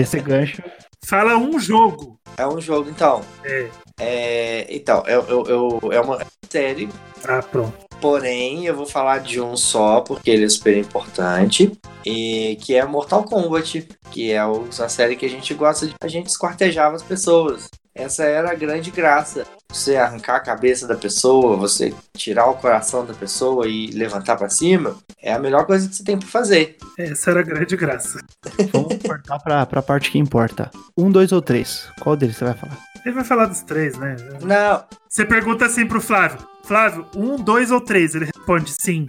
[0.00, 0.62] esse gancho.
[1.04, 2.18] Fala um jogo.
[2.36, 3.20] É um jogo, então.
[3.44, 3.68] É.
[3.98, 6.18] É, então, eu, eu, eu- é uma
[6.50, 6.88] série,
[7.24, 7.72] Ah, pronto.
[8.00, 11.72] porém eu vou falar de um só, porque ele é super importante,
[12.06, 15.94] e que é Mortal Kombat, que é o- a série que a gente gosta de.
[16.02, 17.68] A gente esquartejava as pessoas.
[17.94, 19.44] Essa era a grande graça.
[19.70, 24.48] Você arrancar a cabeça da pessoa, você tirar o coração da pessoa e levantar pra
[24.48, 26.76] cima, é a melhor coisa que você tem pra fazer.
[26.98, 28.18] Essa era a grande graça.
[28.72, 30.70] Vamos cortar pra, pra parte que importa.
[30.96, 31.88] Um, dois ou três.
[32.00, 32.78] Qual deles você vai falar?
[33.04, 34.16] Ele vai falar dos três, né?
[34.42, 38.14] Não, Você pergunta assim pro Flávio: Flávio, um, dois ou três?
[38.14, 39.06] Ele responde sim.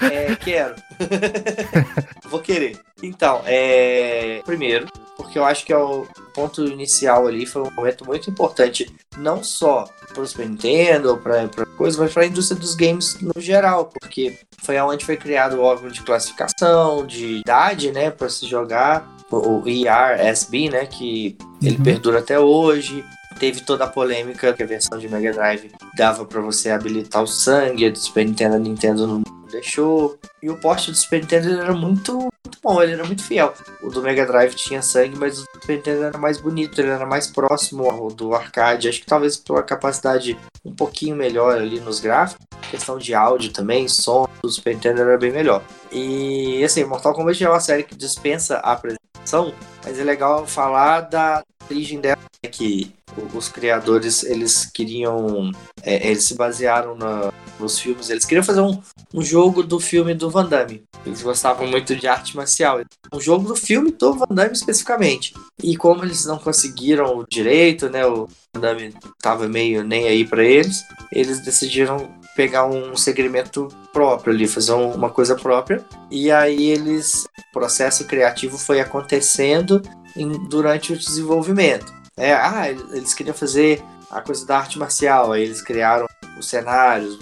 [0.00, 0.74] É, quero.
[2.30, 2.78] Vou querer.
[3.02, 4.40] Então, é.
[4.46, 4.86] Primeiro,
[5.16, 9.42] porque eu acho que é o ponto inicial ali foi um momento muito importante, não
[9.42, 13.40] só para o Super Nintendo ou para coisa, mas para a indústria dos games no
[13.40, 18.46] geral, porque foi aonde foi criado o órgão de classificação, de idade, né, para se
[18.46, 21.82] jogar, o ERSB, né, que ele Uhum.
[21.82, 23.04] perdura até hoje.
[23.38, 27.26] Teve toda a polêmica que a versão de Mega Drive dava para você habilitar o
[27.26, 30.18] sangue, do Super Nintendo, a Nintendo não deixou.
[30.42, 33.54] E o porte do Super Nintendo era muito, muito bom, ele era muito fiel.
[33.82, 36.90] O do Mega Drive tinha sangue, mas o do Super Nintendo era mais bonito, ele
[36.90, 38.88] era mais próximo ao do arcade.
[38.88, 42.46] Acho que talvez pela capacidade um pouquinho melhor ali nos gráficos.
[42.70, 45.62] Questão de áudio também, som do Super Nintendo era bem melhor.
[45.92, 49.54] E assim, Mortal Kombat é uma série que dispensa a apresentação,
[49.86, 52.92] mas é legal falar da origem dela, né, que
[53.32, 55.50] os criadores eles queriam,
[55.82, 58.78] é, eles se basearam na- nos filmes, eles queriam fazer um,
[59.14, 60.82] um jogo do filme do Van Damme.
[61.06, 62.80] Eles gostavam muito de arte marcial.
[63.14, 65.32] Um jogo do filme do Van Damme especificamente.
[65.62, 68.04] E como eles não conseguiram o direito, né?
[68.04, 68.92] O Van Damme
[69.22, 70.82] tava meio nem aí pra eles.
[71.12, 75.84] Eles decidiram pegar um segmento próprio ali, fazer um- uma coisa própria.
[76.10, 77.24] E aí eles.
[77.24, 79.80] O processo criativo foi acontecendo
[80.14, 81.92] em- durante o desenvolvimento.
[82.16, 86.06] É, ah, eles queriam fazer a coisa da arte marcial, aí eles criaram
[86.38, 87.18] os cenários,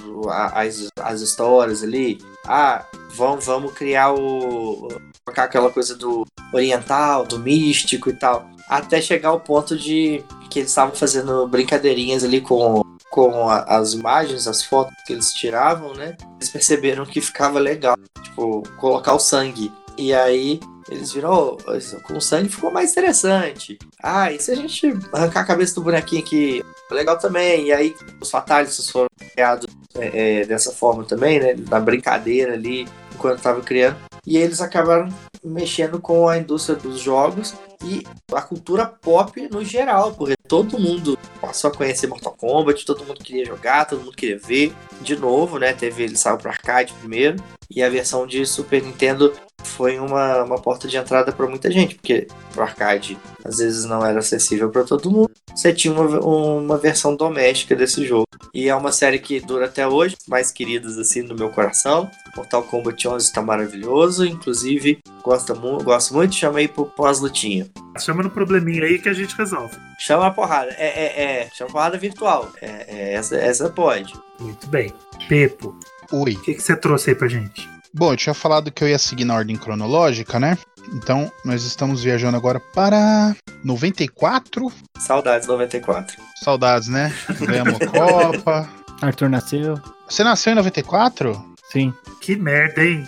[0.52, 2.18] as, as histórias ali.
[2.46, 2.84] Ah,
[3.14, 4.88] vamos, vamos criar o.
[5.24, 8.46] colocar aquela coisa do oriental, do místico e tal.
[8.68, 12.83] Até chegar ao ponto de que eles estavam fazendo brincadeirinhas ali com,
[13.14, 16.16] com a- as imagens, as fotos que eles tiravam, né?
[16.40, 19.72] Eles perceberam que ficava legal, tipo, colocar o sangue.
[19.96, 20.58] E aí
[20.90, 23.78] eles viram, "Oh, com sangue ficou mais interessante.
[24.02, 26.64] Ah, e se a gente arrancar a cabeça do bonequinho aqui?
[26.90, 27.66] Legal também.
[27.68, 29.66] E aí os fatalities foram criados
[29.96, 31.54] é, é, dessa forma também, né?
[31.70, 33.96] Na brincadeira ali, enquanto tava criando.
[34.26, 35.08] E eles acabaram
[35.44, 37.54] mexendo com a indústria dos jogos
[37.84, 38.02] e
[38.32, 43.22] a cultura pop no geral, porque todo mundo passou a conhecer Mortal Kombat, todo mundo
[43.22, 44.72] queria jogar, todo mundo queria ver.
[45.00, 45.72] De novo, né?
[45.72, 49.32] Teve ele saiu para arcade primeiro e a versão de Super Nintendo
[49.62, 52.26] foi uma, uma porta de entrada para muita gente, porque
[52.56, 55.30] o arcade às vezes não era acessível para todo mundo.
[55.54, 58.26] Você tinha uma, uma versão doméstica desse jogo.
[58.52, 62.10] E é uma série que dura até hoje, mais queridas assim no meu coração.
[62.36, 67.68] Mortal Kombat 11 está maravilhoso, inclusive gosto, mu gosto muito, chamei pro pós-lutinha.
[67.98, 69.76] Chama no probleminha aí que a gente resolve.
[69.98, 72.52] Chama a porrada, é, é, é, chama a porrada virtual.
[72.60, 74.12] É, é, essa, essa pode.
[74.38, 74.92] Muito bem.
[75.28, 75.76] Pepo,
[76.12, 76.34] Oi.
[76.34, 77.68] o que, que você trouxe aí pra gente?
[77.96, 80.58] Bom, eu tinha falado que eu ia seguir na ordem cronológica, né?
[80.92, 84.72] Então, nós estamos viajando agora para 94.
[84.98, 86.16] Saudades 94.
[86.42, 87.14] Saudades, né?
[87.38, 88.68] Ganhamos a Copa.
[89.00, 89.80] Arthur nasceu.
[90.08, 91.54] Você nasceu em 94?
[91.70, 91.94] Sim.
[92.20, 93.06] Que merda, hein?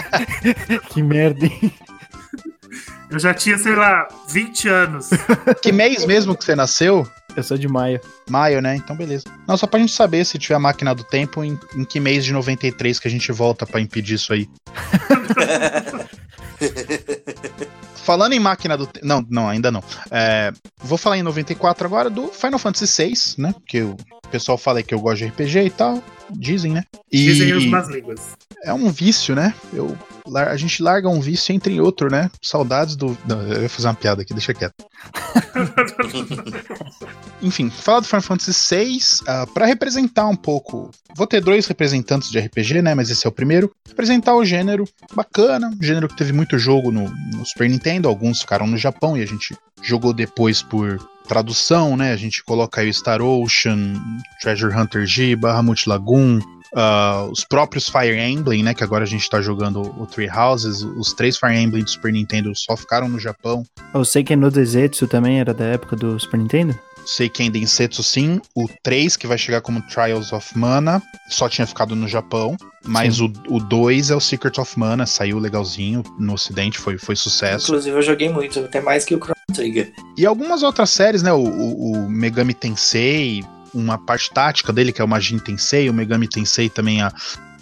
[0.88, 1.70] Que merda, hein?
[3.10, 5.10] Eu já tinha, sei lá, 20 anos.
[5.62, 7.06] Que mês mesmo que você nasceu?
[7.36, 8.00] Eu sou de maio.
[8.28, 8.76] Maio, né?
[8.76, 9.24] Então, beleza.
[9.46, 12.24] Não, só pra gente saber se tiver a máquina do tempo, em, em que mês
[12.24, 14.48] de 93 que a gente volta pra impedir isso aí.
[17.94, 19.06] Falando em máquina do tempo.
[19.06, 19.84] Não, não, ainda não.
[20.10, 23.52] É, vou falar em 94 agora do Final Fantasy VI, né?
[23.52, 23.96] Porque o
[24.30, 26.02] pessoal fala que eu gosto de RPG e tal.
[26.30, 26.84] Dizem, né?
[27.10, 28.20] Dizem os más línguas.
[28.62, 29.54] é um vício, né?
[29.72, 29.96] Eu,
[30.34, 32.30] a gente larga um vício entre outro, né?
[32.42, 33.16] Saudades do.
[33.26, 34.74] Não, eu ia fazer uma piada aqui, deixa quieto.
[37.42, 40.90] Enfim, falar do Final Fantasy VI, ah, pra representar um pouco.
[41.16, 42.94] Vou ter dois representantes de RPG, né?
[42.94, 43.70] Mas esse é o primeiro.
[43.86, 44.84] Representar o gênero
[45.14, 49.16] bacana, um gênero que teve muito jogo no, no Super Nintendo, alguns ficaram no Japão
[49.16, 50.98] e a gente jogou depois por
[51.28, 52.12] tradução, né?
[52.12, 53.92] A gente coloca aí Star Ocean,
[54.40, 56.40] Treasure Hunter G, Bahamut Lagoon,
[56.74, 58.74] ah, os próprios Fire Emblem, né?
[58.74, 60.82] Que agora a gente tá jogando o Three Houses.
[60.82, 63.64] Os três Fire Emblem do Super Nintendo só ficaram no Japão.
[63.94, 66.78] Eu sei que no Desetsu também era da época do Super Nintendo.
[67.16, 68.40] Seiken Densetsu sim.
[68.54, 72.56] O 3, que vai chegar como Trials of Mana, só tinha ficado no Japão.
[72.84, 77.16] Mas o, o 2 é o Secret of Mana, saiu legalzinho no ocidente, foi, foi
[77.16, 77.66] sucesso.
[77.70, 79.92] Inclusive, eu joguei muito, até mais que o Chrono Trigger.
[80.16, 81.32] E algumas outras séries, né?
[81.32, 83.44] O, o- o Megami Tensei,
[83.74, 87.12] uma parte tática dele, que é o Majin Tensei, o Megami Tensei também, a,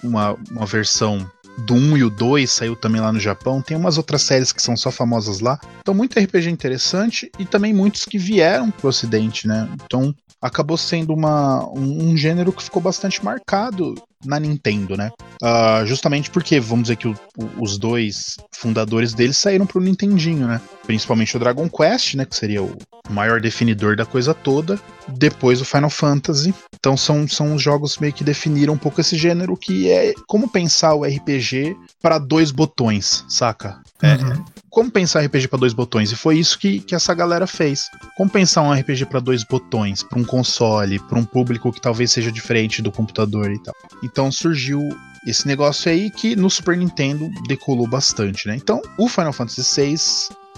[0.03, 1.29] uma, uma versão
[1.59, 3.63] do 1 e o 2 saiu também lá no Japão.
[3.63, 5.59] Tem umas outras séries que são só famosas lá.
[5.81, 9.69] Então, muito RPG interessante e também muitos que vieram pro ocidente, né?
[9.85, 15.11] Então, acabou sendo uma, um, um gênero que ficou bastante marcado na Nintendo, né?
[15.43, 20.47] Ah, justamente porque, vamos dizer que o- o- os dois fundadores deles saíram pro Nintendinho,
[20.47, 20.61] né?
[20.87, 22.25] Principalmente o Dragon Quest, né?
[22.25, 22.77] Que seria o
[23.11, 24.81] maior definidor da coisa toda.
[25.09, 26.55] Depois o Final Fantasy.
[26.79, 30.49] Então são, são os jogos meio que definiram um pouco esse gênero, que é como
[30.49, 33.81] pensar o RPG para dois botões, saca?
[34.03, 34.45] É, Uhum.
[34.69, 36.13] como pensar RPG para dois botões?
[36.13, 37.89] E foi isso que, que essa galera fez.
[38.17, 42.13] Como pensar um RPG para dois botões, para um console, para um público que talvez
[42.13, 43.75] seja diferente do computador e tal.
[44.03, 44.81] Então surgiu
[45.27, 48.55] esse negócio aí que no Super Nintendo decolou bastante, né?
[48.57, 49.97] Então, o Final Fantasy VI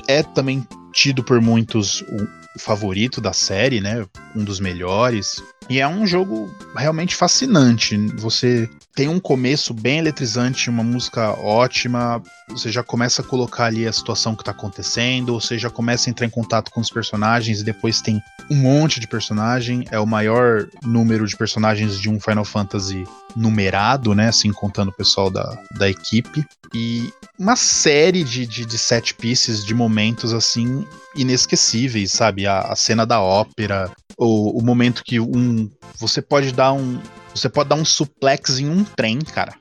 [0.07, 4.05] é também tido por muitos o o favorito da série, né?
[4.35, 5.41] Um dos melhores.
[5.71, 7.97] E é um jogo realmente fascinante.
[8.17, 8.69] Você
[8.99, 12.21] tem um começo bem eletrizante, uma música ótima.
[12.49, 16.11] Você já começa a colocar ali a situação que tá acontecendo, você já começa a
[16.11, 18.21] entrar em contato com os personagens e depois tem
[18.51, 19.85] um monte de personagem.
[19.93, 23.05] É o maior número de personagens de um Final Fantasy
[23.37, 24.31] numerado, né?
[24.31, 26.45] Assim, contando o pessoal da, da equipe.
[26.75, 30.85] E uma série de, de, de set pieces, de momentos assim,
[31.15, 32.49] inesquecíveis, sabe?
[32.49, 35.71] A, a cena da ópera, o, o momento que um.
[36.01, 37.01] Você pode dar um.
[37.39, 39.55] Você pode dar um suplex em um trem, cara.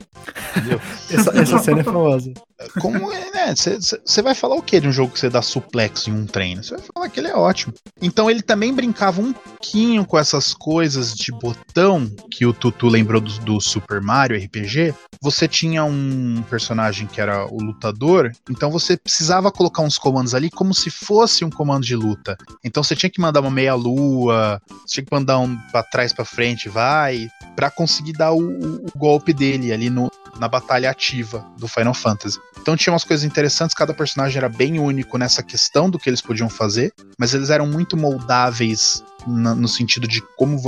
[0.56, 0.80] Entendeu?
[1.10, 2.32] Essa, essa cena é famosa.
[2.80, 3.54] Como é, né?
[3.54, 6.56] Você vai falar o que de um jogo que você dá suplex em um trem?
[6.56, 7.72] Você vai falar que ele é ótimo.
[8.02, 13.20] Então ele também brincava um pouquinho com essas coisas de botão que o Tutu lembrou
[13.20, 14.92] do, do Super Mario RPG.
[15.22, 20.50] Você tinha um personagem que era o lutador, então você precisava colocar uns comandos ali
[20.50, 22.36] como se fosse um comando de luta.
[22.64, 26.12] Então você tinha que mandar uma meia lua, você tinha que mandar um pra trás
[26.12, 31.44] pra frente, vai, Pra conseguir dar o, o- golpe dele ali no, na batalha ativa
[31.58, 32.38] do Final Fantasy.
[32.60, 36.20] Então tinha umas coisas interessantes, cada personagem era bem único nessa questão do que eles
[36.20, 40.60] podiam fazer, mas eles eram muito moldáveis na- no sentido de como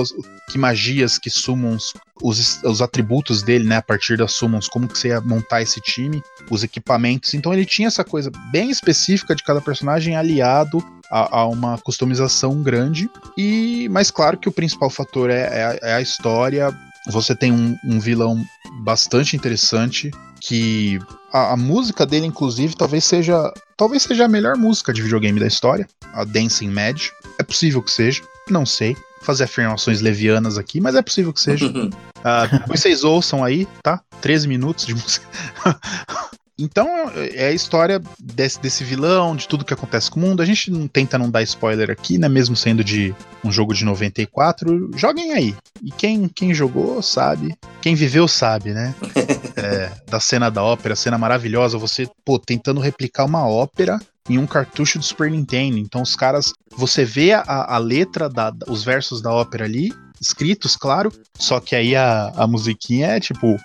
[0.51, 4.99] que magias, que summons, os, os atributos dele, né, a partir das summons, como que
[4.99, 7.33] você ia montar esse time, os equipamentos.
[7.35, 13.11] Então ele tinha essa coisa bem específica de cada personagem aliado a, uma customização grande.
[13.37, 15.43] E, mas claro que o principal fator é,
[15.83, 16.75] é é a história.
[17.09, 18.45] Você tem um, um vilão
[18.83, 20.11] bastante interessante
[20.41, 20.99] que
[21.33, 25.47] a, a música dele, inclusive, talvez seja talvez seja a melhor música de videogame da
[25.47, 27.01] história, a Dancing Mad.
[27.39, 28.97] É possível que seja, não sei.
[29.23, 31.71] Fazer afirmações levianas aqui, mas é possível que seja.
[32.53, 34.01] Depois vocês ouçam aí, tá?
[34.21, 35.27] 13 minutos de música.
[36.61, 40.43] Então é a história desse, desse vilão, de tudo que acontece com o mundo.
[40.43, 42.29] A gente não tenta não dar spoiler aqui, né?
[42.29, 44.91] Mesmo sendo de um jogo de 94.
[44.97, 45.57] Joguem aí.
[45.83, 47.57] E quem, quem jogou sabe.
[47.81, 48.95] Quem viveu sabe, né?
[49.57, 51.77] É, da cena da ópera, cena maravilhosa.
[51.77, 55.77] Você, pô, tentando replicar uma ópera em um cartucho do Super Nintendo.
[55.77, 56.53] Então os caras.
[56.77, 59.93] Você vê a, a letra, da, os versos da ópera ali.
[60.21, 63.57] Escritos, claro, só que aí a, a musiquinha é tipo.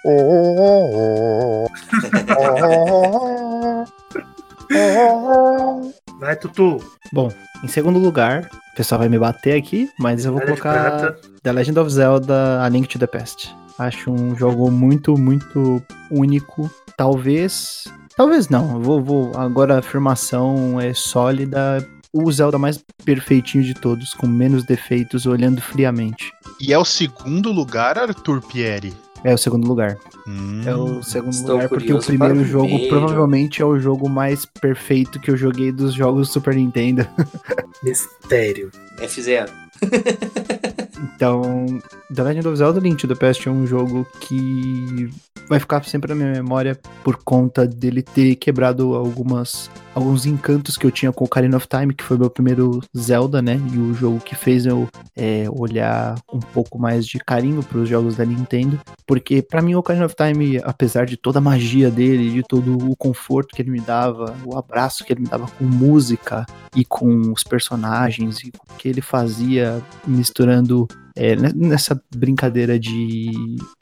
[6.20, 6.80] Vai, Tutu.
[7.12, 7.30] Bom,
[7.62, 11.16] em segundo lugar, o pessoal vai me bater aqui, mas eu vou colocar.
[11.44, 13.54] The Legend of Zelda A Link to the Past.
[13.78, 16.72] Acho um jogo muito, muito único.
[16.96, 17.84] Talvez.
[18.16, 18.82] Talvez não.
[18.82, 21.86] Vou, vou, agora a afirmação é sólida.
[22.18, 26.32] O Zelda mais perfeitinho de todos, com menos defeitos, olhando friamente.
[26.62, 28.94] E é o segundo lugar, Arthur Pieri.
[29.22, 29.98] É o segundo lugar.
[30.28, 32.88] Hum, É o segundo lugar, porque o primeiro jogo ver.
[32.88, 37.06] provavelmente é o jogo mais perfeito que eu joguei dos jogos do Super Nintendo.
[37.84, 38.72] Mistério.
[39.00, 39.50] F0.
[41.16, 41.66] Então,
[42.14, 45.10] The Legend of Zelda Link to the Past é um jogo que
[45.48, 50.86] vai ficar sempre na minha memória por conta dele ter quebrado algumas alguns encantos que
[50.86, 53.58] eu tinha com o Ocarina of Time, que foi meu primeiro Zelda, né?
[53.74, 57.88] E o jogo que fez eu é, olhar um pouco mais de carinho para os
[57.88, 58.78] jogos da Nintendo,
[59.08, 62.92] porque para mim o Ocarina of Time, apesar de toda a magia dele, de todo
[62.92, 66.46] o conforto que ele me dava, o abraço que ele me dava com música
[66.76, 73.32] e com os personagens e o que ele fazia misturando é, nessa brincadeira de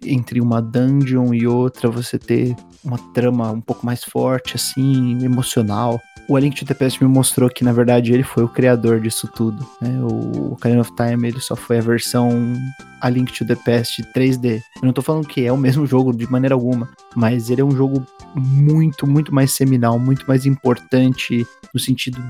[0.06, 6.00] entre uma dungeon e outra você ter uma trama um pouco mais forte, assim, emocional.
[6.28, 9.02] O A Link to the Past me mostrou que, na verdade, ele foi o criador
[9.02, 9.66] disso tudo.
[9.82, 10.00] Né?
[10.02, 12.56] O Ocarina of Time ele só foi a versão
[13.02, 14.62] A Link to the Past 3D.
[14.78, 17.66] Eu não tô falando que é o mesmo jogo de maneira alguma, mas ele é
[17.66, 18.06] um jogo
[18.36, 22.22] muito, muito mais seminal, muito mais importante no sentido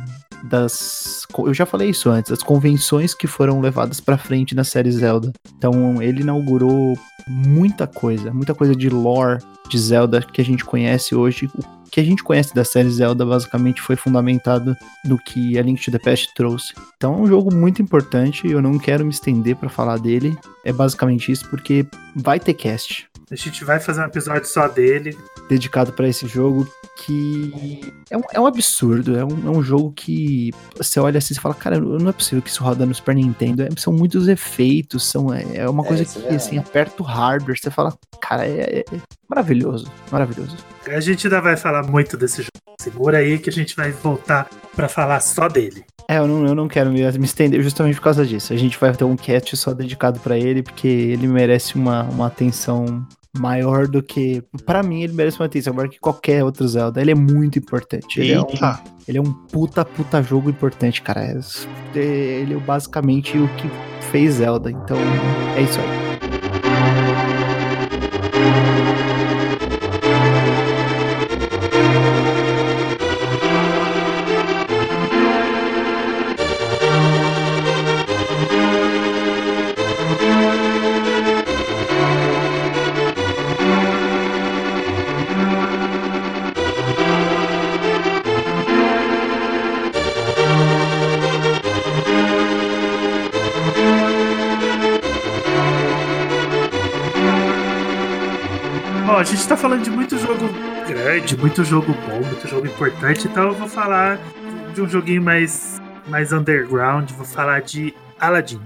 [0.44, 1.26] das.
[1.38, 5.32] Eu já falei isso antes, as convenções que foram levadas para frente na série Zelda.
[5.58, 6.98] Então, ele inaugurou
[7.28, 11.50] muita coisa, muita coisa de lore de Zelda que a gente conhece hoje.
[11.56, 14.76] O que a gente conhece da série Zelda basicamente foi fundamentado
[15.06, 16.74] no que a Link to the Past trouxe.
[16.98, 20.38] Então é um jogo muito importante, eu não quero me estender para falar dele.
[20.66, 23.08] É basicamente isso porque vai ter cast.
[23.32, 25.18] A gente vai fazer um episódio só dele.
[25.50, 26.68] Dedicado para esse jogo
[26.98, 29.18] que é um, é um absurdo.
[29.18, 32.42] É um, é um jogo que você olha assim e fala, cara, não é possível
[32.42, 33.64] que isso roda no Super Nintendo.
[33.64, 37.58] É, são muitos efeitos, são, é, é uma coisa que, é assim, aperta o hardware,
[37.58, 38.86] você fala, cara, é, é,
[39.28, 40.58] maravilhoso, maravilhoso.
[40.88, 42.52] A gente ainda vai falar muito desse jogo.
[42.80, 45.86] Segura aí que a gente vai voltar para falar só dele.
[46.10, 48.52] É, eu não, eu não quero me, me, estender justamente por causa disso.
[48.52, 52.28] A gente vai ter um cast só dedicado para ele, porque ele merece uma, uma
[52.28, 53.08] atenção
[53.38, 54.44] maior do que.
[54.66, 57.02] para mim, ele merece uma atenção maior que qualquer outro Zelda.
[57.02, 58.20] Ele é muito importante.
[58.20, 58.66] Ele, Eita.
[58.66, 58.78] é um,
[59.08, 61.24] ele é um puta, puta jogo importante, cara.
[61.96, 63.70] É, ele é basicamente o que
[64.12, 64.70] fez Zelda.
[64.70, 64.98] Então,
[65.58, 66.13] é isso aí.
[99.36, 100.48] Gente tá falando de muito jogo
[100.88, 104.20] grande, muito jogo bom, muito jogo importante, então eu vou falar
[104.74, 108.62] de um joguinho mais, mais underground, vou falar de Aladdin.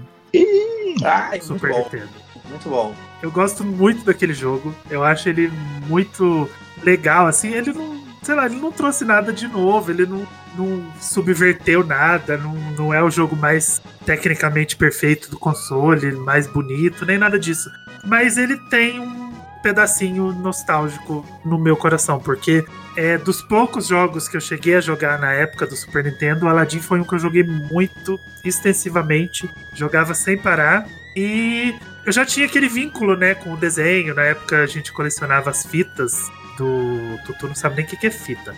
[1.02, 2.10] Ai, Super muito Nintendo.
[2.50, 2.94] Muito bom.
[3.22, 5.50] Eu gosto muito daquele jogo, eu acho ele
[5.86, 6.48] muito
[6.82, 10.26] legal, assim, ele não, sei lá, ele não trouxe nada de novo, ele não,
[10.56, 17.06] não subverteu nada, não, não é o jogo mais tecnicamente perfeito do console, mais bonito,
[17.06, 17.70] nem nada disso.
[18.04, 19.17] Mas ele tem um
[19.62, 22.64] pedacinho nostálgico no meu coração, porque
[22.96, 26.80] é dos poucos jogos que eu cheguei a jogar na época do Super Nintendo, Aladdin
[26.80, 31.74] foi um que eu joguei muito extensivamente, jogava sem parar e
[32.06, 34.14] eu já tinha aquele vínculo, né, com o desenho.
[34.14, 36.14] Na época a gente colecionava as fitas
[36.56, 37.18] do.
[37.26, 38.54] Tutu não sabe nem o que é fita.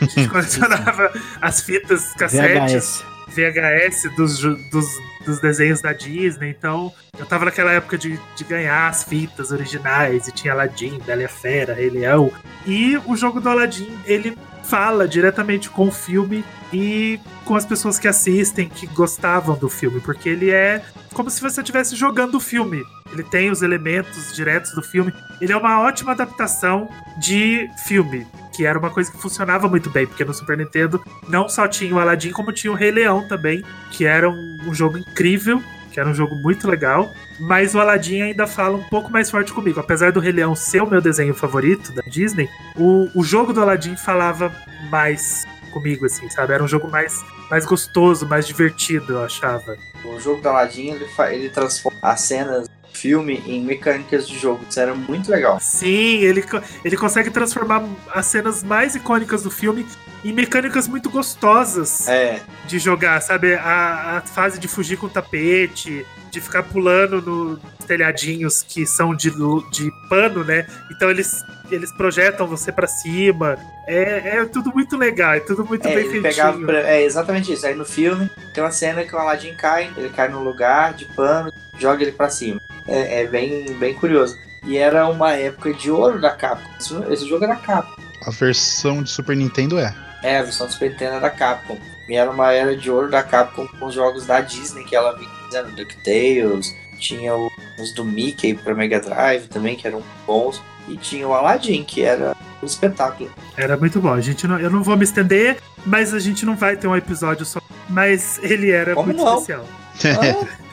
[0.00, 3.02] A gente colecionava as fitas cassetes.
[3.02, 3.04] VHS.
[3.28, 4.40] VHS dos,
[4.70, 4.86] dos,
[5.30, 10.28] dos, desenhos da Disney, então eu tava naquela época de, de ganhar as fitas originais
[10.28, 12.32] e tinha Aladdin, Bela e Fera, Rei Leão.
[12.66, 14.36] E o jogo do Aladdin, ele
[14.70, 20.00] fala diretamente com o filme e com as pessoas que assistem, que gostavam do filme,
[20.00, 20.80] porque ele é
[21.12, 22.84] como se você estivesse jogando o filme.
[23.12, 25.12] Ele tem os elementos diretos do filme.
[25.40, 26.88] Ele é uma ótima adaptação
[27.18, 31.48] de filme que era uma coisa que funcionava muito bem, porque no Super Nintendo não
[31.48, 34.98] só tinha o Aladdin, como tinha o Rei Leão também, que era um, um jogo
[34.98, 37.12] incrível, que era um jogo muito legal.
[37.38, 39.80] Mas o Aladdin ainda fala um pouco mais forte comigo.
[39.80, 43.60] Apesar do Rei Leão ser o meu desenho favorito da Disney, o, o jogo do
[43.60, 44.52] Aladdin falava
[44.90, 46.52] mais comigo, assim, sabe?
[46.52, 49.76] Era um jogo mais, mais gostoso, mais divertido, eu achava.
[50.04, 52.68] O jogo do Aladdin, ele, ele transforma as cenas
[53.00, 54.64] filme em mecânicas de jogo.
[54.68, 55.58] Isso era muito legal.
[55.60, 56.44] Sim, ele,
[56.84, 57.82] ele consegue transformar
[58.12, 59.86] as cenas mais icônicas do filme
[60.22, 62.40] em mecânicas muito gostosas é.
[62.66, 63.54] de jogar, sabe?
[63.54, 69.14] A, a fase de fugir com o tapete, de ficar pulando nos telhadinhos que são
[69.14, 69.30] de,
[69.70, 70.66] de pano, né?
[70.90, 73.58] Então eles, eles projetam você para cima.
[73.86, 76.66] É, é tudo muito legal, é tudo muito é, bem feitinho.
[76.66, 77.66] Pra, é exatamente isso.
[77.66, 81.06] Aí no filme tem uma cena que o Aladdin cai, ele cai num lugar de
[81.06, 82.60] pano, joga ele para cima.
[82.86, 84.38] É, é, bem, bem curioso.
[84.64, 86.68] E era uma época de ouro da Capcom.
[87.10, 88.00] Esse jogo era Capcom.
[88.26, 89.94] A versão de Super Nintendo é.
[90.22, 91.78] É, a versão de Super Nintendo da Capcom.
[92.08, 95.16] E era uma era de ouro da Capcom com os jogos da Disney que ela
[95.16, 100.62] vinha fazendo, DuckTales, tinha os do Mickey pra Mega Drive também, que eram bons.
[100.88, 103.30] E tinha o Aladdin, que era um espetáculo.
[103.56, 104.12] Era muito bom.
[104.12, 106.96] A gente não, eu não vou me estender, mas a gente não vai ter um
[106.96, 107.60] episódio só.
[107.88, 109.38] Mas ele era Como muito não?
[109.38, 109.64] especial.
[110.62, 110.69] Ah,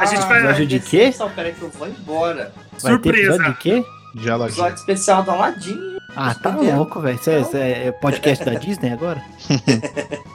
[0.00, 1.12] A gente vai- Episódio de quê?
[1.12, 2.52] Só, peraí que eu vou embora.
[2.82, 3.44] Vai ter episódio Surpresa!
[3.50, 3.84] de quê?
[4.14, 4.52] De Aladdin.
[4.52, 5.94] Episódio especial do Aladdin.
[6.16, 6.76] Ah, tá Entendeu?
[6.76, 7.16] louco, velho.
[7.18, 9.20] Isso é- é, podcast da Disney agora?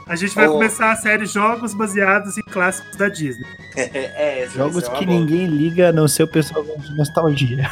[0.08, 0.54] A gente vai Ô.
[0.54, 3.46] começar a série Jogos baseados em clássicos da Disney.
[3.78, 5.20] é, Jogos que boa.
[5.20, 7.72] ninguém liga a não ser o pessoal de nostalgia.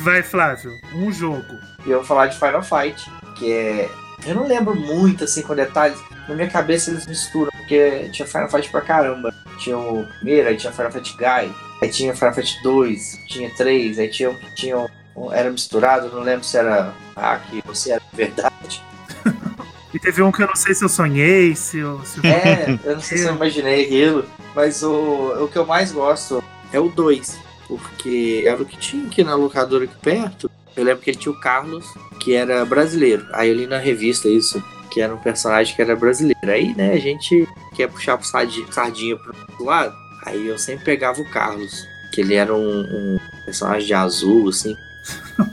[0.00, 1.56] Vai, Flávio, um jogo.
[1.86, 3.88] E eu vou falar de Final Fight, que é.
[4.24, 5.98] Eu não lembro muito assim com detalhes.
[6.28, 9.34] Na minha cabeça eles misturam, porque tinha Final Fight pra caramba.
[9.58, 13.98] Tinha o primeiro, aí tinha Final Fight Guy, aí tinha Final Fight 2, tinha 3,
[13.98, 14.78] aí tinha, tinha
[15.16, 18.82] um- era misturado, não lembro se era hack ou se era verdade.
[19.94, 22.00] E teve um que eu não sei se eu sonhei, se eu.
[22.06, 22.24] Se eu...
[22.24, 24.24] É, eu não sei se eu imaginei aquilo,
[24.54, 26.42] mas o, o que eu mais gosto
[26.72, 27.38] é o 2,
[27.68, 30.50] porque era o que tinha aqui na locadora aqui perto.
[30.74, 31.84] Eu lembro que ele tinha o Carlos,
[32.18, 33.26] que era brasileiro.
[33.34, 36.38] Aí eu li na revista isso, que era um personagem que era brasileiro.
[36.50, 39.94] Aí, né, a gente quer puxar sardi- sardinha pro outro lado.
[40.26, 44.76] Aí eu sempre pegava o Carlos, que ele era um, um personagem de azul, assim.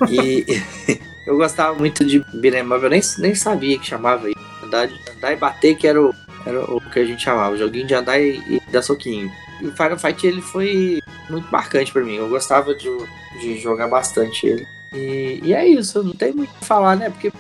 [0.10, 0.46] E
[1.26, 4.40] eu gostava muito de up, eu nem, nem sabia que chamava isso.
[4.64, 6.14] Andar, andar e bater, que era o,
[6.46, 9.32] era o que a gente chamava, o joguinho de andar e, e dar soquinho.
[9.62, 12.16] E o Final Fight ele foi muito marcante pra mim.
[12.16, 12.90] Eu gostava de,
[13.42, 14.68] de jogar bastante ele.
[14.94, 17.10] E, e é isso, não tem muito o que falar, né?
[17.10, 17.32] Porque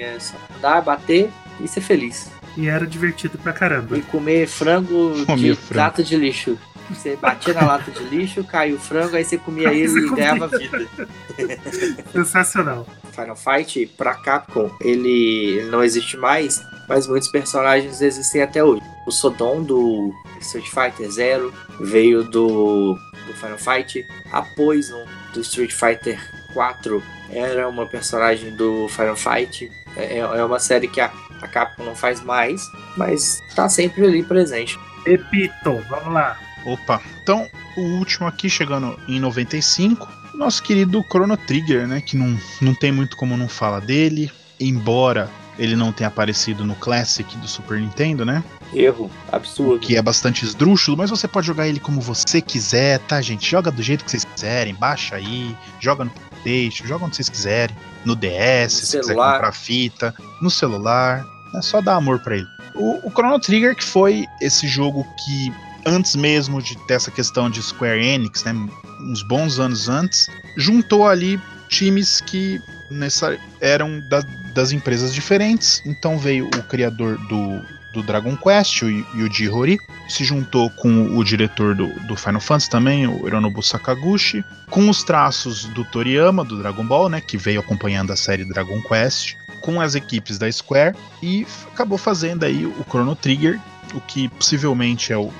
[0.00, 1.30] é só andar, bater
[1.60, 2.30] e ser feliz.
[2.56, 3.96] E era divertido pra caramba.
[3.96, 5.80] E comer frango Comer de frango.
[5.80, 6.58] lata de lixo.
[6.90, 9.98] Você batia na lata de lixo, caiu o frango, aí você comia Aí ele você
[10.06, 10.88] e ganhava vida.
[12.12, 12.86] Sensacional.
[13.12, 18.82] Final Fight, pra Capcom, ele não existe mais, mas muitos personagens existem até hoje.
[19.06, 22.94] O Sodom do Street Fighter Zero veio do,
[23.26, 24.04] do Final Fight.
[24.32, 25.04] A Poison
[25.34, 26.18] do Street Fighter
[26.54, 29.70] 4 era uma personagem do Final Fight.
[29.96, 31.10] É, é uma série que a,
[31.40, 34.78] a Capcom não faz mais, mas tá sempre ali presente.
[35.06, 36.38] Repito, vamos lá.
[36.64, 42.00] Opa, então o último aqui chegando em 95, nosso querido Chrono Trigger, né?
[42.00, 46.76] Que não, não tem muito como não falar dele, embora ele não tenha aparecido no
[46.76, 48.44] Classic do Super Nintendo, né?
[48.72, 49.80] Erro, absurdo.
[49.80, 53.50] Que é bastante esdrúxulo, mas você pode jogar ele como você quiser, tá, gente?
[53.50, 56.10] Joga do jeito que vocês quiserem, baixa aí, joga no
[56.42, 59.32] PlayStation, joga onde vocês quiserem, no DS, No se quiser celular.
[59.34, 61.24] comprar fita, no celular,
[61.54, 62.46] é só dar amor pra ele.
[62.74, 65.52] O, o Chrono Trigger, que foi esse jogo que,
[65.86, 68.52] antes mesmo de ter essa questão de Square Enix, né,
[69.00, 72.60] uns bons anos antes, juntou ali times que
[72.90, 74.22] nessa, eram da-
[74.54, 75.82] das empresas diferentes.
[75.84, 77.60] Então veio o criador do,
[77.92, 79.78] do Dragon Quest, o Yuji Horii,
[80.08, 85.02] se juntou com o diretor do, do Final Fantasy também, o Hironobu Sakaguchi, com os
[85.02, 89.80] traços do Toriyama, do Dragon Ball, né, que veio acompanhando a série Dragon Quest, com
[89.80, 93.58] as equipes da Square, e acabou fazendo aí o Chrono Trigger,
[93.94, 95.30] o que possivelmente é o,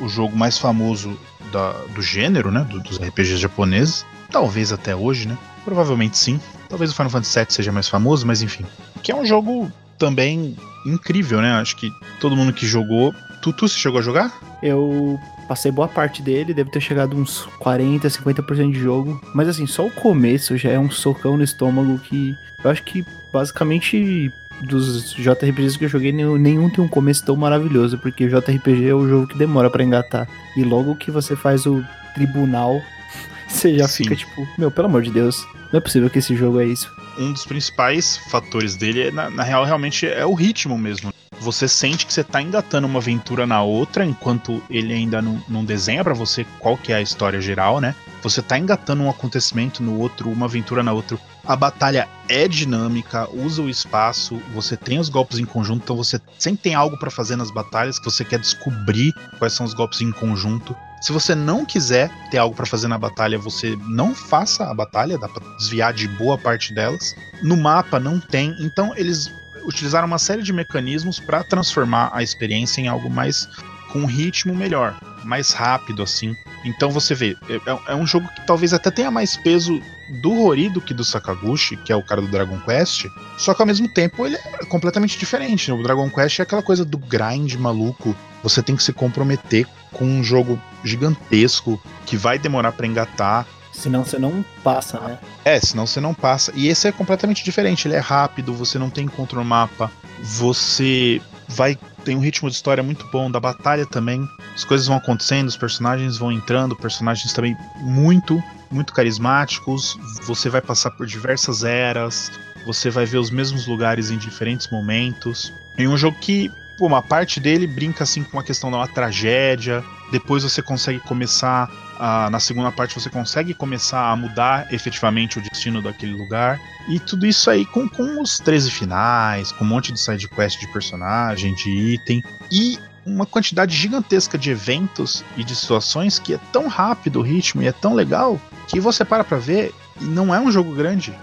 [0.00, 1.18] o jogo mais famoso
[1.52, 6.90] da- do gênero, né, do- dos RPGs japoneses, talvez até hoje, né, provavelmente sim, talvez
[6.90, 8.64] o Final Fantasy VII seja mais famoso, mas enfim,
[9.02, 10.56] que é um jogo também
[10.86, 14.32] incrível, né, acho que todo mundo que jogou, tu, tu se chegou a jogar?
[14.62, 19.20] Eu passei boa parte dele, deve ter chegado uns 40, 50% de jogo.
[19.34, 23.04] Mas assim, só o começo já é um socão no estômago que eu acho que
[23.32, 24.30] basicamente
[24.62, 28.94] dos JRPGs que eu joguei, nenhum, tem um começo tão maravilhoso, porque o JRPG é
[28.94, 30.28] o jogo que demora pra engatar.
[30.56, 31.84] E logo que você faz o
[32.14, 32.82] tribunal,
[33.48, 34.04] você já Sim.
[34.04, 36.90] fica tipo, meu, pelo amor de Deus, não é possível que esse jogo é isso.
[37.18, 41.12] um dos principais fatores dele, é, na, na real, realmente é o ritmo mesmo.
[41.40, 45.64] Você sente que você tá engatando uma aventura na outra, enquanto ele ainda não, não
[45.64, 47.94] desenha pra você qual que é a história geral, né?
[48.22, 51.16] Você tá engatando um acontecimento no outro, uma aventura na outra.
[51.46, 56.20] A batalha é dinâmica, usa o espaço, você tem os golpes em conjunto, então você
[56.38, 60.00] sempre tem algo pra fazer nas batalhas que você quer descobrir quais são os golpes
[60.00, 60.76] em conjunto.
[61.00, 65.18] Se você não quiser ter algo pra fazer na batalha, você não faça a batalha,
[65.18, 67.14] dá pra desviar de boa parte delas.
[67.42, 69.32] No mapa não tem, então eles
[69.64, 73.48] utilizaram uma série de mecanismos para transformar a experiência em algo mais
[73.92, 76.36] com um ritmo melhor, mais rápido assim.
[76.64, 79.80] Então você vê, é, é um jogo que talvez até tenha mais peso
[80.22, 83.06] do Hori do que do Sakaguchi, que é o cara do Dragon Quest,
[83.38, 85.70] só que ao mesmo tempo ele é completamente diferente.
[85.70, 85.78] né?
[85.78, 88.16] O Dragon Quest é aquela coisa do grind maluco.
[88.42, 93.46] Você tem que se comprometer com um jogo gigantesco que vai demorar para engatar.
[93.72, 95.18] Senão você não passa, né?
[95.44, 96.52] É, senão você não passa.
[96.54, 97.86] E esse é completamente diferente.
[97.86, 99.90] Ele é rápido, você não tem encontro no mapa,
[100.20, 101.78] você vai
[102.08, 104.26] tem um ritmo de história muito bom, da batalha também.
[104.54, 109.98] As coisas vão acontecendo, os personagens vão entrando, personagens também muito, muito carismáticos.
[110.22, 112.32] Você vai passar por diversas eras,
[112.64, 115.52] você vai ver os mesmos lugares em diferentes momentos.
[115.76, 116.50] É um jogo que,
[116.86, 119.84] uma parte dele brinca assim com a questão da uma tragédia.
[120.10, 125.42] Depois você consegue começar a, na segunda parte você consegue começar a mudar efetivamente o
[125.42, 126.60] destino daquele lugar.
[126.88, 130.60] E tudo isso aí com, com os 13 finais, com um monte de side quest
[130.60, 132.22] de personagem, de item.
[132.50, 137.62] E uma quantidade gigantesca de eventos e de situações que é tão rápido o ritmo
[137.62, 141.14] e é tão legal que você para pra ver e não é um jogo grande.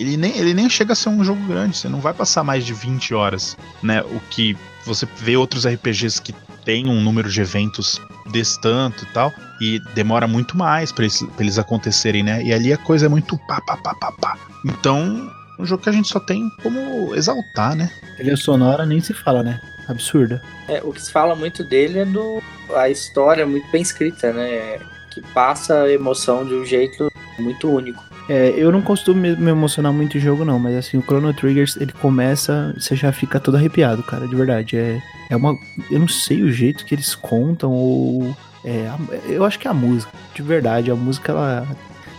[0.00, 2.64] Ele nem, ele nem chega a ser um jogo grande, você não vai passar mais
[2.64, 4.00] de 20 horas, né?
[4.00, 8.00] O que você vê outros RPGs que tem um número de eventos
[8.30, 12.42] desse tanto e tal, e demora muito mais para eles, eles acontecerem, né?
[12.42, 14.38] E ali a coisa é muito pá, pá, pá, pá, pá.
[14.64, 17.90] Então, um jogo que a gente só tem como exaltar, né?
[18.16, 19.60] Trilha sonora nem se fala, né?
[19.86, 20.42] Absurda.
[20.66, 22.42] É, o que se fala muito dele é do
[22.74, 24.78] a história muito bem escrita, né?
[25.10, 28.09] Que passa a emoção de um jeito muito único.
[28.30, 31.76] É, eu não costumo me, emocionar muito em jogo, não, mas assim, o Chrono Triggers,
[31.76, 34.76] ele começa, você já fica todo arrepiado, cara, de verdade.
[34.76, 35.58] É, é uma.
[35.90, 38.36] Eu não sei o jeito que eles contam, ou.
[38.64, 38.88] É,
[39.26, 40.92] eu acho que é a música, de verdade.
[40.92, 41.66] A música, ela.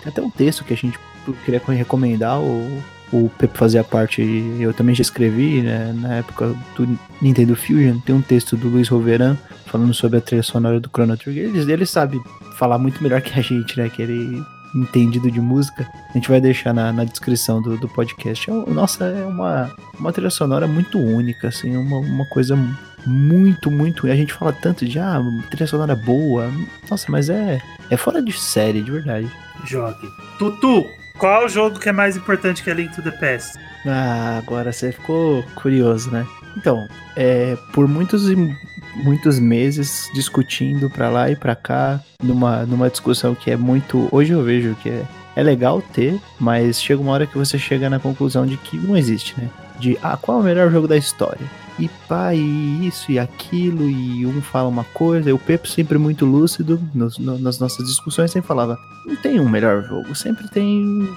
[0.04, 1.00] Tem até um texto que a gente
[1.46, 2.84] queria recomendar, o,
[3.14, 4.22] o Pepe fazia parte,
[4.60, 8.90] eu também já escrevi, né, na época do Nintendo Fusion, tem um texto do Luiz
[8.90, 11.46] Roveran falando sobre a trilha sonora do Chrono Trigger.
[11.46, 12.20] Ele, ele sabe
[12.58, 14.44] falar muito melhor que a gente, né, que ele
[14.76, 18.50] entendido de música, a gente vai deixar na, na descrição do, do podcast.
[18.50, 22.58] É, nossa, é uma, uma trilha sonora muito única, assim, uma, uma coisa
[23.06, 24.08] muito, muito.
[24.08, 26.52] A gente fala tanto de ah, trilha sonora boa.
[26.90, 29.32] Nossa, mas é, é fora de série, de verdade.
[29.66, 30.08] Jogue.
[30.38, 30.88] Tutu,
[31.18, 33.58] qual o jogo que é mais importante que a Link to the Past?
[33.86, 36.26] Ah, agora você ficou curioso, né?
[36.58, 38.36] Então, é, por muitos e
[38.96, 44.08] muitos meses discutindo para lá e para cá, numa, numa discussão que é muito.
[44.12, 45.06] Hoje eu vejo que é,
[45.36, 48.96] é legal ter, mas chega uma hora que você chega na conclusão de que não
[48.98, 49.50] existe, né?
[49.80, 51.46] De ah, qual é o melhor jogo da história?
[51.80, 55.98] E pá, e isso e aquilo, e um fala uma coisa, e o Pepe sempre
[55.98, 57.10] muito lúcido no,
[57.40, 61.10] nas nossas discussões sempre falava: não tem um melhor jogo, sempre tem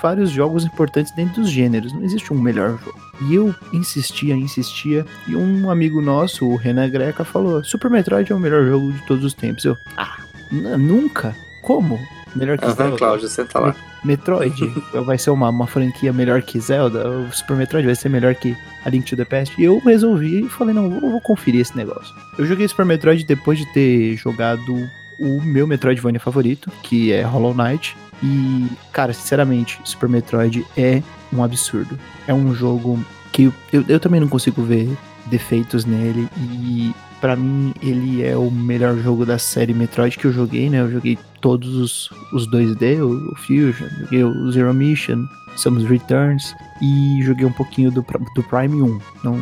[0.00, 2.98] vários jogos importantes dentro dos gêneros, não existe um melhor jogo.
[3.28, 8.34] E eu insistia, insistia, e um amigo nosso, o Renan Greca, falou: Super Metroid é
[8.34, 9.64] o melhor jogo de todos os tempos.
[9.64, 10.18] Eu, ah,
[10.50, 11.34] nunca?
[11.62, 11.98] Como?
[12.34, 12.96] Melhor que uhum, Zelda?
[12.96, 13.74] Cláudio, você tá lá.
[14.04, 14.72] Metroid
[15.04, 17.08] vai ser uma, uma franquia melhor que Zelda?
[17.08, 19.60] O Super Metroid vai ser melhor que a Link to the Past?
[19.60, 22.14] E eu resolvi e falei: não, vou, vou conferir esse negócio.
[22.38, 27.54] Eu joguei Super Metroid depois de ter jogado o meu Metroidvania favorito, que é Hollow
[27.54, 27.96] Knight.
[28.22, 31.02] E, cara, sinceramente, Super Metroid é
[31.32, 31.98] um absurdo.
[32.26, 33.02] É um jogo
[33.32, 38.36] que eu, eu, eu também não consigo ver defeitos nele e para mim ele é
[38.36, 40.80] o melhor jogo da série Metroid que eu joguei, né?
[40.80, 45.26] Eu joguei todos os, os 2D, o, o Fusion, joguei o Zero Mission,
[45.60, 48.04] Samus Returns e joguei um pouquinho do,
[48.34, 49.00] do Prime 1.
[49.22, 49.36] Não,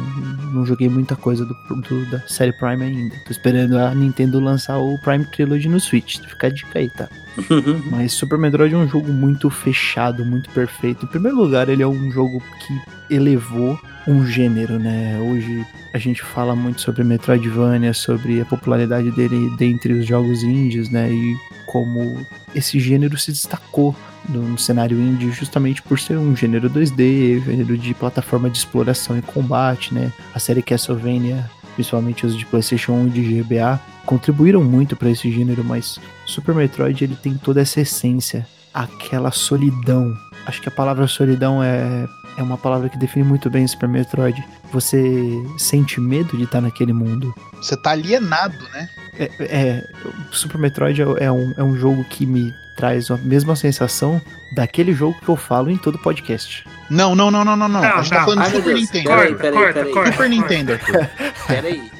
[0.52, 3.14] não joguei muita coisa do, do, da série Prime ainda.
[3.24, 6.18] Tô esperando a Nintendo lançar o Prime Trilogy no Switch.
[6.18, 7.08] Fica a dica aí, tá?
[7.90, 11.04] Mas Super Metroid é um jogo muito fechado, muito perfeito.
[11.04, 15.18] Em primeiro lugar, ele é um jogo que elevou um gênero, né?
[15.20, 20.90] Hoje a gente fala muito sobre Metroidvania, sobre a popularidade dele dentre os jogos indies,
[20.90, 21.10] né?
[21.10, 21.36] E
[21.66, 23.94] como esse gênero se destacou
[24.28, 29.22] no cenário indie justamente por ser um gênero 2D, gênero de plataforma de exploração e
[29.22, 30.12] combate, né?
[30.34, 35.30] A série Castlevania, principalmente os de PlayStation 1 e de GBA, contribuíram muito para esse
[35.30, 40.14] gênero, mas Super Metroid ele tem toda essa essência, aquela solidão.
[40.46, 42.06] Acho que a palavra solidão é
[42.38, 44.42] é uma palavra que define muito bem Super Metroid.
[44.72, 47.34] Você sente medo de estar naquele mundo.
[47.56, 48.88] Você tá alienado, né?
[49.18, 49.88] É, é
[50.30, 54.22] Super Metroid é, é, um, é um jogo que me traz a mesma sensação
[54.52, 56.64] daquele jogo que eu falo em todo podcast.
[56.88, 57.82] Não, não, não, não, não, não.
[57.82, 58.80] A gente tá falando de Super Deus.
[58.80, 59.08] Nintendo.
[59.08, 60.12] Peraí, peraí, peraí.
[60.12, 61.10] Super Nintendo, Arthur.
[61.48, 61.90] Peraí.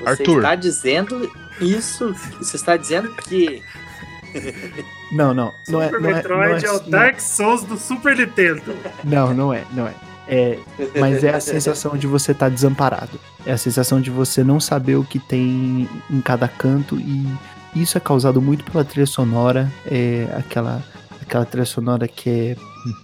[0.00, 0.36] Você Arthur.
[0.36, 1.32] está dizendo
[1.62, 2.14] isso?
[2.38, 3.62] Você está dizendo que.
[5.10, 5.54] Não, não.
[5.66, 8.76] não Super é, não Metroid é, não é, o Dark Souls do Super Nintendo.
[9.02, 9.94] Não, não é, não é.
[10.30, 10.58] É,
[11.00, 13.18] mas é a sensação de você estar tá desamparado.
[13.46, 17.26] É a sensação de você não saber o que tem em cada canto e
[17.82, 20.82] isso é causado muito pela trilha sonora, é aquela
[21.20, 22.56] aquela trilha sonora que é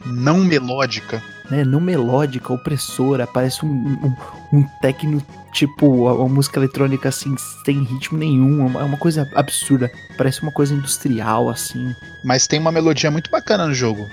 [0.07, 5.23] não melódica, né, não melódica, opressora, parece um, um, um techno
[5.53, 7.35] tipo a, a, música eletrônica assim
[7.65, 11.95] sem ritmo nenhum, é uma, é uma coisa absurda, parece uma coisa industrial assim.
[12.25, 14.09] Mas tem uma melodia muito bacana no jogo.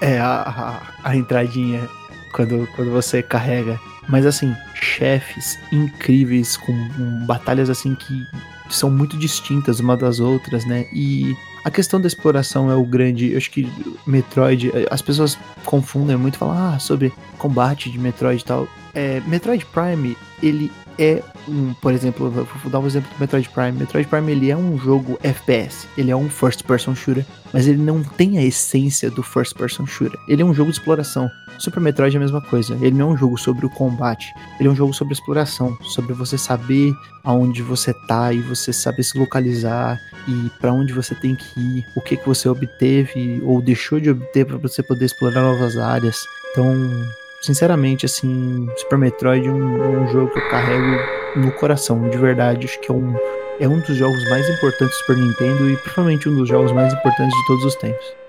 [0.00, 1.86] É a, a, a entradinha
[2.32, 3.78] quando, quando você carrega.
[4.08, 6.72] Mas assim, chefes incríveis, com,
[7.26, 8.26] batalhas assim que
[8.68, 10.86] são muito distintas uma das outras, né?
[10.92, 13.32] E a questão da exploração é o grande.
[13.32, 13.70] Eu acho que
[14.06, 14.72] Metroid.
[14.90, 18.68] As pessoas confundem muito, falam ah, sobre combate de Metroid e tal.
[18.94, 20.70] É, Metroid Prime, ele
[21.00, 23.72] é um, por exemplo, vou dar um exemplo do Metroid Prime.
[23.72, 27.82] Metroid Prime ele é um jogo FPS, ele é um first person shooter, mas ele
[27.82, 30.20] não tem a essência do first person shooter.
[30.28, 31.30] Ele é um jogo de exploração.
[31.58, 32.74] Super Metroid é a mesma coisa.
[32.80, 36.12] Ele não é um jogo sobre o combate, ele é um jogo sobre exploração, sobre
[36.12, 36.92] você saber
[37.24, 39.98] aonde você tá e você saber se localizar
[40.28, 44.10] e para onde você tem que ir, o que que você obteve ou deixou de
[44.10, 46.24] obter para você poder explorar novas áreas.
[46.50, 46.74] Então,
[47.40, 50.98] sinceramente, assim, Super Metroid é um, é um, jogo que eu carrego
[51.36, 52.66] no coração, de verdade.
[52.66, 53.16] Acho que é um,
[53.58, 56.92] é um dos jogos mais importantes do Super Nintendo e provavelmente um dos jogos mais
[56.92, 58.20] importantes de todos os tempos.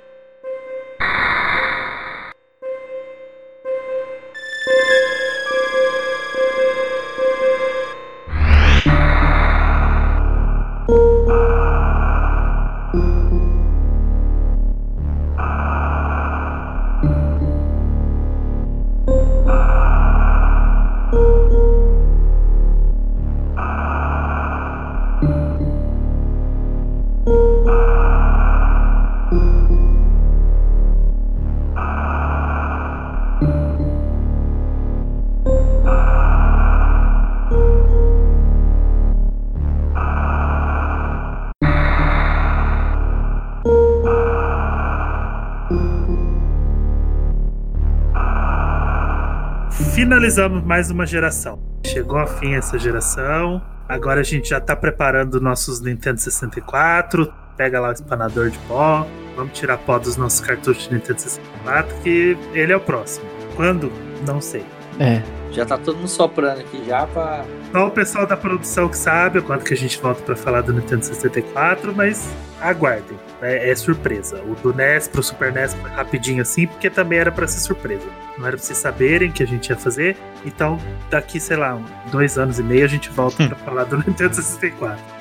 [50.12, 51.58] Finalizamos mais uma geração.
[51.88, 53.62] Chegou a fim essa geração.
[53.88, 57.34] Agora a gente já tá preparando nossos Nintendo 64.
[57.56, 59.08] Pega lá o espanador de pó.
[59.38, 63.26] Vamos tirar pó dos nossos cartuchos de Nintendo 64, que ele é o próximo.
[63.56, 63.90] Quando?
[64.28, 64.66] Não sei.
[65.00, 65.24] É.
[65.52, 67.46] Já tá todo mundo soprando aqui já pra.
[67.72, 70.74] Só o pessoal da produção que sabe quando que a gente volta para falar do
[70.74, 73.20] Nintendo 64, mas aguardem.
[73.42, 74.42] É, é, surpresa.
[74.44, 78.06] O do NES pro Super NES foi rapidinho assim, porque também era para ser surpresa.
[78.38, 80.16] Não era pra vocês saberem que a gente ia fazer.
[80.46, 80.80] Então,
[81.10, 81.80] daqui, sei lá,
[82.12, 85.21] dois anos e meio, a gente volta para falar do Nintendo 64.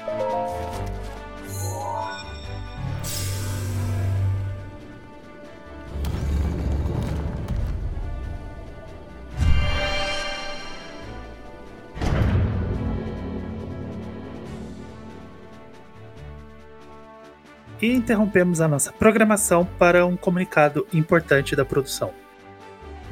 [17.80, 22.12] E interrompemos a nossa programação para um comunicado importante da produção.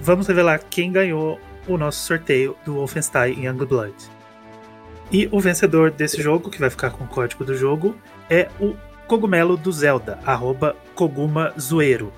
[0.00, 3.94] Vamos revelar quem ganhou o nosso sorteio do Wolfenstein Youngblood.
[5.10, 7.96] E o vencedor desse jogo, que vai ficar com o código do jogo,
[8.28, 8.74] é o
[9.06, 12.12] Cogumelo do Zelda, arroba Cogumazoeiro.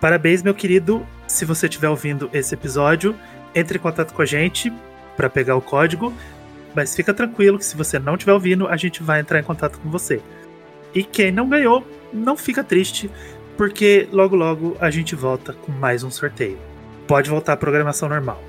[0.00, 1.06] Parabéns, meu querido.
[1.28, 3.14] Se você estiver ouvindo esse episódio,
[3.54, 4.72] entre em contato com a gente
[5.16, 6.12] para pegar o código.
[6.74, 9.78] Mas fica tranquilo que se você não estiver ouvindo, a gente vai entrar em contato
[9.78, 10.20] com você.
[10.94, 13.10] E quem não ganhou, não fica triste,
[13.56, 16.58] porque logo logo a gente volta com mais um sorteio.
[17.06, 18.40] Pode voltar à programação normal.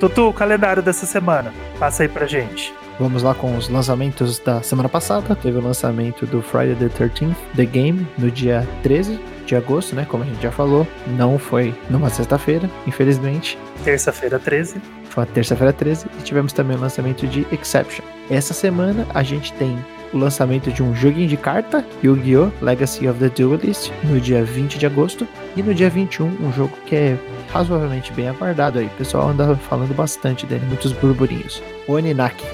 [0.00, 1.52] Tutu, o calendário dessa semana.
[1.78, 2.77] Passa aí pra gente.
[2.98, 5.36] Vamos lá com os lançamentos da semana passada.
[5.36, 10.04] Teve o lançamento do Friday the 13th, The Game, no dia 13 de agosto, né?
[10.08, 10.86] Como a gente já falou.
[11.06, 13.56] Não foi numa sexta-feira, infelizmente.
[13.84, 14.82] Terça-feira 13.
[15.10, 16.06] Foi a terça-feira 13.
[16.18, 18.04] E tivemos também o lançamento de Exception.
[18.28, 19.78] Essa semana a gente tem
[20.12, 22.50] o lançamento de um joguinho de carta, Yu-Gi-Oh!
[22.60, 25.26] Legacy of the Duelist, no dia 20 de agosto.
[25.56, 27.18] E no dia 21, um jogo que é
[27.52, 28.86] razoavelmente bem aguardado aí.
[28.86, 31.62] O pessoal anda falando bastante dele, muitos burburinhos.
[31.86, 32.44] O Oninaki.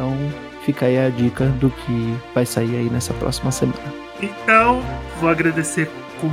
[0.00, 0.16] Então
[0.64, 3.78] fica aí a dica do que vai sair aí nessa próxima semana.
[4.22, 4.82] Então,
[5.20, 5.90] vou agradecer
[6.20, 6.28] com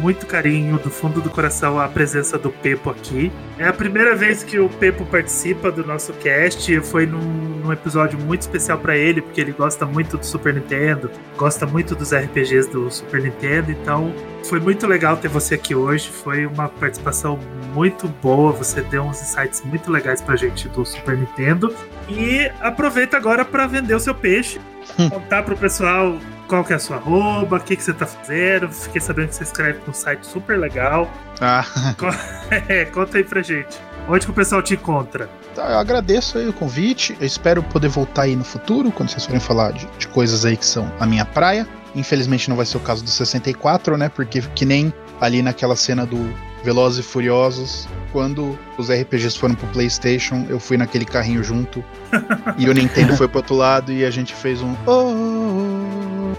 [0.00, 3.32] muito carinho, do fundo do coração, a presença do Pepo aqui.
[3.58, 6.80] É a primeira vez que o Pepo participa do nosso cast.
[6.80, 11.10] Foi num, num episódio muito especial para ele, porque ele gosta muito do Super Nintendo,
[11.36, 13.70] gosta muito dos RPGs do Super Nintendo.
[13.70, 14.12] Então,
[14.44, 16.10] foi muito legal ter você aqui hoje.
[16.10, 17.38] Foi uma participação
[17.72, 18.52] muito boa.
[18.52, 21.74] Você deu uns insights muito legais pra gente do Super Nintendo.
[22.18, 24.60] E aproveita agora para vender o seu peixe,
[25.08, 28.68] contar pro pessoal qual que é a sua arroba, o que, que você tá fazendo.
[28.68, 31.10] Fiquei sabendo que você escreve com um site super legal.
[31.40, 31.64] Ah.
[32.68, 33.80] É, conta aí pra gente.
[34.08, 35.30] Onde que o pessoal te encontra?
[35.54, 37.16] Tá, eu agradeço aí o convite.
[37.18, 40.56] Eu espero poder voltar aí no futuro, quando vocês forem falar de, de coisas aí
[40.56, 41.66] que são a minha praia.
[41.94, 44.10] Infelizmente não vai ser o caso do 64, né?
[44.10, 44.92] Porque que nem
[45.22, 46.18] ali naquela cena do
[46.64, 51.82] Velozes e Furiosos, quando os RPGs foram pro PlayStation, eu fui naquele carrinho junto
[52.58, 54.74] e o Nintendo foi pro outro lado e a gente fez um.
[54.84, 56.34] Oh,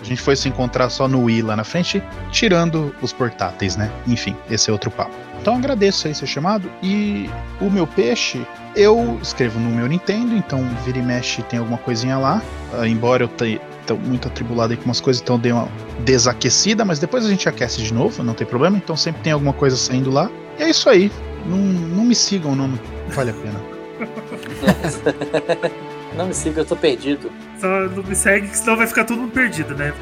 [0.00, 2.02] a gente foi se encontrar só no Wii lá na frente,
[2.32, 3.92] tirando os portáteis, né?
[4.08, 5.14] Enfim, esse é outro papo.
[5.40, 6.68] Então agradeço aí ser chamado.
[6.82, 8.44] E o meu peixe,
[8.74, 12.42] eu escrevo no meu Nintendo, então vira e mexe tem alguma coisinha lá.
[12.72, 13.60] Uh, embora eu tenha
[13.94, 15.68] muito atribulado aí com umas coisas, então dei uma
[16.00, 18.76] desaquecida, mas depois a gente aquece de novo, não tem problema.
[18.76, 20.30] Então sempre tem alguma coisa saindo lá.
[20.58, 21.10] E é isso aí.
[21.46, 23.76] Não, não me sigam, não vale a pena.
[26.16, 27.30] não me siga, eu tô perdido.
[27.60, 29.92] Só não me segue, que senão vai ficar todo mundo perdido, né?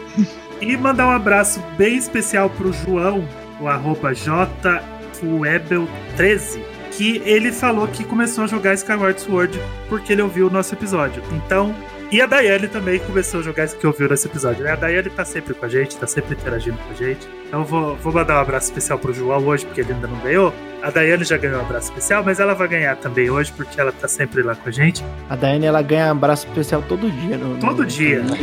[0.60, 3.26] e mandar um abraço bem especial pro João,
[3.60, 6.60] o arroba jfuebel13,
[6.92, 11.20] que ele falou que começou a jogar Skyward Sword porque ele ouviu o nosso episódio.
[11.32, 11.74] Então,
[12.12, 14.62] e a Daiane também começou a jogar isso que ouviu nesse episódio.
[14.62, 14.72] Né?
[14.72, 17.26] A Daiane tá sempre com a gente, tá sempre interagindo com a gente.
[17.48, 20.52] Então vou, vou mandar um abraço especial pro João hoje, porque ele ainda não ganhou.
[20.82, 23.90] A Daiane já ganhou um abraço especial, mas ela vai ganhar também hoje, porque ela
[23.92, 25.02] tá sempre lá com a gente.
[25.30, 27.38] A Daiane, ela ganha um abraço especial todo dia.
[27.38, 28.20] No, todo no, dia.
[28.20, 28.34] No,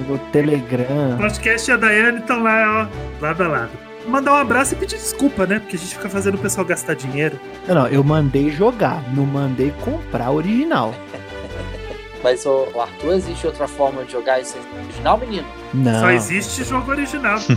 [0.00, 1.14] no Telegram.
[1.14, 4.76] O podcast e a Daiane estão lá, ó, lado a lado mandar um abraço e
[4.76, 5.60] pedir desculpa, né?
[5.60, 7.38] Porque a gente fica fazendo o pessoal gastar dinheiro.
[7.68, 10.92] Não, não, eu mandei jogar, não mandei comprar original.
[12.22, 15.46] Mas, o Arthur, existe outra forma de jogar esse original, menino?
[15.74, 16.00] Não.
[16.00, 17.38] Só existe jogo original.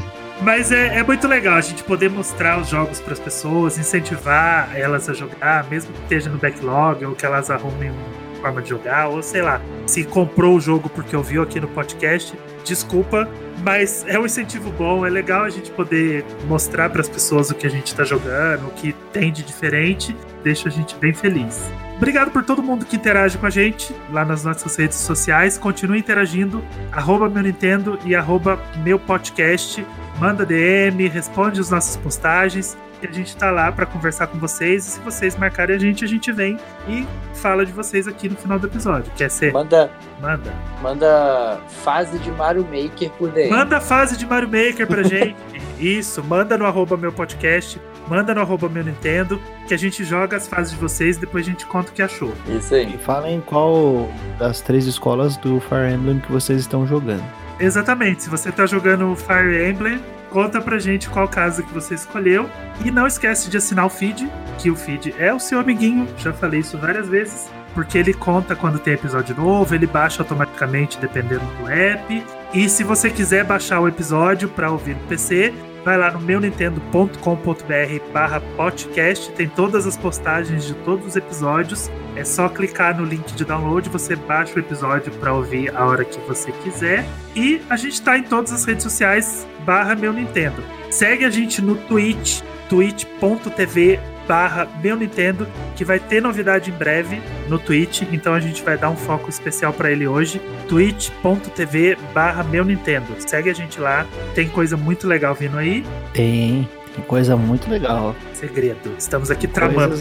[0.41, 4.69] Mas é, é, muito legal a gente poder mostrar os jogos para as pessoas, incentivar
[4.75, 8.69] elas a jogar, mesmo que esteja no backlog ou que elas arrumem uma forma de
[8.69, 13.29] jogar, ou sei lá, se comprou o jogo porque ouviu aqui no podcast, desculpa,
[13.63, 17.55] mas é um incentivo bom, é legal a gente poder mostrar para as pessoas o
[17.55, 21.71] que a gente está jogando, o que tem de diferente, deixa a gente bem feliz.
[21.97, 25.57] Obrigado por todo mundo que interage com a gente lá nas nossas redes sociais.
[25.57, 26.63] Continue interagindo.
[26.91, 29.85] Arroba meu Nintendo e arroba meu podcast.
[30.19, 32.77] Manda DM, responde as nossas postagens.
[33.01, 34.85] E a gente tá lá para conversar com vocês.
[34.87, 36.57] E se vocês marcarem a gente, a gente vem
[36.87, 39.11] e fala de vocês aqui no final do episódio.
[39.15, 39.53] Quer ser?
[39.53, 39.89] Manda.
[40.21, 40.53] Manda.
[40.81, 43.49] Manda fase de Mario Maker por DM.
[43.49, 45.35] Manda fase de Mario Maker pra gente.
[45.79, 50.37] Isso, manda no arroba meu podcast manda no arroba meu Nintendo, que a gente joga
[50.37, 52.33] as fases de vocês e depois a gente conta o que achou.
[52.47, 52.93] Isso aí.
[52.93, 57.23] E falem qual das três escolas do Fire Emblem que vocês estão jogando.
[57.59, 62.49] Exatamente, se você está jogando Fire Emblem, conta pra gente qual casa que você escolheu.
[62.83, 64.29] E não esquece de assinar o feed,
[64.59, 67.49] que o feed é o seu amiguinho, já falei isso várias vezes.
[67.73, 72.25] Porque ele conta quando tem episódio novo, ele baixa automaticamente dependendo do app.
[72.53, 75.53] E se você quiser baixar o episódio para ouvir no PC,
[75.85, 81.91] vai lá no meunintendo.com.br barra podcast, tem todas as postagens de todos os episódios.
[82.15, 86.03] É só clicar no link de download, você baixa o episódio para ouvir a hora
[86.03, 87.05] que você quiser.
[87.35, 90.63] E a gente está em todas as redes sociais barra meu Nintendo.
[90.89, 97.21] Segue a gente no Twitch, twitch.tv barra meu Nintendo, que vai ter novidade em breve
[97.47, 102.43] no Twitch, então a gente vai dar um foco especial para ele hoje, twitch.tv barra
[102.43, 103.15] meu Nintendo.
[103.19, 105.85] Segue a gente lá, tem coisa muito legal vindo aí.
[106.13, 108.15] Tem, tem coisa muito legal.
[108.33, 108.95] Segredo.
[108.97, 109.95] Estamos aqui tramando.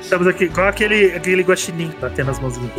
[0.00, 2.72] Estamos aqui igual aquele, aquele guaxinim batendo as mãozinhas.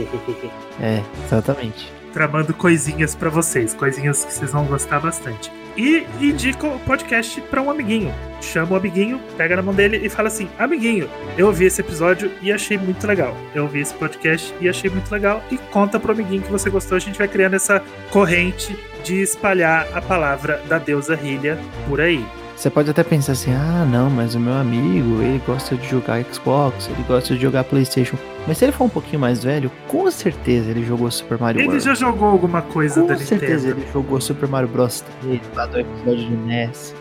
[0.81, 1.91] É, exatamente.
[2.11, 7.62] Tramando coisinhas para vocês, coisinhas que vocês vão gostar bastante e indica o podcast para
[7.62, 8.14] um amiguinho.
[8.41, 12.32] Chama o amiguinho, pega na mão dele e fala assim: Amiguinho, eu ouvi esse episódio
[12.41, 13.36] e achei muito legal.
[13.54, 15.44] Eu ouvi esse podcast e achei muito legal.
[15.52, 16.95] E conta pro amiguinho que você gostou.
[16.95, 17.82] A gente vai criando essa
[18.12, 22.26] corrente de espalhar a palavra da deusa Hylia por aí.
[22.57, 26.23] Você pode até pensar assim: ah, não, mas o meu amigo, ele gosta de jogar
[26.23, 28.17] Xbox, ele gosta de jogar PlayStation.
[28.47, 31.67] Mas se ele for um pouquinho mais velho, com certeza ele jogou Super Mario Ele
[31.67, 31.85] World.
[31.85, 33.29] já jogou alguma coisa com da Nintendo.
[33.29, 35.03] Com certeza ele jogou Super Mario Bros.
[35.21, 36.95] 3, lá do episódio de NES.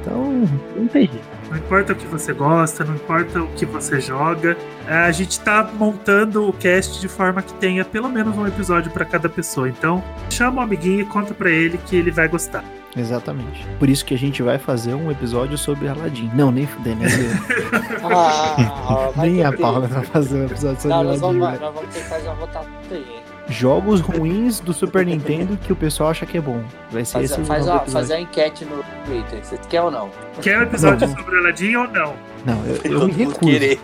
[0.00, 1.28] Então, não tem jeito.
[1.50, 4.56] Não importa o que você gosta, não importa o que você joga,
[4.86, 9.04] a gente tá montando o cast de forma que tenha pelo menos um episódio para
[9.04, 9.68] cada pessoa.
[9.68, 12.64] Então, chama o amiguinho e conta para ele que ele vai gostar.
[12.96, 13.66] Exatamente.
[13.78, 16.30] Por isso que a gente vai fazer um episódio sobre Aladdin.
[16.34, 17.06] Não, nem fuder, né?
[18.02, 21.38] Ah, vai nem a Paula vai fazer um episódio sobre Não, nós Aladdin.
[21.40, 21.58] vamos, né?
[21.66, 23.20] nós vamos ter que fazer uma votação aí?
[23.48, 26.62] Jogos ruins do Super Nintendo que o pessoal acha que é bom.
[26.90, 27.92] Vai ser Faz, esse o faz, episódio.
[27.92, 29.44] fazer uma enquete no Twitter.
[29.44, 30.10] Vocês querem ou não?
[30.40, 31.16] Quer um episódio Não.
[31.16, 32.14] sobre Aladdin ou não?
[32.44, 33.38] Não, eu, eu me recuso.
[33.40, 33.80] querer.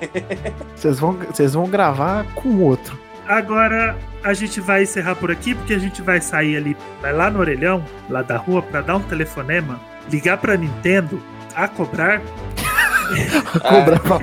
[0.74, 2.96] Vocês vão, vocês vão gravar com outro.
[3.28, 7.30] Agora a gente vai encerrar por aqui porque a gente vai sair ali, vai lá
[7.30, 9.80] no orelhão, lá da rua, para dar um telefonema,
[10.10, 11.22] ligar pra Nintendo
[11.54, 12.20] a cobrar.
[13.06, 14.18] A cobrar, pra-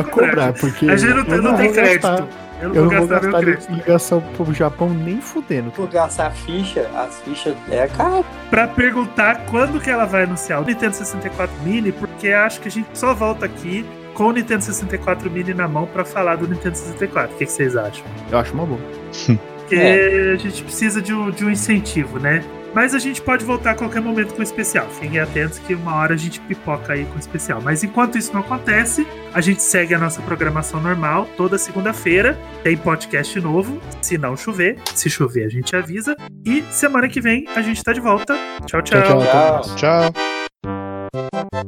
[0.00, 2.02] a cobrar, porque A gente não, eu não tem vou crédito.
[2.02, 2.26] gastar.
[2.60, 3.72] Eu não Eu vou não vou gastar meu gastar crédito.
[3.72, 5.70] ligação pro Japão nem fudendo.
[5.70, 8.26] Por gastar ficha, as fichas é caro.
[8.50, 12.70] Pra perguntar quando que ela vai anunciar o Nintendo 64 Mini, porque acho que a
[12.70, 13.86] gente só volta aqui
[14.18, 17.34] com o Nintendo 64 Mini na mão pra falar do Nintendo 64.
[17.34, 18.04] O que, que vocês acham?
[18.30, 18.80] Eu acho uma boa.
[19.60, 20.32] Porque É.
[20.32, 22.42] a gente precisa de um, de um incentivo, né?
[22.74, 24.86] Mas a gente pode voltar a qualquer momento com o especial.
[24.88, 27.60] Fiquem atentos que uma hora a gente pipoca aí com o especial.
[27.62, 31.26] Mas enquanto isso não acontece, a gente segue a nossa programação normal.
[31.36, 34.78] Toda segunda-feira tem podcast novo, se não chover.
[34.94, 36.14] Se chover, a gente avisa.
[36.44, 38.34] E semana que vem a gente tá de volta.
[38.66, 39.02] Tchau, tchau.
[39.02, 39.62] Tchau, tchau.
[39.76, 40.12] Tchau.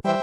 [0.05, 0.20] Tchau.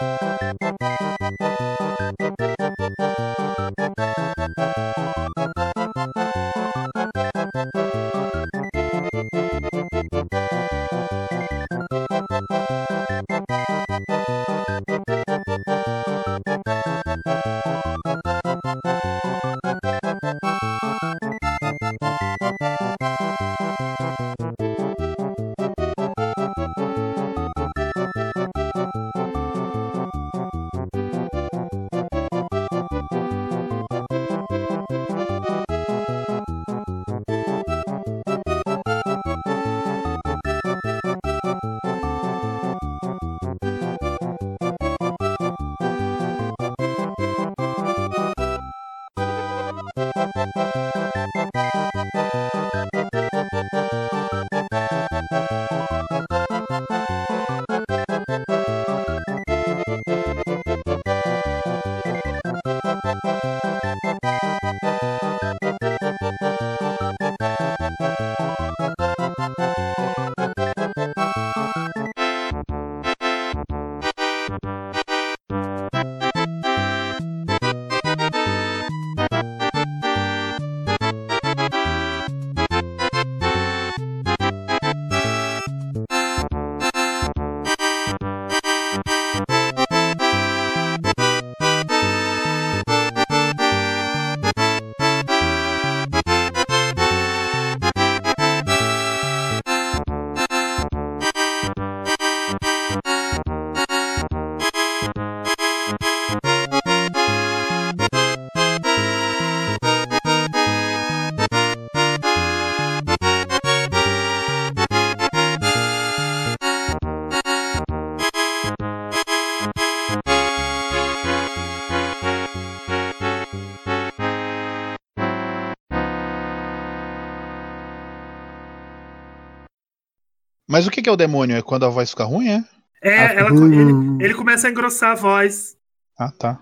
[130.78, 131.58] Mas o que é o demônio?
[131.58, 132.64] É quando a voz fica ruim, é?
[133.02, 135.76] É, Ah, ela- ele, ele começa a engrossar a voz.
[136.16, 136.60] Ah, tá.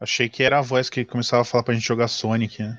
[0.00, 2.78] Achei que era a voz que começava a falar pra gente jogar Sonic, né?